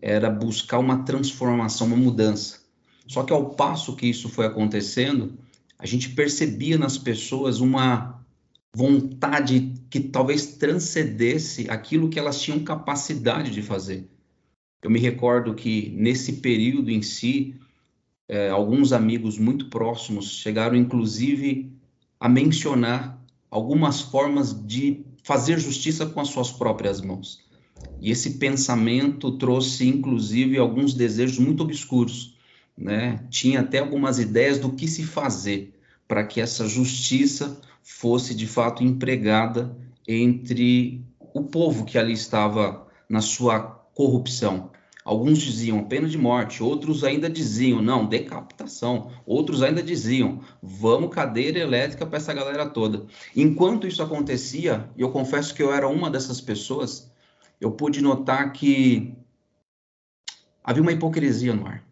era 0.00 0.28
buscar 0.28 0.78
uma 0.78 1.04
transformação, 1.04 1.86
uma 1.86 1.96
mudança. 1.96 2.60
Só 3.06 3.22
que 3.22 3.32
ao 3.32 3.50
passo 3.50 3.96
que 3.96 4.06
isso 4.06 4.28
foi 4.28 4.46
acontecendo, 4.46 5.38
a 5.78 5.86
gente 5.86 6.10
percebia 6.10 6.78
nas 6.78 6.98
pessoas 6.98 7.60
uma 7.60 8.24
vontade 8.74 9.74
que 9.88 10.00
talvez 10.00 10.56
transcendesse 10.56 11.70
aquilo 11.70 12.08
que 12.08 12.18
elas 12.18 12.40
tinham 12.40 12.64
capacidade 12.64 13.50
de 13.50 13.62
fazer. 13.62 14.08
Eu 14.84 14.90
me 14.90 15.00
recordo 15.00 15.54
que 15.54 15.90
nesse 15.96 16.34
período 16.34 16.90
em 16.90 17.00
si, 17.00 17.54
eh, 18.28 18.50
alguns 18.50 18.92
amigos 18.92 19.38
muito 19.38 19.70
próximos 19.70 20.32
chegaram 20.32 20.76
inclusive 20.76 21.72
a 22.20 22.28
mencionar 22.28 23.18
algumas 23.50 24.02
formas 24.02 24.54
de 24.66 25.02
fazer 25.22 25.58
justiça 25.58 26.04
com 26.04 26.20
as 26.20 26.28
suas 26.28 26.52
próprias 26.52 27.00
mãos. 27.00 27.42
E 27.98 28.10
esse 28.10 28.32
pensamento 28.32 29.38
trouxe 29.38 29.88
inclusive 29.88 30.58
alguns 30.58 30.92
desejos 30.92 31.38
muito 31.38 31.62
obscuros, 31.62 32.36
né? 32.76 33.24
Tinha 33.30 33.60
até 33.60 33.78
algumas 33.78 34.18
ideias 34.18 34.58
do 34.58 34.70
que 34.70 34.86
se 34.86 35.02
fazer 35.02 35.72
para 36.06 36.24
que 36.24 36.42
essa 36.42 36.68
justiça 36.68 37.58
fosse 37.82 38.34
de 38.34 38.46
fato 38.46 38.84
empregada 38.84 39.74
entre 40.06 41.02
o 41.32 41.42
povo 41.42 41.86
que 41.86 41.96
ali 41.96 42.12
estava 42.12 42.86
na 43.08 43.22
sua 43.22 43.60
corrupção. 43.94 44.73
Alguns 45.04 45.38
diziam 45.38 45.84
pena 45.84 46.08
de 46.08 46.16
morte, 46.16 46.62
outros 46.62 47.04
ainda 47.04 47.28
diziam 47.28 47.82
não, 47.82 48.06
decapitação, 48.06 49.12
outros 49.26 49.62
ainda 49.62 49.82
diziam 49.82 50.40
vamos 50.62 51.14
cadeira 51.14 51.58
elétrica 51.58 52.06
para 52.06 52.16
essa 52.16 52.32
galera 52.32 52.70
toda. 52.70 53.06
Enquanto 53.36 53.86
isso 53.86 54.02
acontecia, 54.02 54.88
e 54.96 55.02
eu 55.02 55.12
confesso 55.12 55.54
que 55.54 55.62
eu 55.62 55.74
era 55.74 55.86
uma 55.86 56.10
dessas 56.10 56.40
pessoas, 56.40 57.12
eu 57.60 57.70
pude 57.70 58.00
notar 58.00 58.50
que 58.54 59.14
havia 60.62 60.82
uma 60.82 60.92
hipocrisia 60.92 61.54
no 61.54 61.66
ar. 61.66 61.84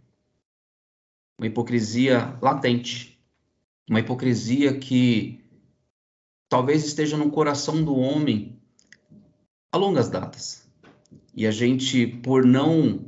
Uma 1.38 1.48
hipocrisia 1.48 2.38
latente. 2.40 3.20
Uma 3.90 4.00
hipocrisia 4.00 4.78
que 4.78 5.44
talvez 6.48 6.82
esteja 6.86 7.18
no 7.18 7.30
coração 7.30 7.84
do 7.84 7.94
homem 7.94 8.58
a 9.70 9.76
longas 9.76 10.08
datas. 10.08 10.61
E 11.34 11.46
a 11.46 11.50
gente, 11.50 12.06
por 12.06 12.44
não 12.44 13.06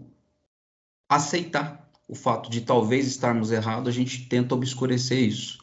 aceitar 1.09 1.91
o 2.09 2.15
fato 2.15 2.51
de 2.51 2.63
talvez 2.63 3.07
estarmos 3.07 3.51
errados, 3.51 3.89
a 3.89 3.93
gente 3.93 4.27
tenta 4.29 4.55
obscurecer 4.55 5.19
isso. 5.19 5.59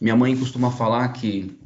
Minha 0.00 0.16
mãe 0.16 0.36
costuma 0.36 0.70
falar 0.70 1.08
que 1.08 1.58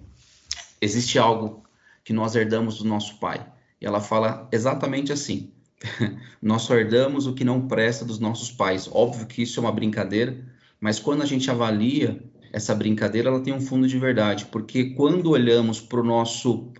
existe 0.81 1.19
algo 1.19 1.63
que 2.05 2.13
nós 2.13 2.35
herdamos 2.35 2.79
do 2.79 2.85
nosso 2.85 3.19
pai. 3.19 3.47
E 3.81 3.87
ela 3.87 4.01
fala 4.01 4.49
exatamente 4.51 5.13
assim: 5.13 5.53
nós 6.41 6.63
só 6.63 6.75
herdamos 6.75 7.27
o 7.27 7.35
que 7.35 7.45
não 7.45 7.69
presta 7.69 8.05
dos 8.05 8.19
nossos 8.19 8.51
pais. 8.51 8.89
Óbvio 8.91 9.27
que 9.27 9.43
isso 9.43 9.61
é 9.61 9.63
uma 9.63 9.73
brincadeira, 9.73 10.45
mas 10.81 10.99
quando 10.99 11.23
a 11.23 11.27
gente 11.27 11.51
avalia 11.51 12.23
essa 12.53 12.75
brincadeira, 12.75 13.29
ela 13.29 13.41
tem 13.41 13.53
um 13.53 13.61
fundo 13.61 13.89
de 13.89 13.99
verdade, 13.99 14.47
porque 14.47 14.91
quando 14.91 15.31
olhamos 15.31 15.81
para 15.81 16.01
o 16.01 16.05
nosso, 16.05 16.71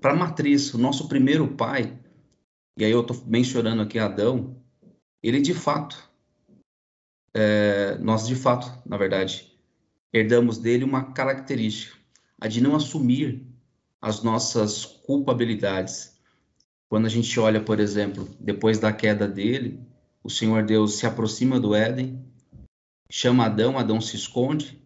para 0.00 0.12
a 0.12 0.16
matriz, 0.16 0.72
o 0.74 0.78
nosso 0.78 1.08
primeiro 1.08 1.48
pai, 1.48 1.92
e 2.78 2.84
aí 2.84 2.92
eu 2.92 3.00
estou 3.00 3.20
mencionando 3.26 3.82
aqui 3.82 3.98
Adão, 3.98 4.56
ele 5.20 5.40
de 5.40 5.52
fato, 5.52 6.08
é, 7.34 7.98
nós 7.98 8.24
de 8.24 8.36
fato, 8.36 8.72
na 8.88 8.96
verdade, 8.96 9.52
herdamos 10.12 10.58
dele 10.58 10.84
uma 10.84 11.12
característica, 11.12 11.98
a 12.40 12.46
de 12.46 12.60
não 12.60 12.76
assumir 12.76 13.44
as 14.00 14.22
nossas 14.22 14.84
culpabilidades. 14.84 16.16
Quando 16.88 17.06
a 17.06 17.08
gente 17.08 17.38
olha, 17.40 17.60
por 17.60 17.80
exemplo, 17.80 18.28
depois 18.38 18.78
da 18.78 18.92
queda 18.92 19.26
dele, 19.26 19.80
o 20.22 20.30
Senhor 20.30 20.62
Deus 20.64 20.94
se 20.94 21.04
aproxima 21.04 21.58
do 21.58 21.74
Éden, 21.74 22.24
chama 23.10 23.46
Adão, 23.46 23.76
Adão 23.76 24.00
se 24.00 24.14
esconde, 24.14 24.80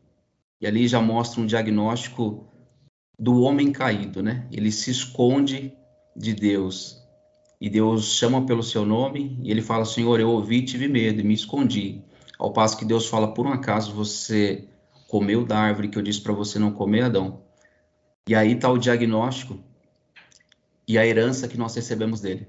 e 0.58 0.66
ali 0.66 0.88
já 0.88 1.00
mostra 1.00 1.42
um 1.42 1.46
diagnóstico 1.46 2.50
do 3.18 3.42
homem 3.42 3.70
caído, 3.70 4.22
né? 4.22 4.48
Ele 4.50 4.72
se 4.72 4.90
esconde 4.90 5.76
de 6.16 6.32
Deus. 6.32 7.01
E 7.62 7.70
Deus 7.70 8.16
chama 8.16 8.44
pelo 8.44 8.60
seu 8.60 8.84
nome 8.84 9.38
e 9.40 9.48
ele 9.48 9.62
fala: 9.62 9.84
Senhor, 9.84 10.18
eu 10.18 10.28
ouvi, 10.28 10.64
tive 10.64 10.88
medo 10.88 11.20
e 11.20 11.22
me 11.22 11.32
escondi. 11.32 12.02
Ao 12.36 12.52
passo 12.52 12.76
que 12.76 12.84
Deus 12.84 13.06
fala: 13.06 13.32
Por 13.32 13.46
um 13.46 13.52
acaso 13.52 13.94
você 13.94 14.68
comeu 15.06 15.44
da 15.44 15.60
árvore 15.60 15.86
que 15.86 15.96
eu 15.96 16.02
disse 16.02 16.20
para 16.20 16.32
você 16.32 16.58
não 16.58 16.72
comer, 16.72 17.02
Adão? 17.02 17.44
E 18.28 18.34
aí 18.34 18.54
está 18.54 18.68
o 18.68 18.78
diagnóstico 18.78 19.60
e 20.88 20.98
a 20.98 21.06
herança 21.06 21.46
que 21.46 21.56
nós 21.56 21.72
recebemos 21.76 22.20
dele. 22.20 22.48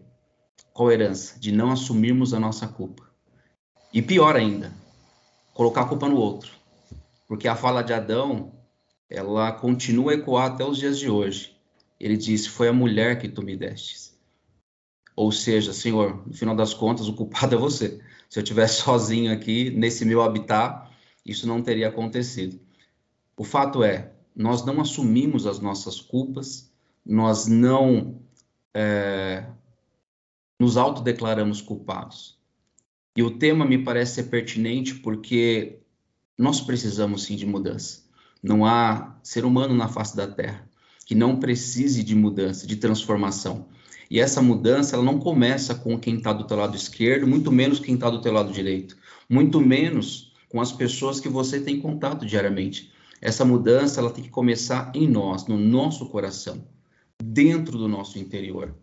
Qual 0.74 0.92
herança? 0.92 1.40
De 1.40 1.52
não 1.52 1.72
assumirmos 1.72 2.34
a 2.34 2.40
nossa 2.40 2.68
culpa. 2.68 3.08
E 3.94 4.02
pior 4.02 4.36
ainda, 4.36 4.74
colocar 5.54 5.82
a 5.82 5.88
culpa 5.88 6.10
no 6.10 6.18
outro. 6.18 6.52
Porque 7.28 7.48
a 7.48 7.56
fala 7.56 7.84
de 7.84 7.94
Adão, 7.94 8.52
ela 9.08 9.52
continua 9.52 10.14
a 10.14 10.16
ecoar 10.16 10.54
até 10.54 10.66
os 10.66 10.80
dias 10.80 10.98
de 10.98 11.08
hoje. 11.08 11.56
Ele 12.00 12.18
disse: 12.18 12.50
Foi 12.50 12.68
a 12.68 12.74
mulher 12.74 13.20
que 13.20 13.30
tu 13.30 13.44
me 13.44 13.56
destes. 13.56 14.03
Ou 15.16 15.32
seja, 15.32 15.74
Senhor, 15.74 16.26
no 16.26 16.34
final 16.34 16.56
das 16.56 16.74
contas, 16.74 17.08
o 17.08 17.14
culpado 17.14 17.56
é 17.56 17.58
você. 17.58 18.02
Se 18.30 18.40
eu 18.40 18.44
tivesse 18.44 18.82
sozinho 18.84 19.32
aqui, 19.32 19.70
nesse 19.72 20.06
meu 20.06 20.22
habitat, 20.22 20.90
isso 21.26 21.48
não 21.48 21.62
teria 21.62 21.90
acontecido. 21.90 22.60
O 23.38 23.44
fato 23.44 23.84
é, 23.84 24.12
nós 24.36 24.66
não 24.66 24.82
assumimos 24.82 25.46
as 25.46 25.60
nossas 25.60 26.00
culpas, 26.00 26.72
nós 27.06 27.48
não 27.48 28.20
é, 28.74 29.46
nos 30.60 30.78
autodeclaramos 30.78 31.62
culpados. 31.62 32.38
E 33.16 33.22
o 33.22 33.38
tema 33.38 33.66
me 33.66 33.78
parece 33.78 34.16
ser 34.16 34.24
pertinente 34.24 34.96
porque 34.96 35.80
nós 36.38 36.60
precisamos 36.60 37.24
sim 37.24 37.36
de 37.36 37.46
mudança. 37.46 38.04
Não 38.42 38.66
há 38.66 39.16
ser 39.22 39.46
humano 39.46 39.74
na 39.76 39.88
face 39.88 40.16
da 40.16 40.28
Terra 40.28 40.68
que 41.06 41.16
não 41.16 41.40
precise 41.40 42.04
de 42.04 42.16
mudança, 42.16 42.66
de 42.66 42.76
transformação. 42.76 43.68
E 44.10 44.20
essa 44.20 44.42
mudança 44.42 44.96
ela 44.96 45.04
não 45.04 45.20
começa 45.20 45.76
com 45.76 45.98
quem 46.00 46.18
está 46.18 46.32
do 46.34 46.46
teu 46.46 46.58
lado 46.58 46.76
esquerdo, 46.76 47.28
muito 47.28 47.52
menos 47.52 47.80
quem 47.80 47.96
está 47.96 48.10
do 48.10 48.22
teu 48.22 48.32
lado 48.32 48.52
direito, 48.52 48.98
muito 49.30 49.60
menos 49.60 50.34
com 50.50 50.62
as 50.62 50.72
pessoas 50.72 51.20
que 51.20 51.30
você 51.30 51.60
tem 51.60 51.80
contato 51.80 52.26
diariamente. 52.26 52.92
Essa 53.22 53.46
mudança 53.46 54.00
ela 54.00 54.12
tem 54.12 54.24
que 54.24 54.30
começar 54.30 54.92
em 54.94 55.08
nós, 55.08 55.48
no 55.48 55.58
nosso 55.58 56.06
coração, 56.08 56.64
dentro 57.24 57.78
do 57.78 57.88
nosso 57.88 58.20
interior. 58.20 58.76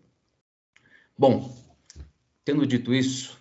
Bom, 1.17 1.55
tendo 2.43 2.65
dito 2.65 2.93
isso, 2.93 3.37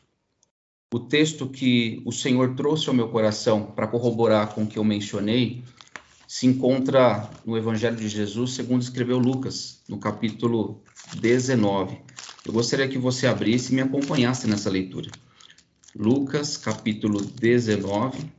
o 0.93 1.01
texto 1.01 1.49
que 1.49 2.03
o 2.05 2.13
Senhor 2.13 2.55
trouxe 2.55 2.89
ao 2.89 2.95
meu 2.95 3.09
coração 3.09 3.65
para 3.65 3.87
corroborar 3.87 4.55
com 4.55 4.65
o 4.65 4.67
que 4.67 4.79
eu 4.79 4.85
mencionei 4.85 5.65
se 6.31 6.47
encontra 6.47 7.29
no 7.45 7.57
Evangelho 7.59 7.97
de 7.97 8.09
Jesus, 8.09 8.53
segundo 8.53 8.83
escreveu 8.83 9.19
Lucas, 9.19 9.83
no 9.89 9.99
capítulo 9.99 10.81
19. 11.19 12.01
Eu 12.47 12.53
gostaria 12.53 12.89
que 12.89 12.97
você 12.97 13.27
abrisse 13.27 13.73
e 13.73 13.75
me 13.75 13.83
acompanhasse 13.83 14.47
nessa 14.47 14.71
leitura. 14.71 15.11
Lucas, 15.93 16.57
capítulo 16.57 17.21
19, 17.21 18.31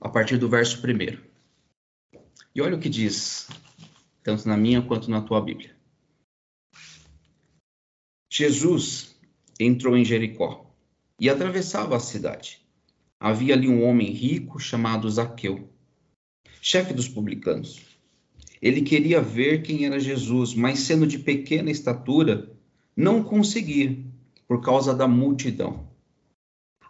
a 0.00 0.08
partir 0.08 0.36
do 0.36 0.48
verso 0.48 0.80
1. 0.80 1.18
E 2.54 2.62
olha 2.62 2.76
o 2.76 2.80
que 2.80 2.88
diz, 2.88 3.48
tanto 4.22 4.46
na 4.46 4.56
minha 4.56 4.82
quanto 4.82 5.10
na 5.10 5.22
tua 5.22 5.40
Bíblia. 5.40 5.76
Jesus 8.30 9.18
entrou 9.58 9.96
em 9.96 10.04
Jericó 10.04 10.72
e 11.18 11.28
atravessava 11.28 11.96
a 11.96 12.00
cidade. 12.00 12.64
Havia 13.18 13.54
ali 13.54 13.66
um 13.66 13.82
homem 13.82 14.12
rico 14.12 14.60
chamado 14.60 15.10
Zaqueu 15.10 15.74
chefe 16.68 16.92
dos 16.92 17.06
publicanos. 17.06 17.80
Ele 18.60 18.82
queria 18.82 19.22
ver 19.22 19.62
quem 19.62 19.86
era 19.86 20.00
Jesus, 20.00 20.52
mas 20.52 20.80
sendo 20.80 21.06
de 21.06 21.16
pequena 21.16 21.70
estatura, 21.70 22.50
não 22.96 23.22
conseguia, 23.22 23.96
por 24.48 24.60
causa 24.60 24.92
da 24.92 25.06
multidão. 25.06 25.86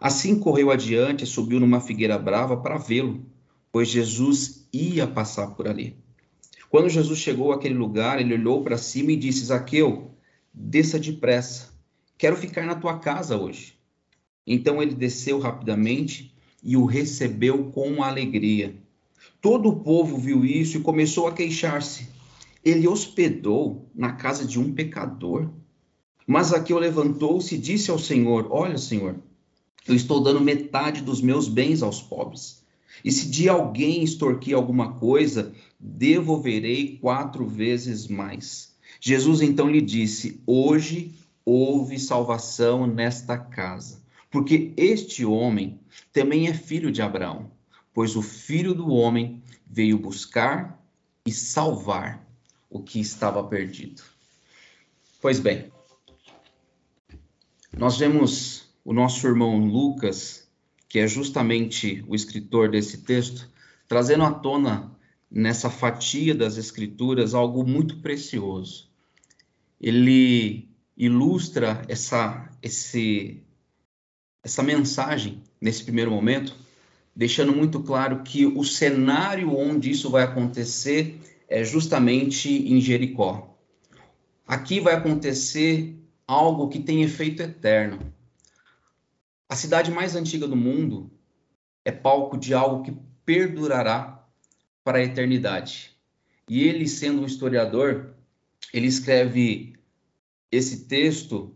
Assim 0.01 0.39
correu 0.39 0.71
adiante 0.71 1.25
e 1.25 1.27
subiu 1.27 1.59
numa 1.59 1.79
figueira 1.79 2.17
brava 2.17 2.57
para 2.57 2.79
vê-lo, 2.79 3.23
pois 3.71 3.87
Jesus 3.87 4.67
ia 4.73 5.05
passar 5.05 5.51
por 5.51 5.67
ali. 5.67 5.95
Quando 6.71 6.89
Jesus 6.89 7.19
chegou 7.19 7.51
àquele 7.51 7.75
lugar, 7.75 8.19
ele 8.19 8.33
olhou 8.33 8.63
para 8.63 8.79
cima 8.79 9.11
e 9.11 9.15
disse: 9.15 9.45
Zaqueu, 9.45 10.09
desça 10.51 10.99
depressa, 10.99 11.71
quero 12.17 12.35
ficar 12.35 12.65
na 12.65 12.73
tua 12.73 12.97
casa 12.97 13.37
hoje. 13.37 13.75
Então 14.45 14.81
ele 14.81 14.95
desceu 14.95 15.37
rapidamente 15.37 16.33
e 16.63 16.75
o 16.75 16.85
recebeu 16.85 17.65
com 17.65 18.01
alegria. 18.01 18.86
Todo 19.39 19.69
o 19.69 19.79
povo 19.81 20.17
viu 20.17 20.43
isso 20.43 20.77
e 20.77 20.81
começou 20.81 21.27
a 21.27 21.31
queixar-se. 21.31 22.07
Ele 22.65 22.87
hospedou 22.87 23.87
na 23.93 24.13
casa 24.13 24.43
de 24.45 24.59
um 24.59 24.73
pecador. 24.73 25.49
Mas 26.25 26.47
Zaqueu 26.47 26.79
levantou-se 26.79 27.53
e 27.53 27.57
disse 27.57 27.91
ao 27.91 27.99
Senhor: 27.99 28.47
Olha, 28.49 28.77
Senhor, 28.79 29.15
eu 29.87 29.93
estou 29.95 30.21
dando 30.21 30.41
metade 30.41 31.01
dos 31.01 31.21
meus 31.21 31.47
bens 31.47 31.83
aos 31.83 32.01
pobres. 32.01 32.63
E 33.05 33.11
se 33.11 33.29
de 33.29 33.47
alguém 33.47 34.03
extorquir 34.03 34.55
alguma 34.55 34.93
coisa, 34.93 35.53
devolverei 35.79 36.97
quatro 36.97 37.45
vezes 37.45 38.07
mais. 38.07 38.75
Jesus 38.99 39.41
então 39.41 39.69
lhe 39.69 39.81
disse: 39.81 40.41
Hoje 40.47 41.13
houve 41.45 41.99
salvação 41.99 42.87
nesta 42.87 43.37
casa, 43.37 44.01
porque 44.31 44.73
este 44.75 45.23
homem 45.23 45.79
também 46.11 46.47
é 46.47 46.53
filho 46.55 46.91
de 46.91 47.03
Abraão 47.03 47.55
pois 47.97 48.15
o 48.15 48.21
Filho 48.21 48.75
do 48.75 48.89
Homem 48.91 49.41
veio 49.65 49.97
buscar 49.97 50.79
e 51.25 51.31
salvar 51.31 52.23
o 52.69 52.79
que 52.79 52.99
estava 52.99 53.43
perdido. 53.43 54.03
Pois 55.19 55.39
bem, 55.39 55.71
nós 57.75 57.97
vemos 57.97 58.69
o 58.85 58.93
nosso 58.93 59.25
irmão 59.25 59.57
Lucas, 59.65 60.47
que 60.87 60.99
é 60.99 61.07
justamente 61.07 62.05
o 62.07 62.13
escritor 62.13 62.69
desse 62.69 62.99
texto, 62.99 63.49
trazendo 63.87 64.25
à 64.25 64.31
tona 64.31 64.95
nessa 65.27 65.67
fatia 65.67 66.35
das 66.35 66.55
Escrituras 66.55 67.33
algo 67.33 67.65
muito 67.65 67.97
precioso. 67.97 68.91
Ele 69.81 70.69
ilustra 70.95 71.81
essa, 71.87 72.47
esse, 72.61 73.41
essa 74.43 74.61
mensagem 74.61 75.41
nesse 75.59 75.83
primeiro 75.83 76.11
momento 76.11 76.66
deixando 77.17 77.51
muito 77.51 77.79
claro 77.79 78.21
que 78.21 78.45
o 78.45 78.63
cenário 78.63 79.57
onde 79.57 79.89
isso 79.89 80.07
vai 80.07 80.21
acontecer 80.21 81.19
é 81.49 81.63
justamente 81.63 82.47
em 82.47 82.79
Jericó. 82.79 83.57
Aqui 84.47 84.79
vai 84.79 84.93
acontecer 84.93 85.97
algo 86.27 86.69
que 86.69 86.77
tem 86.77 87.01
efeito 87.01 87.41
eterno. 87.41 88.13
A 89.49 89.55
cidade 89.55 89.89
mais 89.89 90.15
antiga 90.15 90.47
do 90.47 90.55
mundo 90.55 91.09
é 91.83 91.91
palco 91.91 92.37
de 92.37 92.53
algo 92.53 92.83
que 92.83 92.95
perdurará 93.25 94.23
para 94.83 94.99
a 94.99 95.03
eternidade. 95.03 95.97
E 96.47 96.65
ele, 96.65 96.87
sendo 96.87 97.23
um 97.23 97.25
historiador, 97.25 98.13
ele 98.71 98.85
escreve 98.85 99.73
esse 100.51 100.85
texto 100.85 101.55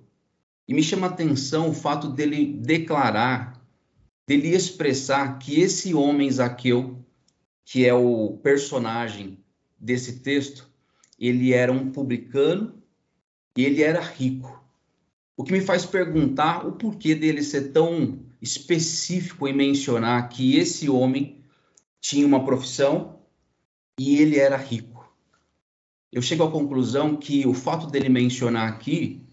e 0.67 0.73
me 0.73 0.81
chama 0.81 1.05
a 1.05 1.11
atenção 1.11 1.69
o 1.69 1.73
fato 1.73 2.07
dele 2.07 2.51
declarar 2.63 3.50
dele 4.31 4.55
expressar 4.55 5.39
que 5.39 5.59
esse 5.59 5.93
homem 5.93 6.31
Zaqueu, 6.31 7.03
que 7.65 7.85
é 7.85 7.93
o 7.93 8.37
personagem 8.37 9.43
desse 9.77 10.19
texto, 10.19 10.69
ele 11.19 11.51
era 11.51 11.69
um 11.69 11.91
publicano 11.91 12.81
e 13.57 13.65
ele 13.65 13.83
era 13.83 13.99
rico. 13.99 14.63
O 15.35 15.43
que 15.43 15.51
me 15.51 15.59
faz 15.59 15.85
perguntar 15.85 16.65
o 16.65 16.71
porquê 16.71 17.13
dele 17.13 17.43
ser 17.43 17.73
tão 17.73 18.19
específico 18.41 19.49
em 19.49 19.53
mencionar 19.53 20.29
que 20.29 20.55
esse 20.55 20.89
homem 20.89 21.43
tinha 21.99 22.25
uma 22.25 22.45
profissão 22.45 23.19
e 23.99 24.15
ele 24.15 24.39
era 24.39 24.55
rico. 24.55 25.13
Eu 26.09 26.21
chego 26.21 26.43
à 26.43 26.51
conclusão 26.51 27.17
que 27.17 27.45
o 27.45 27.53
fato 27.53 27.87
dele 27.87 28.07
mencionar 28.07 28.69
aqui 28.69 29.27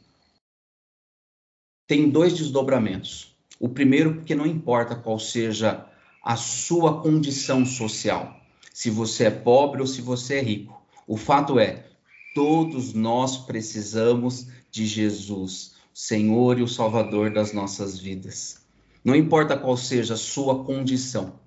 tem 1.86 2.10
dois 2.10 2.36
desdobramentos. 2.36 3.37
O 3.58 3.68
primeiro, 3.68 4.14
porque 4.14 4.34
não 4.34 4.46
importa 4.46 4.94
qual 4.94 5.18
seja 5.18 5.86
a 6.22 6.36
sua 6.36 7.00
condição 7.00 7.64
social, 7.64 8.38
se 8.72 8.90
você 8.90 9.24
é 9.24 9.30
pobre 9.30 9.80
ou 9.80 9.86
se 9.86 10.00
você 10.00 10.36
é 10.36 10.42
rico. 10.42 10.80
O 11.06 11.16
fato 11.16 11.58
é, 11.58 11.86
todos 12.34 12.92
nós 12.92 13.38
precisamos 13.38 14.48
de 14.70 14.86
Jesus, 14.86 15.74
Senhor 15.92 16.58
e 16.58 16.62
o 16.62 16.68
Salvador 16.68 17.32
das 17.32 17.52
nossas 17.52 17.98
vidas. 17.98 18.60
Não 19.04 19.16
importa 19.16 19.56
qual 19.56 19.76
seja 19.76 20.14
a 20.14 20.18
sua 20.18 20.64
condição. 20.64 21.40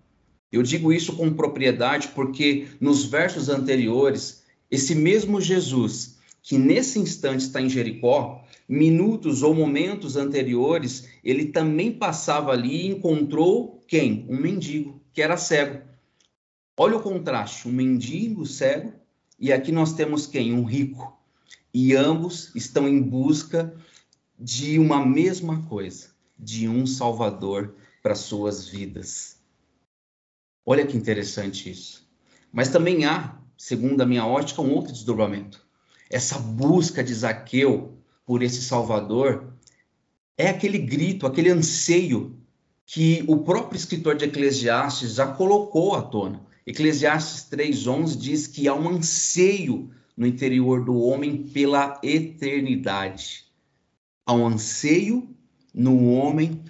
Eu 0.51 0.63
digo 0.63 0.91
isso 0.91 1.15
com 1.15 1.31
propriedade 1.31 2.09
porque 2.09 2.67
nos 2.79 3.05
versos 3.05 3.47
anteriores 3.47 4.43
esse 4.69 4.95
mesmo 4.95 5.39
Jesus 5.39 6.17
que 6.41 6.57
nesse 6.57 6.99
instante 6.99 7.41
está 7.41 7.61
em 7.61 7.69
Jericó, 7.69 8.43
minutos 8.67 9.43
ou 9.43 9.53
momentos 9.53 10.15
anteriores, 10.15 11.07
ele 11.23 11.45
também 11.47 11.91
passava 11.91 12.51
ali 12.51 12.83
e 12.83 12.87
encontrou 12.87 13.83
quem? 13.87 14.25
Um 14.29 14.37
mendigo, 14.37 15.01
que 15.13 15.21
era 15.21 15.37
cego. 15.37 15.81
Olha 16.77 16.97
o 16.97 17.01
contraste, 17.01 17.67
um 17.67 17.71
mendigo 17.71 18.45
cego 18.45 18.93
e 19.39 19.51
aqui 19.51 19.71
nós 19.71 19.93
temos 19.93 20.25
quem? 20.25 20.53
Um 20.53 20.63
rico. 20.63 21.19
E 21.73 21.95
ambos 21.95 22.53
estão 22.55 22.87
em 22.87 23.01
busca 23.01 23.75
de 24.39 24.79
uma 24.79 25.05
mesma 25.05 25.63
coisa, 25.63 26.09
de 26.37 26.67
um 26.67 26.85
Salvador 26.85 27.75
para 28.01 28.15
suas 28.15 28.67
vidas. 28.67 29.39
Olha 30.65 30.85
que 30.85 30.97
interessante 30.97 31.69
isso. 31.69 32.09
Mas 32.51 32.69
também 32.69 33.05
há, 33.05 33.39
segundo 33.57 34.01
a 34.01 34.05
minha 34.05 34.25
ótica, 34.25 34.61
um 34.61 34.73
outro 34.73 34.91
desdobramento. 34.91 35.65
Essa 36.11 36.37
busca 36.37 37.01
de 37.01 37.13
Zaqueu 37.13 37.97
por 38.25 38.43
esse 38.43 38.61
Salvador 38.61 39.53
é 40.37 40.49
aquele 40.49 40.77
grito, 40.77 41.25
aquele 41.25 41.49
anseio 41.49 42.37
que 42.85 43.23
o 43.27 43.37
próprio 43.37 43.77
escritor 43.77 44.17
de 44.17 44.25
Eclesiastes 44.25 45.15
já 45.15 45.25
colocou 45.25 45.95
à 45.95 46.01
tona. 46.01 46.45
Eclesiastes 46.67 47.47
3:11 47.49 48.17
diz 48.17 48.45
que 48.45 48.67
há 48.67 48.75
um 48.75 48.89
anseio 48.89 49.89
no 50.17 50.27
interior 50.27 50.83
do 50.83 50.99
homem 50.99 51.43
pela 51.43 51.97
eternidade. 52.03 53.45
Há 54.25 54.33
um 54.33 54.45
anseio 54.45 55.33
no 55.73 56.09
homem 56.09 56.61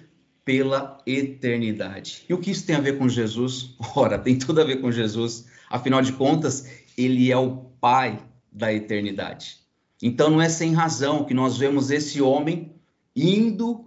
pela 0.44 0.98
eternidade. 1.04 2.24
E 2.28 2.32
o 2.32 2.38
que 2.38 2.52
isso 2.52 2.64
tem 2.64 2.76
a 2.76 2.80
ver 2.80 2.96
com 2.96 3.08
Jesus? 3.08 3.74
Ora, 3.96 4.20
tem 4.20 4.38
tudo 4.38 4.60
a 4.60 4.64
ver 4.64 4.80
com 4.80 4.92
Jesus. 4.92 5.46
Afinal 5.68 6.00
de 6.00 6.12
contas, 6.12 6.68
ele 6.96 7.32
é 7.32 7.36
o 7.36 7.56
Pai 7.80 8.22
da 8.52 8.72
eternidade. 8.72 9.58
Então 10.02 10.28
não 10.28 10.42
é 10.42 10.48
sem 10.48 10.74
razão 10.74 11.24
que 11.24 11.32
nós 11.32 11.56
vemos 11.56 11.90
esse 11.90 12.20
homem 12.20 12.74
indo 13.14 13.86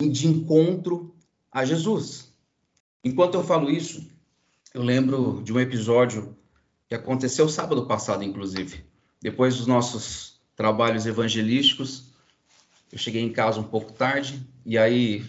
de 0.00 0.26
encontro 0.26 1.14
a 1.52 1.64
Jesus. 1.64 2.32
Enquanto 3.04 3.34
eu 3.34 3.44
falo 3.44 3.70
isso, 3.70 4.10
eu 4.72 4.82
lembro 4.82 5.42
de 5.44 5.52
um 5.52 5.60
episódio 5.60 6.36
que 6.88 6.94
aconteceu 6.94 7.48
sábado 7.48 7.86
passado, 7.86 8.24
inclusive. 8.24 8.84
Depois 9.20 9.56
dos 9.56 9.66
nossos 9.66 10.40
trabalhos 10.56 11.06
evangelísticos, 11.06 12.12
eu 12.90 12.98
cheguei 12.98 13.22
em 13.22 13.32
casa 13.32 13.60
um 13.60 13.64
pouco 13.64 13.92
tarde 13.92 14.44
e 14.64 14.78
aí 14.78 15.24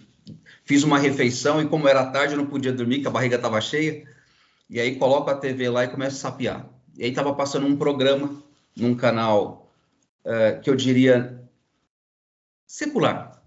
fiz 0.64 0.84
uma 0.84 0.98
refeição 0.98 1.62
e 1.62 1.68
como 1.68 1.88
era 1.88 2.06
tarde 2.06 2.34
eu 2.34 2.38
não 2.38 2.46
podia 2.46 2.72
dormir, 2.72 3.02
que 3.02 3.08
a 3.08 3.12
barriga 3.12 3.36
estava 3.36 3.60
cheia. 3.62 4.08
E 4.70 4.80
aí 4.80 4.96
coloco 4.96 5.30
a 5.30 5.36
TV 5.36 5.70
lá 5.70 5.84
e 5.84 5.90
começo 5.90 6.16
a 6.18 6.32
sapiar. 6.32 6.70
E 6.98 7.04
aí 7.04 7.10
estava 7.10 7.34
passando 7.34 7.68
um 7.68 7.76
programa 7.76 8.45
num 8.76 8.96
canal 8.96 9.72
uh, 10.26 10.62
que 10.62 10.70
eu 10.70 10.76
diria 10.76 11.42
secular, 12.68 13.42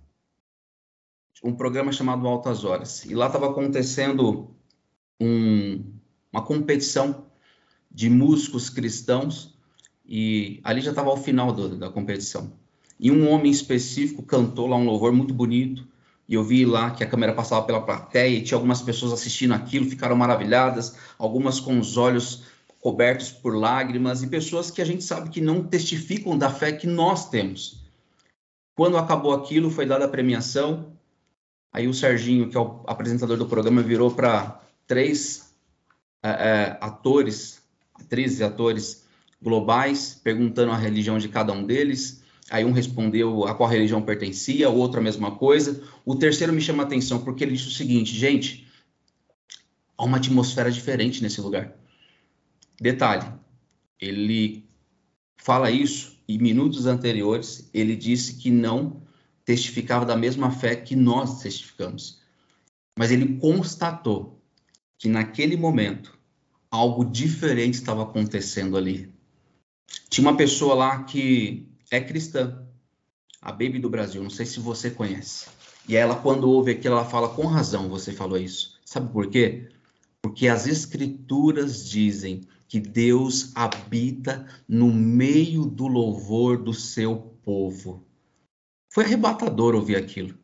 um 1.43 1.55
programa 1.55 1.93
chamado 1.93 2.27
Altas 2.27 2.65
Horas. 2.65 3.05
E 3.05 3.15
lá 3.15 3.27
estava 3.27 3.51
acontecendo 3.51 4.51
um, 5.21 5.85
uma 6.33 6.43
competição 6.43 7.27
de 7.91 8.11
músicos 8.11 8.69
cristãos 8.71 9.57
e 10.07 10.61
ali 10.65 10.81
já 10.81 10.91
estava 10.91 11.11
ao 11.11 11.17
final 11.17 11.53
do, 11.53 11.77
da 11.77 11.91
competição. 11.91 12.53
E 12.99 13.11
um 13.11 13.31
homem 13.31 13.51
específico 13.51 14.23
cantou 14.23 14.67
lá 14.67 14.77
um 14.77 14.85
louvor 14.85 15.13
muito 15.13 15.33
bonito 15.33 15.87
e 16.29 16.35
eu 16.35 16.43
vi 16.43 16.67
lá 16.67 16.91
que 16.91 17.03
a 17.03 17.09
câmera 17.09 17.33
passava 17.33 17.65
pela 17.65 17.81
plateia 17.81 18.37
e 18.37 18.43
tinha 18.43 18.57
algumas 18.57 18.83
pessoas 18.83 19.13
assistindo 19.13 19.55
aquilo, 19.55 19.89
ficaram 19.89 20.17
maravilhadas, 20.17 20.97
algumas 21.19 21.61
com 21.61 21.79
os 21.79 21.97
olhos 21.97 22.45
cobertos 22.81 23.31
por 23.31 23.55
lágrimas 23.57 24.23
e 24.23 24.27
pessoas 24.27 24.71
que 24.71 24.81
a 24.81 24.85
gente 24.85 25.03
sabe 25.03 25.31
que 25.31 25.41
não 25.41 25.65
testificam 25.65 26.39
da 26.39 26.51
fé 26.51 26.73
que 26.73 26.87
nós 26.87 27.29
temos. 27.29 27.83
Quando 28.75 28.97
acabou 28.97 29.33
aquilo, 29.33 29.71
foi 29.71 29.87
dada 29.87 30.05
a 30.05 30.09
premiação. 30.09 30.93
Aí 31.73 31.89
o 31.89 31.95
Serginho, 31.95 32.49
que 32.49 32.57
é 32.57 32.61
o 32.61 32.85
apresentador 32.87 33.37
do 33.37 33.47
programa, 33.47 33.83
virou 33.83 34.11
para 34.11 34.61
três 34.87 35.53
é, 36.23 36.29
é, 36.31 36.79
atores, 36.81 37.61
atrizes 37.95 38.39
e 38.39 38.45
atores 38.45 39.05
globais, 39.43 40.21
perguntando 40.23 40.73
a 40.73 40.77
religião 40.77 41.19
de 41.19 41.29
cada 41.29 41.53
um 41.53 41.65
deles. 41.65 42.23
Aí 42.51 42.65
um 42.65 42.73
respondeu 42.73 43.45
a 43.47 43.55
qual 43.55 43.69
religião 43.69 44.01
pertencia, 44.01 44.71
o 44.71 44.77
outro 44.77 45.01
a 45.01 45.03
mesma 45.03 45.33
coisa. 45.33 45.83
O 46.05 46.17
terceiro 46.17 46.53
me 46.53 46.61
chama 46.61 46.85
a 46.85 46.87
atenção 46.87 47.19
porque 47.21 47.45
ele 47.45 47.55
disse 47.55 47.69
o 47.69 47.73
seguinte, 47.73 48.15
gente, 48.15 48.67
há 49.97 50.05
uma 50.05 50.17
atmosfera 50.17 50.71
diferente 50.71 51.23
nesse 51.23 51.41
lugar. 51.41 51.75
Detalhe, 52.81 53.27
ele 54.01 54.69
fala 55.37 55.71
isso 55.71 56.17
e 56.29 56.39
minutos 56.39 56.87
anteriores 56.87 57.69
ele 57.73 57.97
disse 57.97 58.35
que 58.35 58.51
não 58.51 59.03
testificava 59.45 60.05
da 60.05 60.17
mesma 60.17 60.51
fé 60.51 60.77
que 60.77 60.95
nós 60.95 61.41
testificamos. 61.41 62.21
Mas 62.97 63.11
ele 63.11 63.39
constatou 63.39 64.43
que 64.99 65.09
naquele 65.09 65.57
momento 65.57 66.19
algo 66.71 67.05
diferente 67.05 67.75
estava 67.75 68.03
acontecendo 68.03 68.77
ali. 68.77 69.11
Tinha 70.11 70.29
uma 70.29 70.37
pessoa 70.37 70.75
lá 70.75 71.05
que 71.05 71.67
é 71.91 72.01
cristã, 72.01 72.63
a 73.41 73.51
Baby 73.53 73.79
do 73.79 73.89
Brasil, 73.89 74.23
não 74.23 74.31
sei 74.31 74.45
se 74.45 74.61
você 74.61 74.91
conhece. 74.91 75.47
E 75.89 75.97
ela, 75.97 76.17
quando 76.17 76.51
ouve 76.51 76.73
aquilo, 76.73 76.95
ela 76.97 77.05
fala 77.05 77.31
com 77.31 77.47
razão, 77.47 77.89
você 77.89 78.13
falou 78.13 78.37
isso. 78.37 78.79
Sabe 78.85 79.11
por 79.11 79.31
quê? 79.31 79.71
Porque 80.21 80.49
as 80.49 80.67
escrituras 80.67 81.89
dizem 81.89 82.43
que 82.69 82.79
Deus 82.79 83.51
habita 83.55 84.47
no 84.69 84.93
meio 84.93 85.65
do 85.65 85.89
louvor 85.89 86.63
do 86.63 86.75
seu 86.75 87.17
povo. 87.43 88.07
Foi 88.93 89.05
arrebatador 89.05 89.75
ouvir 89.75 89.97
aquilo, 89.97 90.39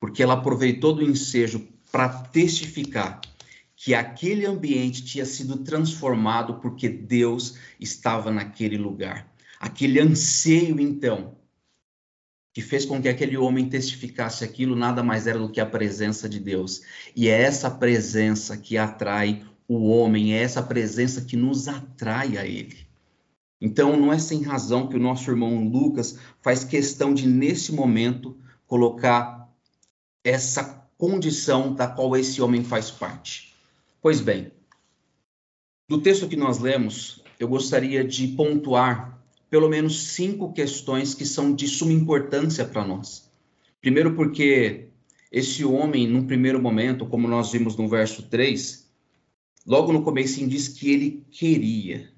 porque 0.00 0.22
ela 0.22 0.34
aproveitou 0.34 0.92
do 0.92 1.04
ensejo 1.04 1.68
para 1.92 2.08
testificar 2.08 3.20
que 3.76 3.94
aquele 3.94 4.44
ambiente 4.44 5.04
tinha 5.04 5.24
sido 5.24 5.58
transformado 5.58 6.54
porque 6.60 6.88
Deus 6.88 7.56
estava 7.78 8.30
naquele 8.30 8.76
lugar. 8.76 9.32
Aquele 9.58 10.00
anseio, 10.00 10.78
então, 10.80 11.36
que 12.52 12.60
fez 12.60 12.84
com 12.84 13.00
que 13.00 13.08
aquele 13.08 13.36
homem 13.36 13.68
testificasse 13.68 14.44
aquilo, 14.44 14.74
nada 14.76 15.02
mais 15.02 15.26
era 15.26 15.38
do 15.38 15.50
que 15.50 15.60
a 15.60 15.66
presença 15.66 16.28
de 16.28 16.40
Deus. 16.40 16.82
E 17.14 17.28
é 17.28 17.42
essa 17.42 17.70
presença 17.70 18.56
que 18.56 18.76
atrai 18.76 19.44
o 19.72 19.86
homem, 19.86 20.34
é 20.34 20.42
essa 20.42 20.60
presença 20.60 21.20
que 21.20 21.36
nos 21.36 21.68
atrai 21.68 22.36
a 22.36 22.44
ele. 22.44 22.76
Então, 23.60 23.96
não 23.96 24.12
é 24.12 24.18
sem 24.18 24.42
razão 24.42 24.88
que 24.88 24.96
o 24.96 25.00
nosso 25.00 25.30
irmão 25.30 25.62
Lucas 25.68 26.18
faz 26.42 26.64
questão 26.64 27.14
de, 27.14 27.28
nesse 27.28 27.72
momento, 27.72 28.36
colocar 28.66 29.48
essa 30.24 30.64
condição 30.98 31.72
da 31.72 31.86
qual 31.86 32.16
esse 32.16 32.42
homem 32.42 32.64
faz 32.64 32.90
parte. 32.90 33.54
Pois 34.02 34.20
bem, 34.20 34.50
do 35.88 36.00
texto 36.00 36.26
que 36.26 36.36
nós 36.36 36.58
lemos, 36.58 37.22
eu 37.38 37.46
gostaria 37.46 38.02
de 38.02 38.26
pontuar 38.26 39.22
pelo 39.48 39.68
menos 39.68 40.02
cinco 40.08 40.52
questões 40.52 41.14
que 41.14 41.24
são 41.24 41.54
de 41.54 41.68
suma 41.68 41.92
importância 41.92 42.64
para 42.64 42.84
nós. 42.84 43.30
Primeiro, 43.80 44.16
porque 44.16 44.88
esse 45.30 45.64
homem, 45.64 46.08
num 46.08 46.26
primeiro 46.26 46.60
momento, 46.60 47.06
como 47.06 47.28
nós 47.28 47.52
vimos 47.52 47.76
no 47.76 47.88
verso 47.88 48.24
3, 48.24 48.89
Logo 49.66 49.92
no 49.92 50.02
começo 50.02 50.46
diz 50.46 50.68
que 50.68 50.90
ele 50.90 51.26
queria 51.30 52.12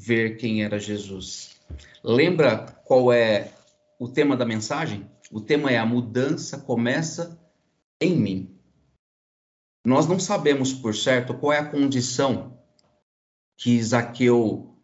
ver 0.00 0.36
quem 0.36 0.62
era 0.62 0.78
Jesus. 0.78 1.56
Lembra 2.02 2.58
qual 2.84 3.12
é 3.12 3.52
o 3.98 4.08
tema 4.08 4.36
da 4.36 4.44
mensagem? 4.44 5.08
O 5.30 5.40
tema 5.40 5.70
é 5.70 5.78
a 5.78 5.86
mudança 5.86 6.58
começa 6.58 7.40
em 8.00 8.16
mim. 8.16 8.58
Nós 9.84 10.06
não 10.06 10.18
sabemos 10.18 10.72
por 10.72 10.94
certo 10.94 11.34
qual 11.34 11.52
é 11.52 11.58
a 11.58 11.68
condição 11.68 12.58
que 13.56 13.82
Zaqueu 13.82 14.74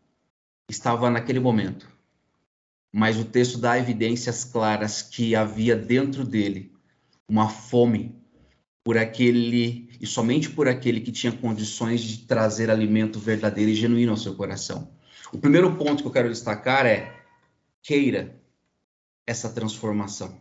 estava 0.69 1.11
naquele 1.11 1.41
momento. 1.41 1.91
Mas 2.93 3.19
o 3.19 3.25
texto 3.25 3.57
dá 3.57 3.79
evidências 3.79 4.45
claras 4.45 5.01
que 5.01 5.35
havia 5.35 5.77
dentro 5.77 6.25
dele 6.25 6.73
uma 7.29 7.49
fome 7.49 8.21
por 8.85 8.99
aquele 8.99 9.90
e 10.01 10.07
somente 10.07 10.49
por 10.49 10.67
aquele 10.67 11.01
que 11.01 11.13
tinha 11.13 11.33
condições 11.33 12.01
de 12.01 12.19
trazer 12.27 12.71
alimento 12.71 13.19
verdadeiro 13.19 13.71
e 13.71 13.75
genuíno 13.75 14.13
ao 14.13 14.17
seu 14.17 14.35
coração. 14.35 14.91
O 15.33 15.39
primeiro 15.39 15.77
ponto 15.77 16.03
que 16.03 16.09
eu 16.09 16.13
quero 16.13 16.31
destacar 16.31 16.87
é 16.87 17.23
queira 17.83 18.41
essa 19.27 19.51
transformação. 19.51 20.41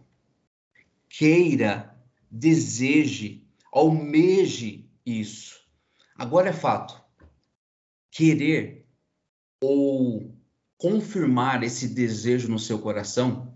Queira, 1.10 1.94
deseje, 2.32 3.44
almeje 3.72 4.90
isso. 5.06 5.60
Agora 6.16 6.50
é 6.50 6.54
fato. 6.54 7.00
Querer 8.12 8.88
ou 9.62 10.34
confirmar 10.78 11.64
esse 11.64 11.90
desejo 11.90 12.48
no 12.48 12.58
seu 12.58 12.80
coração 12.80 13.54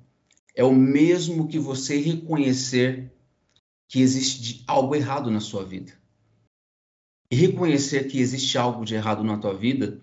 é 0.55 0.63
o 0.63 0.73
mesmo 0.73 1.47
que 1.47 1.57
você 1.57 1.97
reconhecer 1.97 3.12
que 3.87 4.01
existe 4.01 4.63
algo 4.67 4.95
errado 4.95 5.29
na 5.29 5.39
sua 5.39 5.63
vida. 5.63 5.93
E 7.29 7.35
reconhecer 7.35 8.07
que 8.07 8.19
existe 8.19 8.57
algo 8.57 8.85
de 8.85 8.95
errado 8.95 9.23
na 9.23 9.37
tua 9.37 9.53
vida 9.53 9.99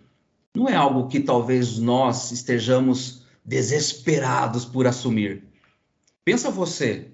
não 0.55 0.69
é 0.69 0.75
algo 0.75 1.07
que 1.07 1.21
talvez 1.21 1.79
nós 1.79 2.33
estejamos 2.33 3.23
desesperados 3.45 4.65
por 4.65 4.87
assumir. 4.87 5.45
Pensa 6.25 6.51
você, 6.51 7.13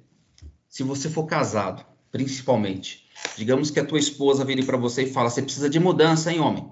se 0.69 0.83
você 0.83 1.09
for 1.09 1.25
casado, 1.27 1.85
principalmente, 2.11 3.07
digamos 3.37 3.71
que 3.71 3.79
a 3.79 3.85
tua 3.85 3.99
esposa 3.99 4.45
vire 4.45 4.65
para 4.65 4.77
você 4.77 5.03
e 5.03 5.13
fala: 5.13 5.31
"Você 5.31 5.43
precisa 5.43 5.69
de 5.69 5.79
mudança, 5.79 6.33
hein, 6.33 6.41
homem? 6.41 6.67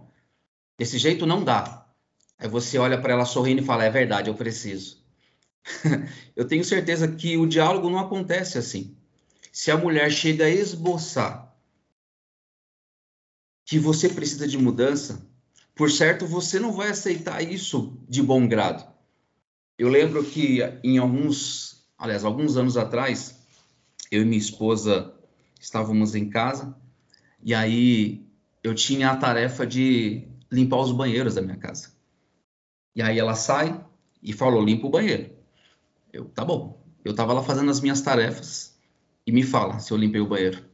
Desse 0.79 0.99
jeito 0.99 1.27
não 1.27 1.45
dá". 1.45 1.87
Aí 2.39 2.49
você 2.49 2.79
olha 2.79 3.01
para 3.01 3.13
ela 3.13 3.25
sorrindo 3.25 3.63
e 3.63 3.65
fala: 3.65 3.85
"É 3.85 3.91
verdade, 3.91 4.31
eu 4.31 4.35
preciso". 4.35 5.03
eu 6.35 6.47
tenho 6.47 6.65
certeza 6.65 7.09
que 7.09 7.37
o 7.37 7.47
diálogo 7.47 7.89
não 7.89 7.99
acontece 7.99 8.59
assim. 8.59 8.97
Se 9.55 9.71
a 9.71 9.77
mulher 9.77 10.11
chega 10.11 10.47
a 10.47 10.51
esboçar 10.51 11.57
que 13.65 13.79
você 13.79 14.09
precisa 14.09 14.49
de 14.49 14.59
mudança, 14.59 15.25
por 15.77 15.93
certo 15.93 16.27
você 16.27 16.59
não 16.59 16.73
vai 16.73 16.89
aceitar 16.89 17.41
isso 17.41 17.97
de 18.09 18.21
bom 18.21 18.49
grado. 18.49 18.85
Eu 19.79 19.89
lembro 19.89 20.25
que 20.25 20.59
em 20.83 20.99
alguns, 20.99 21.87
aliás, 21.97 22.25
alguns 22.25 22.57
anos 22.57 22.77
atrás, 22.77 23.47
eu 24.11 24.23
e 24.23 24.25
minha 24.25 24.41
esposa 24.41 25.15
estávamos 25.61 26.17
em 26.17 26.29
casa 26.29 26.77
e 27.41 27.55
aí 27.55 28.27
eu 28.61 28.75
tinha 28.75 29.13
a 29.13 29.17
tarefa 29.17 29.65
de 29.65 30.27
limpar 30.51 30.81
os 30.81 30.91
banheiros 30.91 31.37
da 31.37 31.43
minha 31.43 31.59
casa. 31.59 31.93
E 32.93 33.01
aí 33.01 33.21
ela 33.21 33.37
sai 33.37 33.81
e 34.21 34.33
falou: 34.33 34.65
limpa 34.65 34.89
o 34.89 34.91
banheiro. 34.91 35.31
Eu, 36.13 36.25
tá 36.25 36.45
bom. 36.45 36.85
Eu 37.05 37.13
estava 37.13 37.33
lá 37.33 37.43
fazendo 37.45 37.71
as 37.71 37.81
minhas 37.81 38.01
tarefas 38.01 38.74
e 39.27 39.33
me 39.33 39.43
fala 39.43 39.79
se 39.79 39.93
eu 39.93 39.97
limpei 39.97 40.21
o 40.21 40.27
banheiro. 40.27 40.65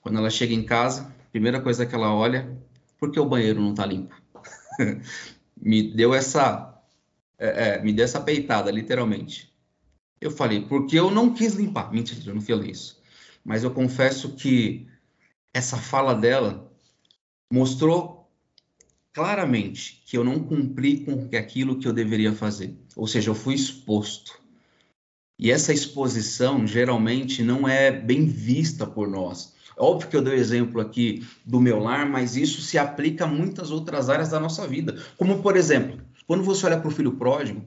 Quando 0.00 0.18
ela 0.18 0.30
chega 0.30 0.54
em 0.54 0.64
casa, 0.64 1.14
primeira 1.30 1.60
coisa 1.60 1.84
que 1.84 1.94
ela 1.94 2.14
olha, 2.14 2.56
por 2.98 3.10
que 3.10 3.20
o 3.20 3.28
banheiro 3.28 3.60
não 3.60 3.70
está 3.70 3.84
limpo? 3.84 4.14
me 5.60 5.94
deu 5.94 6.14
essa 6.14 6.68
é, 7.38 7.68
é, 7.68 7.82
me 7.82 7.92
deu 7.92 8.04
essa 8.04 8.20
peitada, 8.20 8.70
literalmente. 8.70 9.52
Eu 10.20 10.30
falei, 10.30 10.62
porque 10.62 10.98
eu 10.98 11.10
não 11.10 11.32
quis 11.32 11.54
limpar. 11.54 11.92
Mentira, 11.92 12.20
eu 12.26 12.34
não 12.34 12.42
falei 12.42 12.72
isso. 12.72 13.00
Mas 13.44 13.62
eu 13.62 13.70
confesso 13.70 14.34
que 14.34 14.88
essa 15.54 15.76
fala 15.76 16.14
dela 16.14 16.70
mostrou 17.50 18.28
claramente 19.12 20.02
que 20.04 20.18
eu 20.18 20.24
não 20.24 20.40
cumpri 20.40 21.04
com 21.04 21.28
aquilo 21.36 21.78
que 21.78 21.86
eu 21.86 21.92
deveria 21.92 22.32
fazer. 22.32 22.76
Ou 22.96 23.06
seja, 23.06 23.30
eu 23.30 23.34
fui 23.34 23.54
exposto. 23.54 24.40
E 25.38 25.52
essa 25.52 25.72
exposição 25.72 26.66
geralmente 26.66 27.44
não 27.44 27.68
é 27.68 27.92
bem 27.92 28.26
vista 28.26 28.84
por 28.84 29.08
nós. 29.08 29.54
Óbvio 29.76 30.08
que 30.08 30.16
eu 30.16 30.22
dei 30.22 30.34
o 30.34 30.36
exemplo 30.36 30.80
aqui 30.80 31.24
do 31.44 31.60
meu 31.60 31.78
lar, 31.78 32.08
mas 32.08 32.36
isso 32.36 32.60
se 32.60 32.76
aplica 32.76 33.24
a 33.24 33.28
muitas 33.28 33.70
outras 33.70 34.10
áreas 34.10 34.30
da 34.30 34.40
nossa 34.40 34.66
vida. 34.66 35.00
Como, 35.16 35.40
por 35.40 35.56
exemplo, 35.56 36.00
quando 36.26 36.42
você 36.42 36.66
olha 36.66 36.80
para 36.80 36.88
o 36.88 36.92
filho 36.92 37.12
pródigo, 37.12 37.62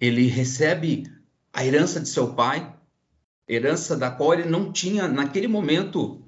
ele 0.00 0.26
recebe 0.26 1.12
a 1.52 1.66
herança 1.66 2.00
de 2.00 2.08
seu 2.08 2.32
pai, 2.32 2.74
herança 3.46 3.94
da 3.94 4.10
qual 4.10 4.32
ele 4.32 4.48
não 4.48 4.72
tinha, 4.72 5.06
naquele 5.06 5.48
momento, 5.48 6.22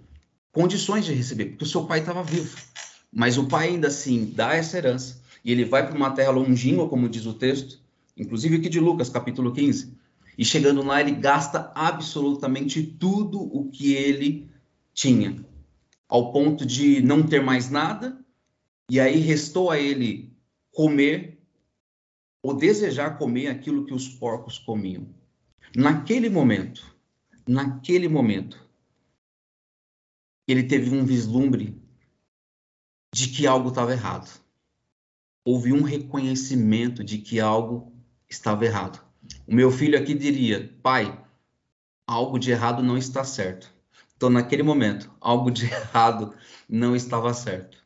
condições 0.53 1.07
de 1.07 1.14
receber, 1.14 1.47
porque 1.47 1.64
o 1.64 1.68
seu 1.68 1.85
pai 1.85 2.01
estava 2.01 2.23
vivo. 2.23 2.59
Mas 3.11 3.39
o 3.39 3.47
pai 3.47 3.68
ainda 3.68 3.89
assim 3.89 4.33
dá 4.37 4.55
essa 4.55 4.77
herança. 4.77 5.23
E 5.43 5.51
ele 5.51 5.64
vai 5.64 5.87
para 5.87 5.97
uma 5.97 6.11
terra 6.11 6.31
longínqua, 6.31 6.87
como 6.89 7.09
diz 7.09 7.25
o 7.25 7.33
texto, 7.33 7.79
inclusive 8.14 8.57
aqui 8.57 8.68
de 8.68 8.79
Lucas, 8.79 9.09
capítulo 9.09 9.53
15. 9.53 9.99
E 10.41 10.45
chegando 10.47 10.82
lá, 10.82 11.03
ele 11.03 11.11
gasta 11.11 11.70
absolutamente 11.74 12.82
tudo 12.82 13.38
o 13.38 13.70
que 13.70 13.93
ele 13.93 14.51
tinha, 14.95 15.45
ao 16.09 16.32
ponto 16.32 16.64
de 16.64 17.03
não 17.03 17.22
ter 17.22 17.45
mais 17.45 17.68
nada, 17.68 18.24
e 18.91 18.99
aí 18.99 19.18
restou 19.18 19.70
a 19.70 19.78
ele 19.78 20.34
comer 20.72 21.47
ou 22.43 22.57
desejar 22.57 23.18
comer 23.18 23.49
aquilo 23.49 23.84
que 23.84 23.93
os 23.93 24.09
porcos 24.09 24.59
comiam. 24.59 25.14
Naquele 25.76 26.30
momento, 26.30 26.91
naquele 27.47 28.09
momento, 28.09 28.66
ele 30.49 30.62
teve 30.62 30.88
um 30.88 31.05
vislumbre 31.05 31.78
de 33.14 33.28
que 33.28 33.47
algo 33.47 33.68
estava 33.68 33.93
errado. 33.93 34.41
Houve 35.45 35.70
um 35.70 35.82
reconhecimento 35.82 37.05
de 37.05 37.18
que 37.18 37.38
algo 37.38 37.93
estava 38.26 38.64
errado. 38.64 39.10
O 39.47 39.55
meu 39.55 39.70
filho 39.70 39.99
aqui 39.99 40.14
diria: 40.14 40.72
pai, 40.83 41.18
algo 42.07 42.39
de 42.39 42.51
errado 42.51 42.83
não 42.83 42.97
está 42.97 43.24
certo. 43.24 43.72
Então, 44.16 44.28
naquele 44.28 44.62
momento, 44.62 45.11
algo 45.20 45.51
de 45.51 45.64
errado 45.72 46.35
não 46.68 46.95
estava 46.95 47.33
certo. 47.33 47.78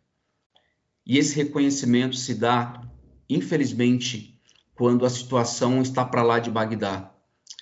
E 1.06 1.18
esse 1.18 1.36
reconhecimento 1.36 2.16
se 2.16 2.34
dá, 2.34 2.80
infelizmente, 3.28 4.40
quando 4.74 5.04
a 5.04 5.10
situação 5.10 5.80
está 5.82 6.04
para 6.04 6.22
lá 6.22 6.38
de 6.38 6.50
Bagdá. 6.50 7.12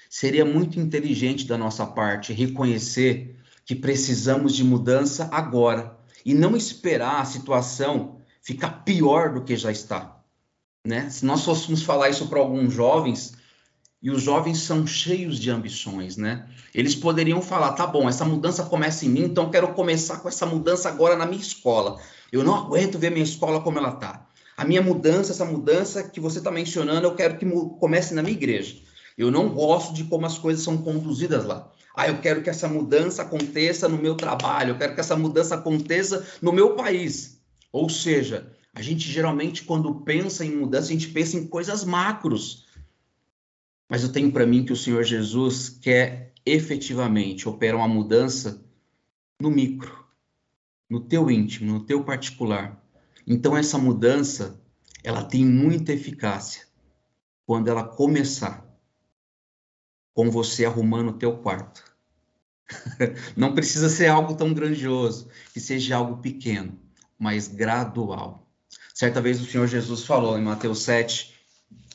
Seria 0.09 0.45
muito 0.45 0.79
inteligente 0.79 1.47
da 1.47 1.59
nossa 1.59 1.87
parte 1.87 2.33
reconhecer 2.33 3.37
que 3.65 3.75
precisamos 3.75 4.55
de 4.55 4.65
mudança 4.65 5.29
agora 5.33 5.97
e 6.25 6.35
não 6.35 6.57
esperar 6.57 7.21
a 7.21 7.25
situação 7.25 8.21
ficar 8.41 8.85
pior 8.85 9.33
do 9.33 9.43
que 9.43 9.57
já 9.57 9.71
está. 9.71 10.21
Né? 10.87 11.09
Se 11.11 11.25
nós 11.25 11.45
fôssemos 11.45 11.83
falar 11.83 12.11
isso 12.11 12.27
para 12.29 12.41
alguns 12.41 12.73
jovens, 12.73 13.35
e 14.03 14.11
os 14.11 14.23
jovens 14.23 14.59
são 14.59 14.87
cheios 14.87 15.39
de 15.39 15.51
ambições, 15.51 16.17
né? 16.17 16.47
Eles 16.75 16.95
poderiam 16.95 17.41
falar, 17.41 17.73
tá 17.73 17.87
bom, 17.87 18.09
essa 18.09 18.25
mudança 18.25 18.65
começa 18.65 19.07
em 19.07 19.09
mim, 19.09 19.25
então 19.25 19.51
quero 19.51 19.69
começar 19.75 20.19
com 20.19 20.29
essa 20.29 20.45
mudança 20.45 20.89
agora 20.89 21.17
na 21.17 21.25
minha 21.25 21.41
escola. 21.41 22.01
Eu 22.33 22.43
não 22.43 22.55
aguento 22.55 22.99
ver 22.99 23.11
minha 23.11 23.23
escola 23.23 23.61
como 23.61 23.79
ela 23.79 23.93
tá. 23.93 24.27
A 24.57 24.65
minha 24.65 24.83
mudança, 24.83 25.33
essa 25.33 25.45
mudança 25.45 26.03
que 26.03 26.19
você 26.19 26.39
está 26.39 26.51
mencionando, 26.51 27.07
eu 27.07 27.15
quero 27.15 27.39
que 27.39 27.47
comece 27.79 28.13
na 28.13 28.23
minha 28.23 28.35
igreja. 28.35 28.77
Eu 29.17 29.31
não 29.31 29.49
gosto 29.51 29.95
de 29.95 30.05
como 30.05 30.27
as 30.27 30.37
coisas 30.37 30.65
são 30.65 30.79
conduzidas 30.79 31.45
lá. 31.45 31.71
Ah, 31.95 32.09
eu 32.09 32.19
quero 32.19 32.43
que 32.43 32.51
essa 32.51 32.67
mudança 32.67 33.23
aconteça 33.23 33.89
no 33.89 33.99
meu 33.99 34.15
trabalho, 34.15 34.71
eu 34.71 34.79
quero 34.79 34.95
que 34.95 35.01
essa 35.01 35.15
mudança 35.15 35.55
aconteça 35.55 36.27
no 36.41 36.51
meu 36.51 36.75
país. 36.75 37.39
Ou 37.71 37.89
seja, 37.89 38.51
a 38.75 38.81
gente 38.83 39.09
geralmente, 39.09 39.63
quando 39.63 39.95
pensa 39.97 40.45
em 40.45 40.57
mudança, 40.57 40.89
a 40.89 40.93
gente 40.93 41.09
pensa 41.09 41.37
em 41.37 41.47
coisas 41.47 41.85
macros 41.85 42.65
mas 43.93 44.03
eu 44.03 44.11
tenho 44.11 44.33
para 44.33 44.47
mim 44.47 44.65
que 44.65 44.73
o 44.73 44.77
Senhor 44.77 45.05
Jesus 45.05 45.69
quer 45.69 46.33
efetivamente 46.47 47.47
operar 47.47 47.77
uma 47.77 47.87
mudança 47.87 48.65
no 49.39 49.51
micro, 49.51 50.07
no 50.89 50.99
teu 50.99 51.31
íntimo, 51.31 51.75
no 51.75 51.85
teu 51.85 52.03
particular. 52.03 52.83
Então 53.27 53.55
essa 53.55 53.77
mudança, 53.77 54.59
ela 55.05 55.23
tem 55.23 55.45
muita 55.45 55.93
eficácia 55.93 56.63
quando 57.45 57.69
ela 57.69 57.85
começar 57.85 58.67
com 60.15 60.31
você 60.31 60.65
arrumando 60.65 61.11
o 61.11 61.19
teu 61.19 61.37
quarto. 61.37 61.85
Não 63.37 63.55
precisa 63.55 63.91
ser 63.91 64.07
algo 64.07 64.35
tão 64.35 64.55
grandioso, 64.55 65.29
que 65.53 65.61
seja 65.61 65.97
algo 65.97 66.23
pequeno, 66.23 66.81
mas 67.19 67.47
gradual. 67.47 68.51
Certa 68.95 69.21
vez 69.21 69.39
o 69.39 69.45
Senhor 69.45 69.67
Jesus 69.67 70.07
falou 70.07 70.39
em 70.39 70.43
Mateus 70.43 70.81
7, 70.81 71.35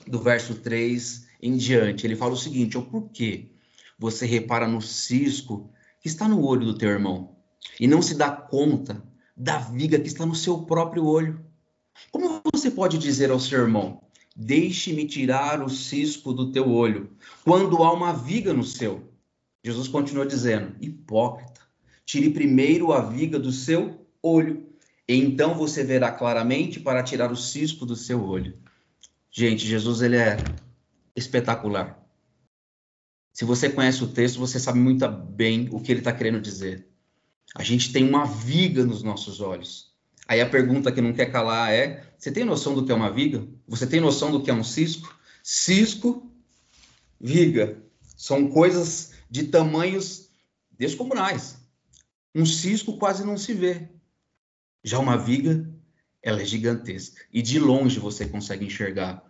do 0.06 0.22
verso 0.22 0.54
3 0.54 1.26
em 1.42 1.56
diante. 1.56 2.06
Ele 2.06 2.16
fala 2.16 2.34
o 2.34 2.38
seguinte: 2.38 2.78
o 2.78 2.84
porquê 2.84 3.52
você 3.98 4.26
repara 4.26 4.68
no 4.68 4.82
cisco 4.82 5.72
que 6.02 6.08
está 6.08 6.28
no 6.28 6.44
olho 6.44 6.66
do 6.66 6.78
teu 6.78 6.90
irmão 6.90 7.36
e 7.80 7.88
não 7.88 8.02
se 8.02 8.16
dá 8.16 8.32
conta 8.32 9.04
da 9.36 9.58
viga 9.58 10.00
que 10.00 10.08
está 10.08 10.26
no 10.26 10.36
seu 10.36 10.60
próprio 10.60 11.06
olho? 11.06 11.46
Como 12.12 12.42
você 12.54 12.70
pode 12.70 12.98
dizer 12.98 13.32
ao 13.32 13.40
seu 13.40 13.62
irmão: 13.62 14.02
Deixe-me 14.36 15.08
tirar 15.08 15.64
o 15.64 15.70
cisco 15.70 16.32
do 16.32 16.52
teu 16.52 16.70
olho, 16.70 17.10
quando 17.44 17.84
há 17.84 17.92
uma 17.92 18.14
viga 18.14 18.54
no 18.54 18.64
seu? 18.64 19.12
Jesus 19.64 19.88
continua 19.88 20.26
dizendo: 20.26 20.76
Hipócrita, 20.80 21.62
tire 22.06 22.30
primeiro 22.30 22.94
a 22.94 23.02
viga 23.02 23.40
do 23.40 23.52
seu 23.52 24.06
olho, 24.22 24.68
e 25.08 25.16
então 25.16 25.56
você 25.56 25.84
verá 25.84 26.12
claramente 26.12 26.80
para 26.80 27.02
tirar 27.02 27.32
o 27.32 27.36
cisco 27.36 27.86
do 27.86 27.96
seu 27.96 28.24
olho. 28.24 28.58
Gente, 29.32 29.66
Jesus 29.66 30.02
ele 30.02 30.18
é 30.18 30.38
espetacular. 31.18 32.02
Se 33.34 33.44
você 33.44 33.70
conhece 33.70 34.04
o 34.04 34.08
texto, 34.08 34.40
você 34.40 34.60
sabe 34.60 34.80
muito 34.80 35.08
bem 35.08 35.68
o 35.72 35.82
que 35.82 35.92
ele 35.92 36.00
está 36.00 36.14
querendo 36.14 36.40
dizer. 36.40 36.88
A 37.56 37.64
gente 37.64 37.92
tem 37.92 38.08
uma 38.08 38.26
viga 38.26 38.86
nos 38.86 39.04
nossos 39.04 39.42
olhos. 39.42 39.94
Aí 40.28 40.42
a 40.42 40.50
pergunta 40.50 40.92
que 40.92 41.02
não 41.02 41.14
quer 41.14 41.32
calar 41.32 41.72
é: 41.72 42.04
você 42.18 42.32
tem 42.32 42.46
noção 42.46 42.74
do 42.74 42.86
que 42.86 42.92
é 42.92 42.96
uma 42.96 43.12
viga? 43.12 43.48
Você 43.68 43.88
tem 43.88 44.00
noção 44.00 44.32
do 44.32 44.42
que 44.42 44.52
é 44.52 44.54
um 44.54 44.64
cisco? 44.64 45.16
Cisco, 45.44 46.32
viga, 47.20 47.82
são 48.16 48.50
coisas 48.50 49.14
de 49.30 49.46
tamanhos 49.46 50.30
descomunais. 50.78 51.58
Um 52.36 52.46
cisco 52.46 52.98
quase 52.98 53.26
não 53.26 53.38
se 53.38 53.54
vê. 53.54 53.90
Já 54.84 55.00
uma 55.00 55.18
viga, 55.18 55.68
ela 56.22 56.42
é 56.42 56.46
gigantesca 56.46 57.24
e 57.32 57.42
de 57.42 57.60
longe 57.60 58.00
você 58.00 58.26
consegue 58.26 58.66
enxergar. 58.66 59.24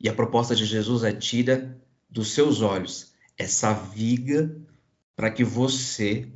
E 0.00 0.08
a 0.08 0.14
proposta 0.14 0.54
de 0.54 0.64
Jesus 0.64 1.04
é 1.04 1.12
tira 1.12 1.78
dos 2.08 2.32
seus 2.32 2.62
olhos 2.62 3.12
essa 3.36 3.72
viga 3.72 4.56
para 5.14 5.30
que 5.30 5.44
você 5.44 6.28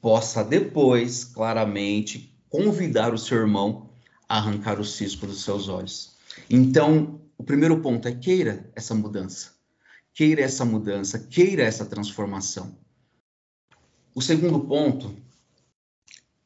possa 0.00 0.44
depois 0.44 1.24
claramente 1.24 2.32
convidar 2.48 3.12
o 3.12 3.18
seu 3.18 3.38
irmão 3.38 3.90
arrancar 4.28 4.78
o 4.78 4.84
cisco 4.84 5.26
dos 5.26 5.42
seus 5.42 5.68
olhos. 5.68 6.16
Então, 6.50 7.20
o 7.36 7.42
primeiro 7.42 7.80
ponto 7.80 8.06
é 8.06 8.12
queira 8.12 8.70
essa 8.76 8.94
mudança. 8.94 9.52
Queira 10.12 10.42
essa 10.42 10.64
mudança, 10.64 11.18
queira 11.18 11.62
essa 11.62 11.86
transformação. 11.86 12.76
O 14.14 14.20
segundo 14.20 14.60
ponto 14.60 15.16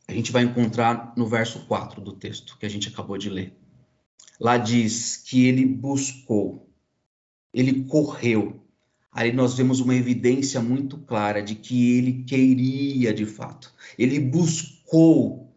a 0.07 0.13
gente 0.13 0.31
vai 0.31 0.43
encontrar 0.43 1.15
no 1.17 1.27
verso 1.27 1.61
4 1.67 2.01
do 2.01 2.13
texto 2.13 2.57
que 2.59 2.67
a 2.67 2.69
gente 2.69 2.89
acabou 2.89 3.17
de 3.17 3.31
ler. 3.31 3.57
Lá 4.41 4.57
diz 4.57 5.17
que 5.17 5.47
ele 5.47 5.65
buscou, 5.65 6.69
ele 7.53 7.85
correu. 7.85 8.61
Aí 9.13 9.33
nós 9.33 9.55
vemos 9.55 9.81
uma 9.81 9.95
evidência 9.95 10.61
muito 10.61 10.97
clara 10.99 11.43
de 11.43 11.55
que 11.55 11.97
ele 11.97 12.25
queria 12.25 13.13
de 13.13 13.27
fato. 13.27 13.73
Ele 13.99 14.19
buscou 14.19 15.53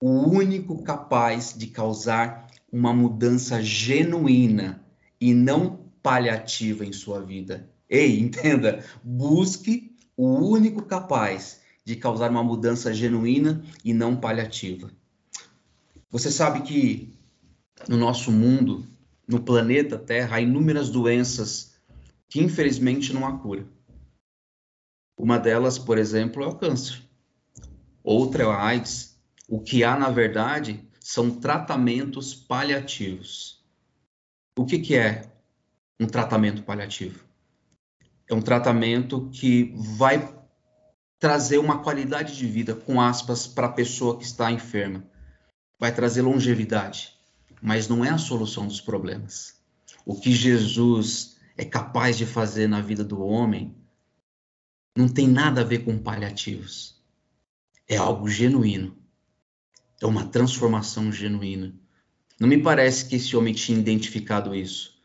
o 0.00 0.10
único 0.28 0.82
capaz 0.82 1.54
de 1.56 1.66
causar 1.66 2.46
uma 2.70 2.92
mudança 2.92 3.62
genuína 3.62 4.84
e 5.20 5.34
não 5.34 5.90
paliativa 6.02 6.84
em 6.84 6.92
sua 6.92 7.20
vida. 7.20 7.68
Ei, 7.88 8.20
entenda, 8.20 8.84
busque 9.02 9.96
o 10.16 10.26
único 10.26 10.82
capaz 10.82 11.60
de 11.84 11.96
causar 11.96 12.30
uma 12.30 12.44
mudança 12.44 12.92
genuína 12.92 13.64
e 13.84 13.94
não 13.94 14.14
paliativa. 14.14 14.90
Você 16.10 16.30
sabe 16.30 16.60
que 16.60 17.17
no 17.86 17.96
nosso 17.96 18.32
mundo, 18.32 18.86
no 19.26 19.40
planeta 19.40 19.98
Terra, 19.98 20.36
há 20.36 20.40
inúmeras 20.40 20.88
doenças 20.88 21.78
que 22.28 22.40
infelizmente 22.40 23.12
não 23.12 23.26
há 23.26 23.38
cura. 23.38 23.66
Uma 25.18 25.38
delas, 25.38 25.78
por 25.78 25.98
exemplo, 25.98 26.42
é 26.42 26.46
o 26.46 26.54
câncer. 26.54 27.02
Outra 28.02 28.44
é 28.44 28.46
a 28.46 28.66
AIDS. 28.66 29.18
O 29.48 29.60
que 29.60 29.82
há, 29.82 29.98
na 29.98 30.10
verdade, 30.10 30.88
são 31.00 31.30
tratamentos 31.30 32.34
paliativos. 32.34 33.64
O 34.56 34.64
que, 34.64 34.78
que 34.78 34.94
é 34.94 35.30
um 35.98 36.06
tratamento 36.06 36.62
paliativo? 36.62 37.24
É 38.28 38.34
um 38.34 38.42
tratamento 38.42 39.28
que 39.30 39.72
vai 39.96 40.36
trazer 41.18 41.58
uma 41.58 41.82
qualidade 41.82 42.36
de 42.36 42.46
vida, 42.46 42.74
com 42.74 43.00
aspas, 43.00 43.46
para 43.46 43.66
a 43.66 43.72
pessoa 43.72 44.18
que 44.18 44.24
está 44.24 44.52
enferma. 44.52 45.02
Vai 45.80 45.92
trazer 45.92 46.22
longevidade, 46.22 47.17
mas 47.60 47.88
não 47.88 48.04
é 48.04 48.10
a 48.10 48.18
solução 48.18 48.66
dos 48.66 48.80
problemas. 48.80 49.56
O 50.04 50.18
que 50.18 50.32
Jesus 50.32 51.38
é 51.56 51.64
capaz 51.64 52.16
de 52.16 52.24
fazer 52.24 52.68
na 52.68 52.80
vida 52.80 53.04
do 53.04 53.20
homem 53.20 53.74
não 54.96 55.08
tem 55.08 55.28
nada 55.28 55.60
a 55.60 55.64
ver 55.64 55.84
com 55.84 55.98
paliativos. 55.98 57.00
É 57.86 57.96
algo 57.96 58.28
genuíno. 58.28 58.96
É 60.00 60.06
uma 60.06 60.26
transformação 60.26 61.10
genuína. 61.10 61.74
Não 62.38 62.48
me 62.48 62.62
parece 62.62 63.08
que 63.08 63.16
esse 63.16 63.36
homem 63.36 63.52
tinha 63.52 63.78
identificado 63.78 64.54
isso, 64.54 64.96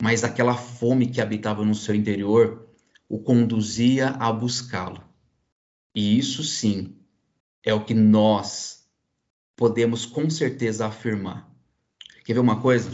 mas 0.00 0.24
aquela 0.24 0.54
fome 0.54 1.06
que 1.06 1.20
habitava 1.20 1.64
no 1.64 1.74
seu 1.74 1.94
interior 1.94 2.66
o 3.08 3.18
conduzia 3.18 4.08
a 4.08 4.32
buscá-lo. 4.32 5.04
E 5.94 6.18
isso 6.18 6.42
sim 6.42 6.96
é 7.62 7.74
o 7.74 7.84
que 7.84 7.92
nós 7.92 8.88
podemos 9.54 10.06
com 10.06 10.30
certeza 10.30 10.86
afirmar. 10.86 11.51
Quer 12.24 12.34
ver 12.34 12.40
uma 12.40 12.60
coisa? 12.60 12.90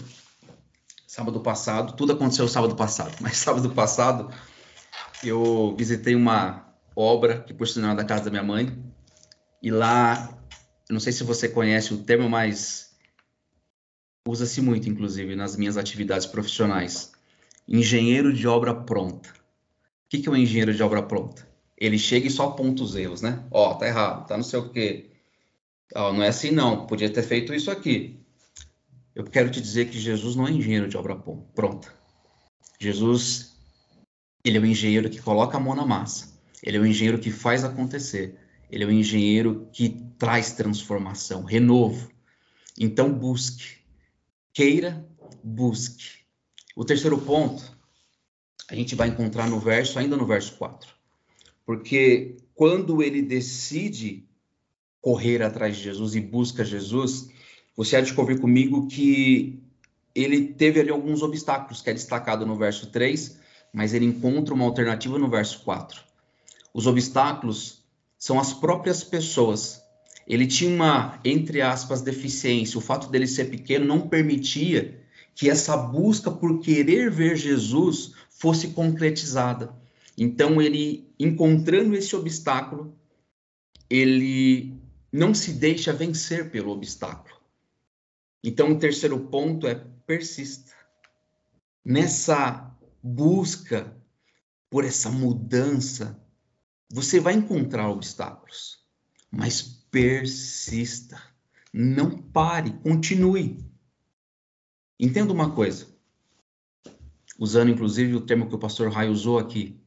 Sábado 1.07 1.41
passado, 1.41 1.97
tudo 1.97 2.13
aconteceu 2.13 2.47
sábado 2.49 2.77
passado, 2.77 3.17
mas 3.21 3.37
sábado 3.37 3.71
passado 3.71 4.33
eu 5.23 5.75
visitei 5.77 6.15
uma 6.15 6.73
obra 6.95 7.41
que 7.41 7.53
por 7.53 7.67
sinal 7.67 7.93
é 7.93 7.97
da 7.97 8.05
casa 8.05 8.25
da 8.25 8.31
minha 8.31 8.43
mãe 8.43 8.77
e 9.63 9.71
lá, 9.71 10.39
não 10.89 11.01
sei 11.01 11.13
se 11.13 11.25
você 11.25 11.49
conhece 11.49 11.93
o 11.93 11.99
termo, 11.99 12.29
mas 12.29 12.97
usa-se 14.27 14.61
muito, 14.61 14.89
inclusive, 14.89 15.35
nas 15.35 15.57
minhas 15.57 15.77
atividades 15.77 16.27
profissionais. 16.27 17.13
Engenheiro 17.67 18.33
de 18.33 18.47
obra 18.47 18.75
pronta. 18.75 19.31
O 19.31 20.09
que 20.09 20.29
é 20.29 20.31
um 20.31 20.37
engenheiro 20.37 20.73
de 20.73 20.83
obra 20.83 21.03
pronta? 21.03 21.49
ele 21.81 21.99
chega 21.99 22.27
e 22.27 22.31
só 22.31 22.47
aponta 22.47 22.83
os 22.83 22.97
erros, 22.97 23.23
né? 23.23 23.45
Ó, 23.51 23.75
tá 23.75 23.87
errado, 23.87 24.27
tá 24.27 24.37
não 24.37 24.45
sei 24.45 24.59
o 24.59 24.69
quê. 24.71 25.11
Ó, 25.95 26.13
não 26.13 26.23
é 26.23 26.29
assim 26.29 26.51
não, 26.51 26.87
podia 26.87 27.09
ter 27.09 27.23
feito 27.23 27.55
isso 27.55 27.71
aqui. 27.71 28.18
Eu 29.19 29.25
quero 29.25 29.51
te 29.51 29.61
dizer 29.61 29.91
que 29.91 29.99
Jesus 29.99 30.35
não 30.35 30.47
é 30.47 30.51
engenheiro 30.51 30.89
de 30.89 30.97
obra 30.97 31.15
pronta. 31.17 31.93
Jesus, 32.81 33.57
ele 34.45 34.57
é 34.57 34.61
o 34.61 34.65
engenheiro 34.65 35.11
que 35.11 35.21
coloca 35.21 35.59
a 35.59 35.61
mão 35.61 35.75
na 35.75 35.85
massa. 35.85 36.41
Ele 36.63 36.79
é 36.79 36.81
o 36.81 36.87
engenheiro 36.87 37.19
que 37.19 37.31
faz 37.31 37.65
acontecer. 37.65 38.39
Ele 38.71 38.85
é 38.85 38.87
o 38.87 38.93
engenheiro 38.93 39.69
que 39.73 39.91
traz 40.17 40.53
transformação, 40.53 41.43
renovo. 41.43 42.11
Então 42.79 43.13
busque, 43.13 43.79
queira, 44.55 45.07
busque. 45.45 46.21
O 46.75 46.85
terceiro 46.85 47.19
ponto, 47.19 47.63
a 48.71 48.75
gente 48.75 48.95
vai 48.95 49.09
encontrar 49.09 49.47
no 49.47 49.61
verso, 49.61 49.99
ainda 49.99 50.17
no 50.17 50.27
verso 50.27 50.57
4 50.57 50.99
porque 51.69 52.39
quando 52.55 53.03
ele 53.03 53.21
decide 53.21 54.27
correr 55.03 55.43
atrás 55.43 55.77
de 55.77 55.83
Jesus 55.83 56.15
e 56.15 56.21
busca 56.23 56.65
Jesus, 56.65 57.29
você 57.79 57.95
há 57.95 58.01
de 58.01 58.07
descobrir 58.07 58.41
comigo 58.41 58.89
que 58.89 59.63
ele 60.13 60.49
teve 60.49 60.81
ali 60.81 60.91
alguns 60.91 61.23
obstáculos, 61.23 61.81
que 61.81 61.89
é 61.89 61.93
destacado 61.93 62.45
no 62.45 62.57
verso 62.57 62.89
3, 62.91 63.39
mas 63.73 63.95
ele 63.95 64.05
encontra 64.05 64.53
uma 64.53 64.65
alternativa 64.65 65.17
no 65.17 65.31
verso 65.31 65.61
4. 65.61 66.03
Os 66.75 66.89
obstáculos 66.89 67.85
são 68.19 68.41
as 68.41 68.53
próprias 68.53 69.05
pessoas. 69.05 69.81
Ele 70.27 70.45
tinha 70.45 70.75
uma, 70.75 71.21
entre 71.25 71.63
aspas, 71.63 72.03
deficiência. 72.03 72.77
O 72.77 72.81
fato 72.81 73.09
dele 73.13 73.29
ser 73.29 73.45
pequeno 73.45 73.85
não 73.85 74.09
permitia 74.09 75.01
que 75.33 75.49
essa 75.49 75.77
busca 75.77 76.33
por 76.33 76.59
querer 76.59 77.13
ver 77.13 77.37
Jesus 77.37 78.11
fosse 78.29 78.71
concretizada. 78.71 79.73
Então, 80.17 80.61
ele, 80.61 81.09
encontrando 81.17 81.95
esse 81.95 82.17
obstáculo, 82.17 82.93
ele 83.89 84.75
não 85.13 85.33
se 85.33 85.53
deixa 85.53 85.93
vencer 85.93 86.51
pelo 86.51 86.73
obstáculo. 86.73 87.38
Então, 88.43 88.73
o 88.73 88.79
terceiro 88.79 89.19
ponto 89.29 89.67
é 89.67 89.75
persista. 90.07 90.73
Nessa 91.85 92.77
busca 93.03 93.97
por 94.71 94.85
essa 94.85 95.11
mudança, 95.11 96.21
você 96.91 97.21
vai 97.21 97.35
encontrar 97.35 97.89
obstáculos, 97.89 98.85
mas 99.31 99.63
persista. 99.63 101.21
Não 101.73 102.17
pare, 102.17 102.73
continue. 102.83 103.59
Entenda 104.99 105.33
uma 105.33 105.55
coisa, 105.55 105.87
usando 107.39 107.71
inclusive 107.71 108.15
o 108.15 108.21
termo 108.21 108.49
que 108.49 108.55
o 108.55 108.59
pastor 108.59 108.91
Rai 108.91 109.09
usou 109.09 109.39
aqui. 109.39 109.81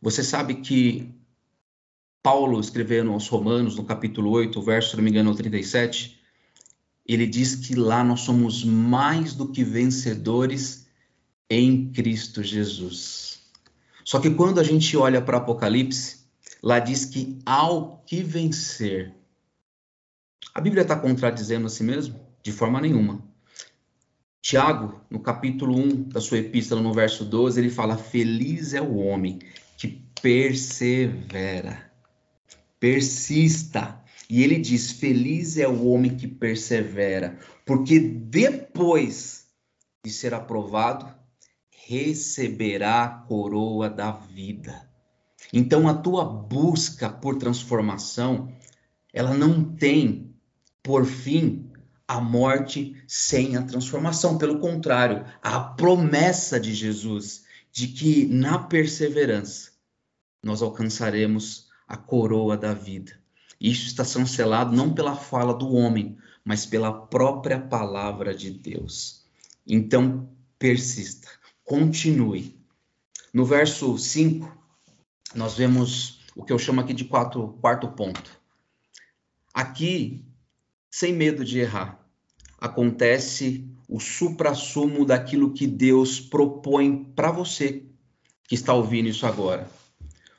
Você 0.00 0.22
sabe 0.24 0.56
que 0.56 1.14
Paulo, 2.22 2.60
escrevendo 2.60 3.12
aos 3.12 3.28
Romanos, 3.28 3.76
no 3.76 3.84
capítulo 3.84 4.30
8, 4.30 4.62
verso, 4.62 4.90
se 4.90 4.96
não 4.96 5.04
me 5.04 5.10
engano, 5.10 5.34
37, 5.34 6.21
ele 7.06 7.26
diz 7.26 7.54
que 7.54 7.74
lá 7.74 8.04
nós 8.04 8.20
somos 8.20 8.64
mais 8.64 9.34
do 9.34 9.48
que 9.48 9.64
vencedores 9.64 10.86
em 11.50 11.90
Cristo 11.92 12.42
Jesus. 12.42 13.42
Só 14.04 14.20
que 14.20 14.30
quando 14.30 14.58
a 14.58 14.64
gente 14.64 14.96
olha 14.96 15.20
para 15.20 15.38
Apocalipse, 15.38 16.18
lá 16.62 16.78
diz 16.78 17.04
que 17.04 17.38
ao 17.44 18.02
que 18.06 18.22
vencer. 18.22 19.12
A 20.54 20.60
Bíblia 20.60 20.82
está 20.82 20.96
contradizendo 20.96 21.66
a 21.66 21.70
si 21.70 21.82
mesmo? 21.82 22.20
De 22.42 22.52
forma 22.52 22.80
nenhuma. 22.80 23.22
Tiago, 24.40 25.00
no 25.08 25.20
capítulo 25.20 25.76
1 25.76 26.08
da 26.08 26.20
sua 26.20 26.38
epístola, 26.38 26.82
no 26.82 26.92
verso 26.92 27.24
12, 27.24 27.60
ele 27.60 27.70
fala: 27.70 27.96
Feliz 27.96 28.74
é 28.74 28.82
o 28.82 28.96
homem 28.96 29.38
que 29.78 30.02
persevera, 30.20 31.90
persista. 32.80 34.01
E 34.32 34.42
ele 34.42 34.58
diz: 34.58 34.92
Feliz 34.92 35.58
é 35.58 35.68
o 35.68 35.84
homem 35.88 36.16
que 36.16 36.26
persevera, 36.26 37.38
porque 37.66 37.98
depois 37.98 39.44
de 40.02 40.10
ser 40.10 40.32
aprovado, 40.32 41.06
receberá 41.70 43.04
a 43.04 43.08
coroa 43.10 43.90
da 43.90 44.10
vida. 44.10 44.88
Então 45.52 45.86
a 45.86 45.92
tua 45.92 46.24
busca 46.24 47.10
por 47.10 47.36
transformação, 47.36 48.50
ela 49.12 49.34
não 49.34 49.62
tem 49.62 50.34
por 50.82 51.04
fim 51.04 51.70
a 52.08 52.18
morte 52.18 52.96
sem 53.06 53.58
a 53.58 53.62
transformação. 53.62 54.38
Pelo 54.38 54.60
contrário, 54.60 55.26
a 55.42 55.60
promessa 55.60 56.58
de 56.58 56.72
Jesus 56.74 57.44
de 57.70 57.86
que 57.86 58.24
na 58.24 58.60
perseverança 58.60 59.72
nós 60.42 60.62
alcançaremos 60.62 61.68
a 61.86 61.98
coroa 61.98 62.56
da 62.56 62.72
vida. 62.72 63.21
Isso 63.62 63.86
está 63.86 64.04
sendo 64.04 64.26
selado 64.26 64.74
não 64.74 64.92
pela 64.92 65.14
fala 65.14 65.54
do 65.54 65.72
homem, 65.72 66.18
mas 66.44 66.66
pela 66.66 66.92
própria 66.92 67.60
palavra 67.60 68.34
de 68.34 68.50
Deus. 68.50 69.24
Então, 69.64 70.28
persista, 70.58 71.28
continue. 71.62 72.58
No 73.32 73.44
verso 73.44 73.96
5, 73.96 74.50
nós 75.36 75.54
vemos 75.54 76.18
o 76.34 76.44
que 76.44 76.52
eu 76.52 76.58
chamo 76.58 76.80
aqui 76.80 76.92
de 76.92 77.04
quatro, 77.04 77.56
quarto 77.60 77.86
ponto. 77.86 78.36
Aqui, 79.54 80.24
sem 80.90 81.12
medo 81.12 81.44
de 81.44 81.60
errar. 81.60 82.04
Acontece 82.58 83.64
o 83.88 84.00
suprassumo 84.00 85.04
daquilo 85.04 85.54
que 85.54 85.68
Deus 85.68 86.18
propõe 86.18 87.04
para 87.14 87.30
você 87.30 87.84
que 88.48 88.56
está 88.56 88.74
ouvindo 88.74 89.08
isso 89.08 89.24
agora. 89.24 89.70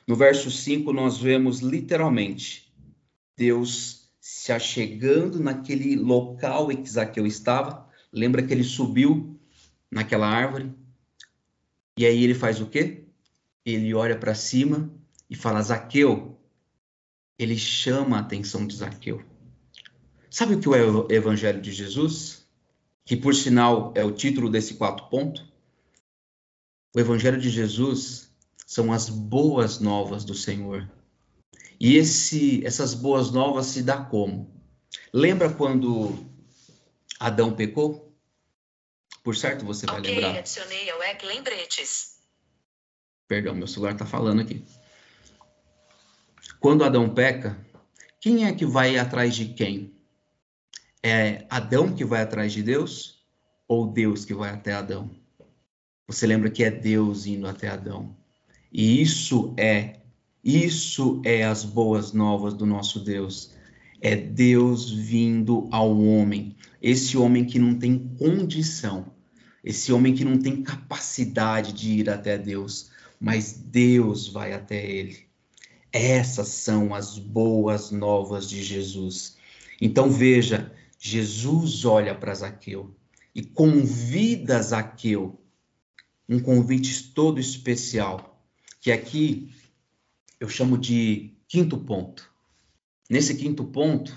No 0.06 0.14
verso 0.14 0.50
5, 0.50 0.92
nós 0.92 1.16
vemos 1.16 1.60
literalmente 1.60 2.63
Deus 3.36 4.10
se 4.20 4.52
achegando 4.52 5.38
naquele 5.38 5.96
local 5.96 6.72
em 6.72 6.82
que 6.82 6.88
Zaqueu 6.88 7.26
estava. 7.26 7.88
Lembra 8.12 8.42
que 8.42 8.52
ele 8.52 8.64
subiu 8.64 9.38
naquela 9.90 10.26
árvore? 10.26 10.72
E 11.96 12.06
aí 12.06 12.24
ele 12.24 12.34
faz 12.34 12.60
o 12.60 12.66
quê? 12.66 13.04
Ele 13.64 13.94
olha 13.94 14.18
para 14.18 14.34
cima 14.34 14.90
e 15.28 15.36
fala: 15.36 15.62
Zaqueu. 15.62 16.38
Ele 17.38 17.58
chama 17.58 18.16
a 18.16 18.20
atenção 18.20 18.66
de 18.66 18.76
Zaqueu. 18.76 19.22
Sabe 20.30 20.54
o 20.54 20.60
que 20.60 20.68
é 20.68 20.82
o 20.82 21.10
Evangelho 21.10 21.60
de 21.60 21.72
Jesus? 21.72 22.46
Que, 23.04 23.16
por 23.16 23.34
sinal, 23.34 23.92
é 23.94 24.04
o 24.04 24.12
título 24.12 24.48
desse 24.48 24.74
quatro 24.74 25.06
ponto. 25.08 25.46
O 26.94 27.00
Evangelho 27.00 27.40
de 27.40 27.50
Jesus 27.50 28.32
são 28.66 28.92
as 28.92 29.08
boas 29.08 29.80
novas 29.80 30.24
do 30.24 30.34
Senhor. 30.34 30.88
E 31.78 31.96
esse, 31.96 32.64
essas 32.64 32.94
boas 32.94 33.30
novas 33.30 33.66
se 33.66 33.82
dá 33.82 33.98
como? 33.98 34.52
Lembra 35.12 35.52
quando 35.52 36.24
Adão 37.18 37.54
pecou? 37.54 38.12
Por 39.22 39.34
certo, 39.34 39.64
você 39.64 39.86
vai 39.86 40.00
okay, 40.00 40.14
lembrar. 40.14 40.38
adicionei 40.38 40.90
ao 40.90 41.02
EC 41.02 41.22
lembretes. 41.24 42.18
Perdão, 43.26 43.54
meu 43.54 43.66
celular 43.66 43.92
está 43.92 44.04
falando 44.04 44.42
aqui. 44.42 44.64
Quando 46.60 46.84
Adão 46.84 47.12
peca, 47.12 47.58
quem 48.20 48.46
é 48.46 48.52
que 48.54 48.66
vai 48.66 48.96
atrás 48.96 49.34
de 49.34 49.46
quem? 49.46 49.94
É 51.02 51.46
Adão 51.50 51.94
que 51.94 52.04
vai 52.04 52.22
atrás 52.22 52.52
de 52.52 52.62
Deus 52.62 53.22
ou 53.66 53.86
Deus 53.86 54.24
que 54.24 54.34
vai 54.34 54.50
até 54.50 54.72
Adão? 54.72 55.10
Você 56.06 56.26
lembra 56.26 56.50
que 56.50 56.62
é 56.62 56.70
Deus 56.70 57.26
indo 57.26 57.46
até 57.46 57.68
Adão. 57.68 58.16
E 58.70 59.00
isso 59.00 59.54
é, 59.56 60.00
isso 60.44 61.22
é 61.24 61.42
as 61.44 61.64
boas 61.64 62.12
novas 62.12 62.52
do 62.52 62.66
nosso 62.66 63.00
Deus. 63.00 63.54
É 64.00 64.14
Deus 64.14 64.90
vindo 64.90 65.66
ao 65.70 65.98
homem, 65.98 66.54
esse 66.82 67.16
homem 67.16 67.46
que 67.46 67.58
não 67.58 67.78
tem 67.78 67.98
condição, 68.18 69.06
esse 69.64 69.90
homem 69.90 70.12
que 70.12 70.24
não 70.24 70.38
tem 70.38 70.62
capacidade 70.62 71.72
de 71.72 71.92
ir 71.92 72.10
até 72.10 72.36
Deus, 72.36 72.90
mas 73.18 73.54
Deus 73.54 74.28
vai 74.28 74.52
até 74.52 74.84
ele. 74.84 75.24
Essas 75.90 76.48
são 76.48 76.94
as 76.94 77.18
boas 77.18 77.90
novas 77.90 78.46
de 78.46 78.62
Jesus. 78.62 79.38
Então 79.80 80.10
veja, 80.10 80.70
Jesus 80.98 81.86
olha 81.86 82.14
para 82.14 82.34
Zaqueu 82.34 82.94
e 83.34 83.42
convida 83.42 84.60
Zaqueu, 84.60 85.40
um 86.28 86.38
convite 86.38 87.14
todo 87.14 87.40
especial 87.40 88.34
que 88.84 88.92
aqui 88.92 89.53
eu 90.40 90.48
chamo 90.48 90.76
de 90.76 91.36
quinto 91.48 91.78
ponto. 91.78 92.32
Nesse 93.08 93.34
quinto 93.34 93.64
ponto, 93.64 94.14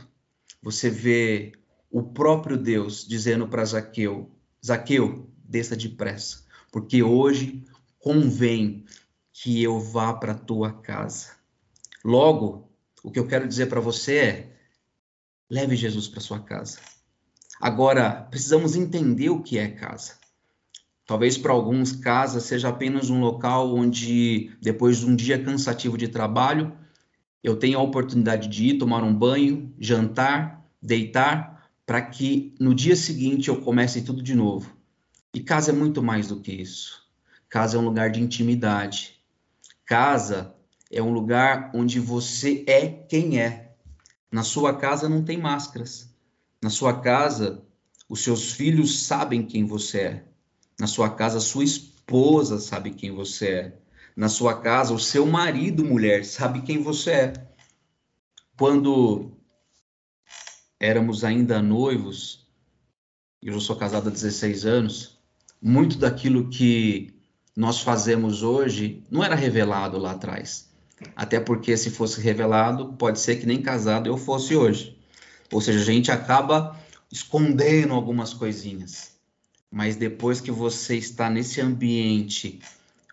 você 0.61 0.89
vê 0.89 1.53
o 1.89 2.03
próprio 2.03 2.57
Deus 2.57 3.05
dizendo 3.07 3.47
para 3.47 3.65
Zaqueu: 3.65 4.31
Zaqueu, 4.65 5.29
desça 5.43 5.75
depressa, 5.75 6.45
porque 6.71 7.03
hoje 7.03 7.63
convém 7.99 8.85
que 9.33 9.61
eu 9.61 9.79
vá 9.79 10.13
para 10.13 10.33
tua 10.33 10.73
casa. 10.81 11.35
Logo, 12.03 12.71
o 13.03 13.11
que 13.11 13.19
eu 13.19 13.27
quero 13.27 13.47
dizer 13.47 13.67
para 13.67 13.79
você 13.79 14.17
é: 14.17 14.57
leve 15.49 15.75
Jesus 15.75 16.07
para 16.07 16.21
sua 16.21 16.39
casa. 16.39 16.79
Agora, 17.59 18.23
precisamos 18.29 18.75
entender 18.75 19.29
o 19.29 19.41
que 19.41 19.57
é 19.57 19.69
casa. 19.69 20.19
Talvez 21.07 21.37
para 21.37 21.53
alguns 21.53 21.93
casa 21.93 22.41
seja 22.41 22.67
apenas 22.67 23.09
um 23.09 23.21
local 23.21 23.73
onde, 23.73 24.51
depois 24.61 24.97
de 24.97 25.05
um 25.05 25.15
dia 25.15 25.41
cansativo 25.41 25.97
de 25.97 26.09
trabalho, 26.09 26.73
eu 27.41 27.55
tenho 27.55 27.79
a 27.79 27.81
oportunidade 27.81 28.49
de 28.49 28.65
ir 28.67 28.77
tomar 28.77 29.03
um 29.03 29.15
banho, 29.15 29.73
jantar, 29.79 30.65
deitar, 30.81 31.71
para 31.85 32.01
que 32.01 32.53
no 32.59 32.75
dia 32.75 32.93
seguinte 32.93 33.47
eu 33.47 33.61
comece 33.61 34.01
tudo 34.01 34.21
de 34.21 34.35
novo. 34.35 34.75
E 35.33 35.39
casa 35.39 35.71
é 35.71 35.73
muito 35.73 36.03
mais 36.03 36.27
do 36.27 36.41
que 36.41 36.51
isso. 36.51 37.01
Casa 37.47 37.77
é 37.77 37.79
um 37.79 37.85
lugar 37.85 38.11
de 38.11 38.21
intimidade. 38.21 39.15
Casa 39.85 40.53
é 40.91 41.01
um 41.01 41.13
lugar 41.13 41.71
onde 41.73 42.01
você 42.01 42.65
é 42.67 42.85
quem 42.85 43.39
é. 43.39 43.71
Na 44.29 44.43
sua 44.43 44.73
casa 44.73 45.07
não 45.07 45.23
tem 45.23 45.37
máscaras. 45.37 46.13
Na 46.61 46.69
sua 46.69 46.99
casa, 46.99 47.63
os 48.09 48.19
seus 48.21 48.51
filhos 48.51 49.03
sabem 49.03 49.45
quem 49.45 49.63
você 49.63 49.99
é. 50.01 50.27
Na 50.79 50.85
sua 50.85 51.09
casa, 51.09 51.39
sua 51.39 51.63
esposa 51.63 52.59
sabe 52.59 52.91
quem 52.91 53.11
você 53.11 53.47
é. 53.47 53.77
Na 54.15 54.29
sua 54.29 54.61
casa, 54.61 54.93
o 54.93 54.99
seu 54.99 55.25
marido, 55.25 55.83
mulher, 55.83 56.23
sabe 56.23 56.61
quem 56.61 56.81
você 56.81 57.11
é. 57.11 57.33
Quando 58.55 59.31
éramos 60.79 61.23
ainda 61.23 61.61
noivos, 61.61 62.47
eu 63.41 63.53
já 63.53 63.59
sou 63.59 63.75
casado 63.75 64.09
há 64.09 64.11
16 64.11 64.65
anos, 64.65 65.19
muito 65.61 65.97
daquilo 65.97 66.49
que 66.49 67.13
nós 67.55 67.81
fazemos 67.81 68.43
hoje 68.43 69.03
não 69.09 69.23
era 69.23 69.35
revelado 69.35 69.97
lá 69.97 70.11
atrás. 70.11 70.69
Até 71.15 71.39
porque 71.39 71.75
se 71.75 71.89
fosse 71.89 72.21
revelado, 72.21 72.93
pode 72.93 73.19
ser 73.19 73.37
que 73.37 73.47
nem 73.47 73.61
casado 73.61 74.07
eu 74.07 74.17
fosse 74.17 74.55
hoje. 74.55 74.99
Ou 75.51 75.59
seja, 75.59 75.79
a 75.79 75.83
gente 75.83 76.11
acaba 76.11 76.79
escondendo 77.11 77.93
algumas 77.93 78.33
coisinhas 78.33 79.16
mas 79.71 79.95
depois 79.95 80.39
que 80.41 80.51
você 80.51 80.95
está 80.95 81.29
nesse 81.29 81.61
ambiente 81.61 82.59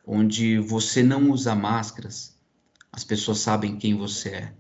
onde 0.07 0.59
você 0.59 1.02
não 1.02 1.30
usa 1.30 1.55
máscaras, 1.55 2.36
as 2.92 3.05
pessoas 3.05 3.40
sabem 3.40 3.76
quem 3.76 3.96
você 3.96 4.28
é. 4.30 4.52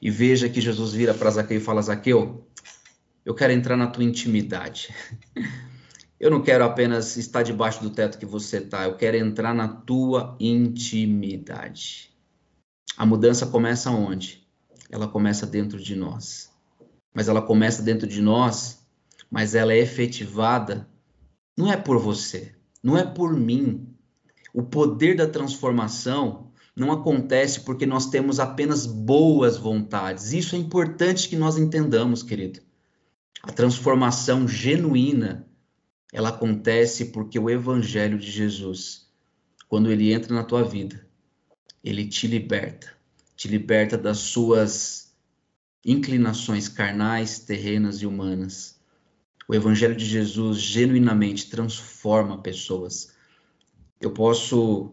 E 0.00 0.10
veja 0.10 0.48
que 0.48 0.60
Jesus 0.60 0.92
vira 0.92 1.14
para 1.14 1.30
Zaqueu 1.30 1.58
e 1.58 1.60
fala: 1.60 1.82
Zaqueu, 1.82 2.46
eu 3.24 3.34
quero 3.34 3.52
entrar 3.52 3.76
na 3.76 3.86
tua 3.86 4.04
intimidade. 4.04 4.94
Eu 6.20 6.30
não 6.30 6.40
quero 6.40 6.64
apenas 6.64 7.18
estar 7.18 7.42
debaixo 7.42 7.82
do 7.82 7.90
teto 7.90 8.16
que 8.16 8.24
você 8.24 8.58
está, 8.58 8.84
eu 8.84 8.96
quero 8.96 9.16
entrar 9.16 9.52
na 9.52 9.68
tua 9.68 10.34
intimidade. 10.40 12.10
A 12.96 13.04
mudança 13.04 13.46
começa 13.46 13.90
onde? 13.90 14.46
Ela 14.90 15.06
começa 15.06 15.44
dentro 15.44 15.78
de 15.78 15.94
nós. 15.94 16.50
Mas 17.12 17.28
ela 17.28 17.42
começa 17.42 17.82
dentro 17.82 18.06
de 18.06 18.22
nós, 18.22 18.86
mas 19.30 19.54
ela 19.54 19.74
é 19.74 19.78
efetivada 19.78 20.88
não 21.56 21.70
é 21.70 21.76
por 21.76 21.98
você, 21.98 22.54
não 22.82 22.96
é 22.96 23.04
por 23.04 23.34
mim. 23.34 23.88
O 24.52 24.62
poder 24.62 25.16
da 25.16 25.28
transformação 25.28 26.50
não 26.74 26.90
acontece 26.90 27.60
porque 27.60 27.86
nós 27.86 28.06
temos 28.06 28.40
apenas 28.40 28.86
boas 28.86 29.56
vontades. 29.56 30.32
Isso 30.32 30.56
é 30.56 30.58
importante 30.58 31.28
que 31.28 31.36
nós 31.36 31.56
entendamos, 31.56 32.22
querido. 32.22 32.60
A 33.42 33.52
transformação 33.52 34.48
genuína, 34.48 35.46
ela 36.12 36.30
acontece 36.30 37.06
porque 37.06 37.38
o 37.38 37.50
evangelho 37.50 38.18
de 38.18 38.30
Jesus, 38.30 39.08
quando 39.68 39.90
ele 39.90 40.12
entra 40.12 40.34
na 40.34 40.42
tua 40.42 40.64
vida, 40.64 41.06
ele 41.82 42.06
te 42.06 42.26
liberta, 42.26 42.92
te 43.36 43.46
liberta 43.46 43.96
das 43.98 44.18
suas 44.18 45.12
inclinações 45.84 46.68
carnais, 46.68 47.40
terrenas 47.40 48.00
e 48.00 48.06
humanas 48.06 48.73
o 49.48 49.54
Evangelho 49.54 49.94
de 49.94 50.04
Jesus 50.04 50.58
genuinamente 50.58 51.50
transforma 51.50 52.38
pessoas. 52.38 53.12
Eu 54.00 54.10
posso 54.10 54.92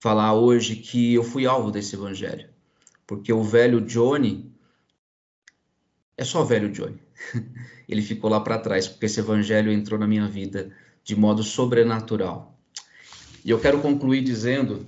falar 0.00 0.34
hoje 0.34 0.76
que 0.76 1.14
eu 1.14 1.24
fui 1.24 1.46
alvo 1.46 1.70
desse 1.70 1.96
Evangelho, 1.96 2.48
porque 3.06 3.32
o 3.32 3.42
velho 3.42 3.80
Johnny 3.80 4.52
é 6.16 6.24
só 6.24 6.44
velho 6.44 6.70
Johnny. 6.70 6.98
Ele 7.88 8.02
ficou 8.02 8.30
lá 8.30 8.40
para 8.40 8.58
trás, 8.58 8.86
porque 8.86 9.06
esse 9.06 9.20
Evangelho 9.20 9.72
entrou 9.72 9.98
na 9.98 10.06
minha 10.06 10.28
vida 10.28 10.72
de 11.02 11.16
modo 11.16 11.42
sobrenatural. 11.42 12.58
E 13.44 13.50
eu 13.50 13.60
quero 13.60 13.80
concluir 13.80 14.22
dizendo 14.22 14.86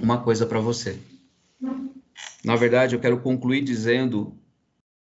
uma 0.00 0.22
coisa 0.22 0.46
para 0.46 0.60
você. 0.60 0.98
Na 2.44 2.56
verdade, 2.56 2.94
eu 2.94 3.00
quero 3.00 3.20
concluir 3.20 3.62
dizendo 3.62 4.38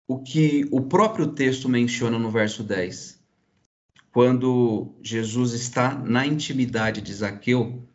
o 0.07 0.19
que 0.21 0.67
o 0.71 0.81
próprio 0.81 1.27
texto 1.27 1.69
menciona 1.69 2.19
no 2.19 2.29
verso 2.29 2.63
10. 2.63 3.21
Quando 4.11 4.95
Jesus 5.01 5.53
está 5.53 5.95
na 5.95 6.25
intimidade 6.25 7.01
de 7.01 7.13
Zaqueu, 7.13 7.87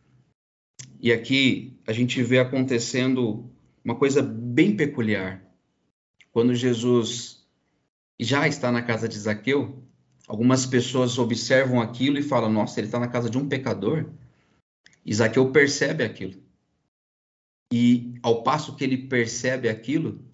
e 1.01 1.13
aqui 1.13 1.79
a 1.87 1.93
gente 1.93 2.23
vê 2.23 2.41
acontecendo 2.41 3.49
uma 3.85 3.95
coisa 3.95 4.21
bem 4.21 4.77
peculiar. 4.77 5.43
Quando 6.33 6.55
Jesus 6.55 7.47
já 8.19 8.49
está 8.49 8.73
na 8.73 8.83
casa 8.83 9.09
de 9.09 9.19
Zaqueu, 9.19 9.83
algumas 10.27 10.67
pessoas 10.67 11.19
observam 11.19 11.81
aquilo 11.81 12.19
e 12.19 12.23
falam: 12.23 12.53
Nossa, 12.53 12.81
ele 12.81 12.89
está 12.89 12.99
na 12.99 13.09
casa 13.09 13.31
de 13.31 13.39
um 13.39 13.49
pecador. 13.49 14.11
E 15.07 15.15
Zaqueu 15.15 15.51
percebe 15.53 16.03
aquilo. 16.03 16.43
E 17.73 18.15
ao 18.23 18.43
passo 18.43 18.75
que 18.75 18.83
ele 18.83 18.97
percebe 18.97 19.69
aquilo, 19.69 20.25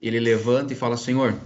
ele 0.00 0.20
levanta 0.20 0.72
e 0.72 0.76
fala: 0.76 0.96
Senhor, 0.96 1.38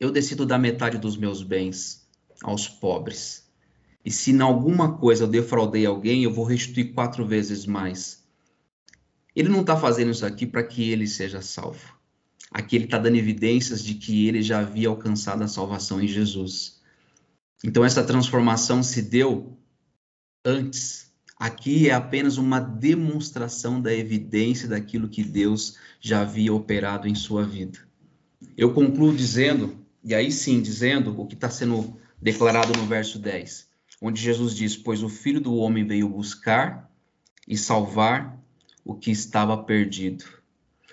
eu 0.00 0.10
decido 0.10 0.46
dar 0.46 0.58
metade 0.58 0.98
dos 0.98 1.16
meus 1.16 1.42
bens 1.42 2.08
aos 2.42 2.68
pobres. 2.68 3.48
E 4.04 4.10
se 4.10 4.32
em 4.32 4.40
alguma 4.40 4.96
coisa 4.98 5.24
eu 5.24 5.28
defraudei 5.28 5.86
alguém, 5.86 6.24
eu 6.24 6.32
vou 6.32 6.44
restituir 6.44 6.92
quatro 6.92 7.24
vezes 7.24 7.66
mais. 7.66 8.24
Ele 9.34 9.48
não 9.48 9.60
está 9.60 9.76
fazendo 9.76 10.10
isso 10.10 10.26
aqui 10.26 10.46
para 10.46 10.62
que 10.62 10.90
ele 10.90 11.06
seja 11.06 11.40
salvo. 11.40 11.96
Aqui 12.50 12.76
ele 12.76 12.84
está 12.84 12.98
dando 12.98 13.16
evidências 13.16 13.82
de 13.82 13.94
que 13.94 14.26
ele 14.26 14.42
já 14.42 14.60
havia 14.60 14.88
alcançado 14.88 15.42
a 15.42 15.48
salvação 15.48 16.02
em 16.02 16.08
Jesus. 16.08 16.80
Então 17.64 17.84
essa 17.84 18.02
transformação 18.02 18.82
se 18.82 19.00
deu 19.02 19.56
antes. 20.44 21.11
Aqui 21.42 21.88
é 21.88 21.92
apenas 21.92 22.36
uma 22.38 22.60
demonstração 22.60 23.82
da 23.82 23.92
evidência 23.92 24.68
daquilo 24.68 25.08
que 25.08 25.24
Deus 25.24 25.76
já 26.00 26.20
havia 26.20 26.54
operado 26.54 27.08
em 27.08 27.16
sua 27.16 27.44
vida. 27.44 27.80
Eu 28.56 28.72
concluo 28.72 29.12
dizendo, 29.12 29.76
e 30.04 30.14
aí 30.14 30.30
sim, 30.30 30.62
dizendo 30.62 31.20
o 31.20 31.26
que 31.26 31.34
está 31.34 31.50
sendo 31.50 31.98
declarado 32.20 32.78
no 32.78 32.86
verso 32.86 33.18
10, 33.18 33.66
onde 34.00 34.22
Jesus 34.22 34.54
diz: 34.54 34.76
Pois 34.76 35.02
o 35.02 35.08
filho 35.08 35.40
do 35.40 35.56
homem 35.56 35.84
veio 35.84 36.08
buscar 36.08 36.88
e 37.48 37.56
salvar 37.56 38.40
o 38.84 38.94
que 38.94 39.10
estava 39.10 39.60
perdido. 39.64 40.24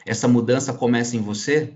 Essa 0.03 0.27
mudança 0.27 0.73
começa 0.73 1.15
em 1.15 1.21
você, 1.21 1.75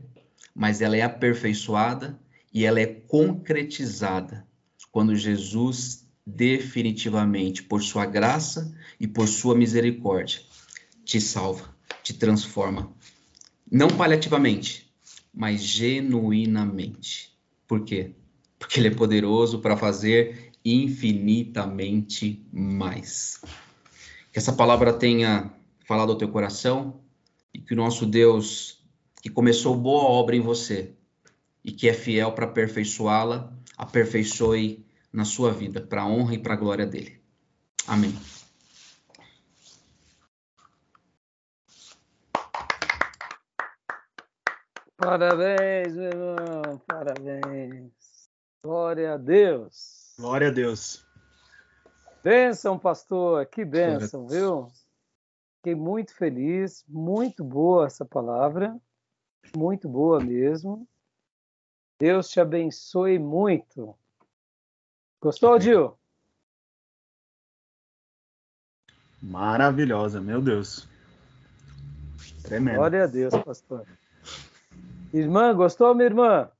mas 0.55 0.81
ela 0.81 0.97
é 0.97 1.03
aperfeiçoada 1.03 2.19
e 2.51 2.65
ela 2.65 2.79
é 2.79 2.87
concretizada 2.87 4.47
quando 4.91 5.15
Jesus 5.15 6.02
definitivamente, 6.25 7.63
por 7.63 7.81
sua 7.81 8.05
graça 8.05 8.73
e 8.99 9.07
por 9.07 9.27
sua 9.27 9.55
misericórdia, 9.55 10.41
te 11.03 11.19
salva, 11.19 11.73
te 12.01 12.13
transforma. 12.13 12.91
Não 13.69 13.87
paliativamente, 13.87 14.89
mas 15.33 15.63
genuinamente. 15.63 17.33
Por 17.67 17.83
quê? 17.83 18.11
Porque 18.57 18.79
ele 18.79 18.89
é 18.89 18.91
poderoso 18.91 19.59
para 19.59 19.75
fazer 19.75 20.51
infinitamente 20.63 22.45
mais. 22.51 23.41
Que 24.31 24.39
essa 24.39 24.53
palavra 24.53 24.93
tenha 24.93 25.51
falado 25.85 26.11
ao 26.11 26.17
teu 26.17 26.29
coração 26.29 27.01
e 27.53 27.59
que 27.59 27.73
o 27.73 27.77
nosso 27.77 28.05
Deus, 28.05 28.81
que 29.21 29.29
começou 29.29 29.75
boa 29.75 30.03
obra 30.03 30.35
em 30.35 30.39
você 30.41 30.91
e 31.63 31.71
que 31.71 31.87
é 31.87 31.93
fiel 31.93 32.31
para 32.31 32.45
aperfeiçoá-la, 32.45 33.53
aperfeiçoe 33.77 34.85
na 35.13 35.23
sua 35.23 35.53
vida, 35.53 35.79
para 35.79 36.01
a 36.01 36.07
honra 36.07 36.33
e 36.33 36.39
para 36.39 36.55
a 36.55 36.57
glória 36.57 36.87
dele. 36.87 37.21
Amém. 37.87 38.13
Parabéns, 44.97 45.95
meu 45.95 46.05
irmão, 46.05 46.81
parabéns. 46.87 47.91
Glória 48.63 49.13
a 49.13 49.17
Deus. 49.17 50.15
Glória 50.17 50.47
a 50.47 50.51
Deus. 50.51 51.05
Bênção, 52.23 52.79
pastor, 52.79 53.45
que 53.47 53.65
bênção, 53.65 54.25
viu? 54.25 54.71
Fiquei 55.57 55.75
muito 55.75 56.15
feliz, 56.15 56.85
muito 56.87 57.43
boa 57.43 57.85
essa 57.85 58.05
palavra, 58.05 58.79
muito 59.55 59.89
boa 59.89 60.21
mesmo. 60.21 60.87
Deus 61.99 62.29
te 62.29 62.39
abençoe 62.39 63.19
muito. 63.19 63.93
Gostou, 65.23 65.57
Gil? 65.57 65.97
Maravilhosa, 69.21 70.19
meu 70.19 70.41
Deus. 70.41 70.85
Tremendo. 72.43 72.75
Glória 72.75 73.05
a 73.05 73.07
Deus, 73.07 73.33
pastor. 73.45 73.87
Irmã, 75.13 75.55
gostou, 75.55 75.95
minha 75.95 76.07
irmã? 76.07 76.51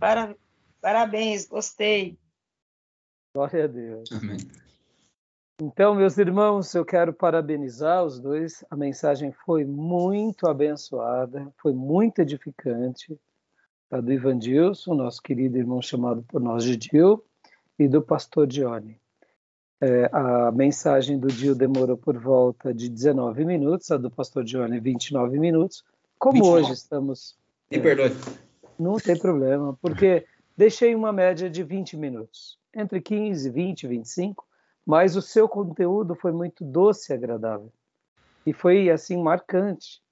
Para, 0.00 0.34
parabéns, 0.80 1.46
gostei. 1.46 2.18
Glória 3.32 3.62
a 3.62 3.68
Deus. 3.68 4.10
Amém. 4.10 4.38
Então, 5.62 5.94
meus 5.94 6.16
irmãos, 6.16 6.74
eu 6.74 6.86
quero 6.86 7.12
parabenizar 7.12 8.02
os 8.02 8.18
dois. 8.18 8.64
A 8.70 8.76
mensagem 8.76 9.30
foi 9.30 9.62
muito 9.62 10.48
abençoada, 10.48 11.52
foi 11.58 11.74
muito 11.74 12.20
edificante. 12.20 13.20
A 13.90 14.00
do 14.00 14.10
Ivan 14.10 14.38
Dilson, 14.38 14.94
nosso 14.94 15.20
querido 15.20 15.58
irmão 15.58 15.82
chamado 15.82 16.22
por 16.22 16.40
nós 16.40 16.64
de 16.64 16.78
Dil, 16.78 17.22
e 17.78 17.86
do 17.86 18.00
pastor 18.00 18.46
Dione. 18.46 18.98
É, 19.82 20.08
a 20.10 20.50
mensagem 20.50 21.18
do 21.18 21.28
Dil 21.28 21.54
demorou 21.54 21.98
por 21.98 22.16
volta 22.16 22.72
de 22.72 22.88
19 22.88 23.44
minutos, 23.44 23.90
a 23.90 23.98
do 23.98 24.10
pastor 24.10 24.42
Dione 24.42 24.80
29 24.80 25.38
minutos. 25.38 25.84
Como 26.18 26.36
29. 26.36 26.62
hoje 26.62 26.72
estamos. 26.72 27.36
Me 27.70 27.76
é, 27.76 27.80
perdoe. 27.82 28.12
Não 28.78 28.96
tem 28.96 29.18
problema, 29.18 29.76
porque 29.82 30.24
deixei 30.56 30.94
uma 30.94 31.12
média 31.12 31.50
de 31.50 31.62
20 31.62 31.98
minutos, 31.98 32.58
entre 32.74 32.98
15, 32.98 33.50
20, 33.50 33.86
25 33.86 34.49
mas 34.86 35.16
o 35.16 35.22
seu 35.22 35.48
conteúdo 35.48 36.14
foi 36.14 36.32
muito 36.32 36.64
doce 36.64 37.12
e 37.12 37.14
agradável. 37.14 37.72
E 38.46 38.52
foi, 38.52 38.90
assim, 38.90 39.22
marcante. 39.22 40.02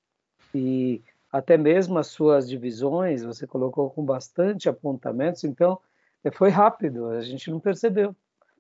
E 0.55 1.03
até 1.33 1.57
mesmo 1.57 1.99
as 1.99 2.09
suas 2.09 2.49
divisões, 2.49 3.23
você 3.23 3.47
colocou 3.47 3.91
com 3.91 4.05
bastante 4.05 4.69
apontamentos, 4.69 5.45
então 5.45 5.79
eh, 6.25 6.31
foi 6.31 6.51
rápido, 6.51 7.09
a 7.09 7.21
gente 7.21 7.51
não 7.51 7.61
percebeu. 7.61 8.15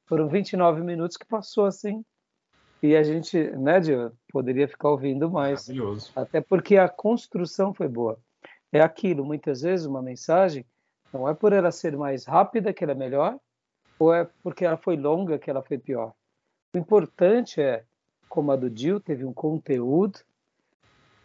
Foram 0.07 0.29
29 0.29 0.83
minutos 0.83 1.17
que 1.17 1.27
passou 1.27 1.67
assim. 1.67 2.05
E 2.83 2.95
a 2.95 3.03
gente, 3.03 3.39
né, 3.57 3.81
Dio, 3.81 4.13
poderia 4.31 4.69
ficar 4.69 4.91
ouvindo 4.91 5.31
mais. 5.31 5.69
Maravilhoso. 5.69 6.13
Até 6.15 6.41
porque 6.41 6.77
a 6.77 6.89
construção 6.89 7.75
foi 7.75 7.89
boa. 7.89 8.19
É 8.73 8.81
aquilo, 8.81 9.25
muitas 9.25 9.63
vezes, 9.63 9.85
uma 9.85 10.03
mensagem, 10.03 10.65
não 11.13 11.29
é 11.29 11.35
por 11.35 11.53
ela 11.53 11.73
ser 11.73 11.97
mais 11.97 12.25
rápida 12.25 12.73
que 12.73 12.85
ela 12.85 12.93
é 12.93 12.97
melhor, 12.97 13.39
ou 13.99 14.15
é 14.15 14.29
porque 14.43 14.65
ela 14.65 14.77
foi 14.77 14.97
longa 14.97 15.39
que 15.39 15.51
ela 15.51 15.63
foi 15.63 15.79
pior? 15.79 16.15
O 16.75 16.79
importante 16.79 17.61
é, 17.61 17.85
como 18.29 18.53
a 18.53 18.57
do 18.57 18.71
Dil 18.71 19.01
teve 19.01 19.25
um 19.25 19.33
conteúdo 19.33 20.21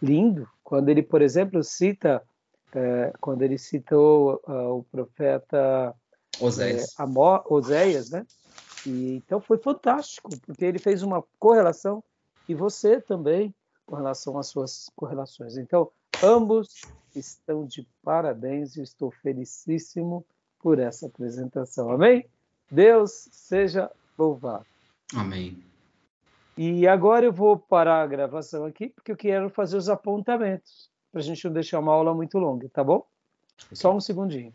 lindo, 0.01 0.49
quando 0.63 0.89
ele, 0.89 1.03
por 1.03 1.21
exemplo, 1.21 1.63
cita, 1.63 2.23
é, 2.73 3.13
quando 3.21 3.41
ele 3.41 3.57
citou 3.57 4.41
uh, 4.47 4.79
o 4.79 4.83
profeta 4.83 5.95
Oséias. 6.39 6.95
É, 6.99 7.03
Oséias, 7.47 8.09
né? 8.09 8.25
E, 8.85 9.15
então 9.15 9.39
foi 9.39 9.57
fantástico, 9.57 10.31
porque 10.45 10.65
ele 10.65 10.79
fez 10.79 11.03
uma 11.03 11.23
correlação, 11.39 12.03
e 12.47 12.55
você 12.55 12.99
também, 12.99 13.53
com 13.85 13.95
relação 13.95 14.37
às 14.37 14.47
suas 14.47 14.89
correlações. 14.95 15.57
Então, 15.57 15.91
ambos 16.21 16.81
estão 17.15 17.65
de 17.65 17.87
parabéns 18.03 18.75
e 18.75 18.81
estou 18.81 19.11
felicíssimo 19.11 20.25
por 20.59 20.79
essa 20.79 21.05
apresentação. 21.05 21.91
Amém? 21.91 22.25
Deus 22.73 23.29
seja 23.31 23.91
louvado. 24.17 24.65
Amém. 25.15 25.63
E 26.57 26.87
agora 26.87 27.23
eu 27.23 27.31
vou 27.31 27.55
parar 27.55 28.01
a 28.01 28.07
gravação 28.07 28.65
aqui, 28.65 28.89
porque 28.89 29.11
eu 29.11 29.15
quero 29.15 29.47
fazer 29.47 29.77
os 29.77 29.89
apontamentos, 29.89 30.89
para 31.11 31.21
a 31.21 31.23
gente 31.23 31.45
não 31.45 31.53
deixar 31.53 31.79
uma 31.79 31.93
aula 31.93 32.15
muito 32.15 32.39
longa, 32.39 32.67
tá 32.69 32.83
bom? 32.83 33.05
Só 33.73 33.95
um 33.95 33.99
segundinho. 33.99 34.51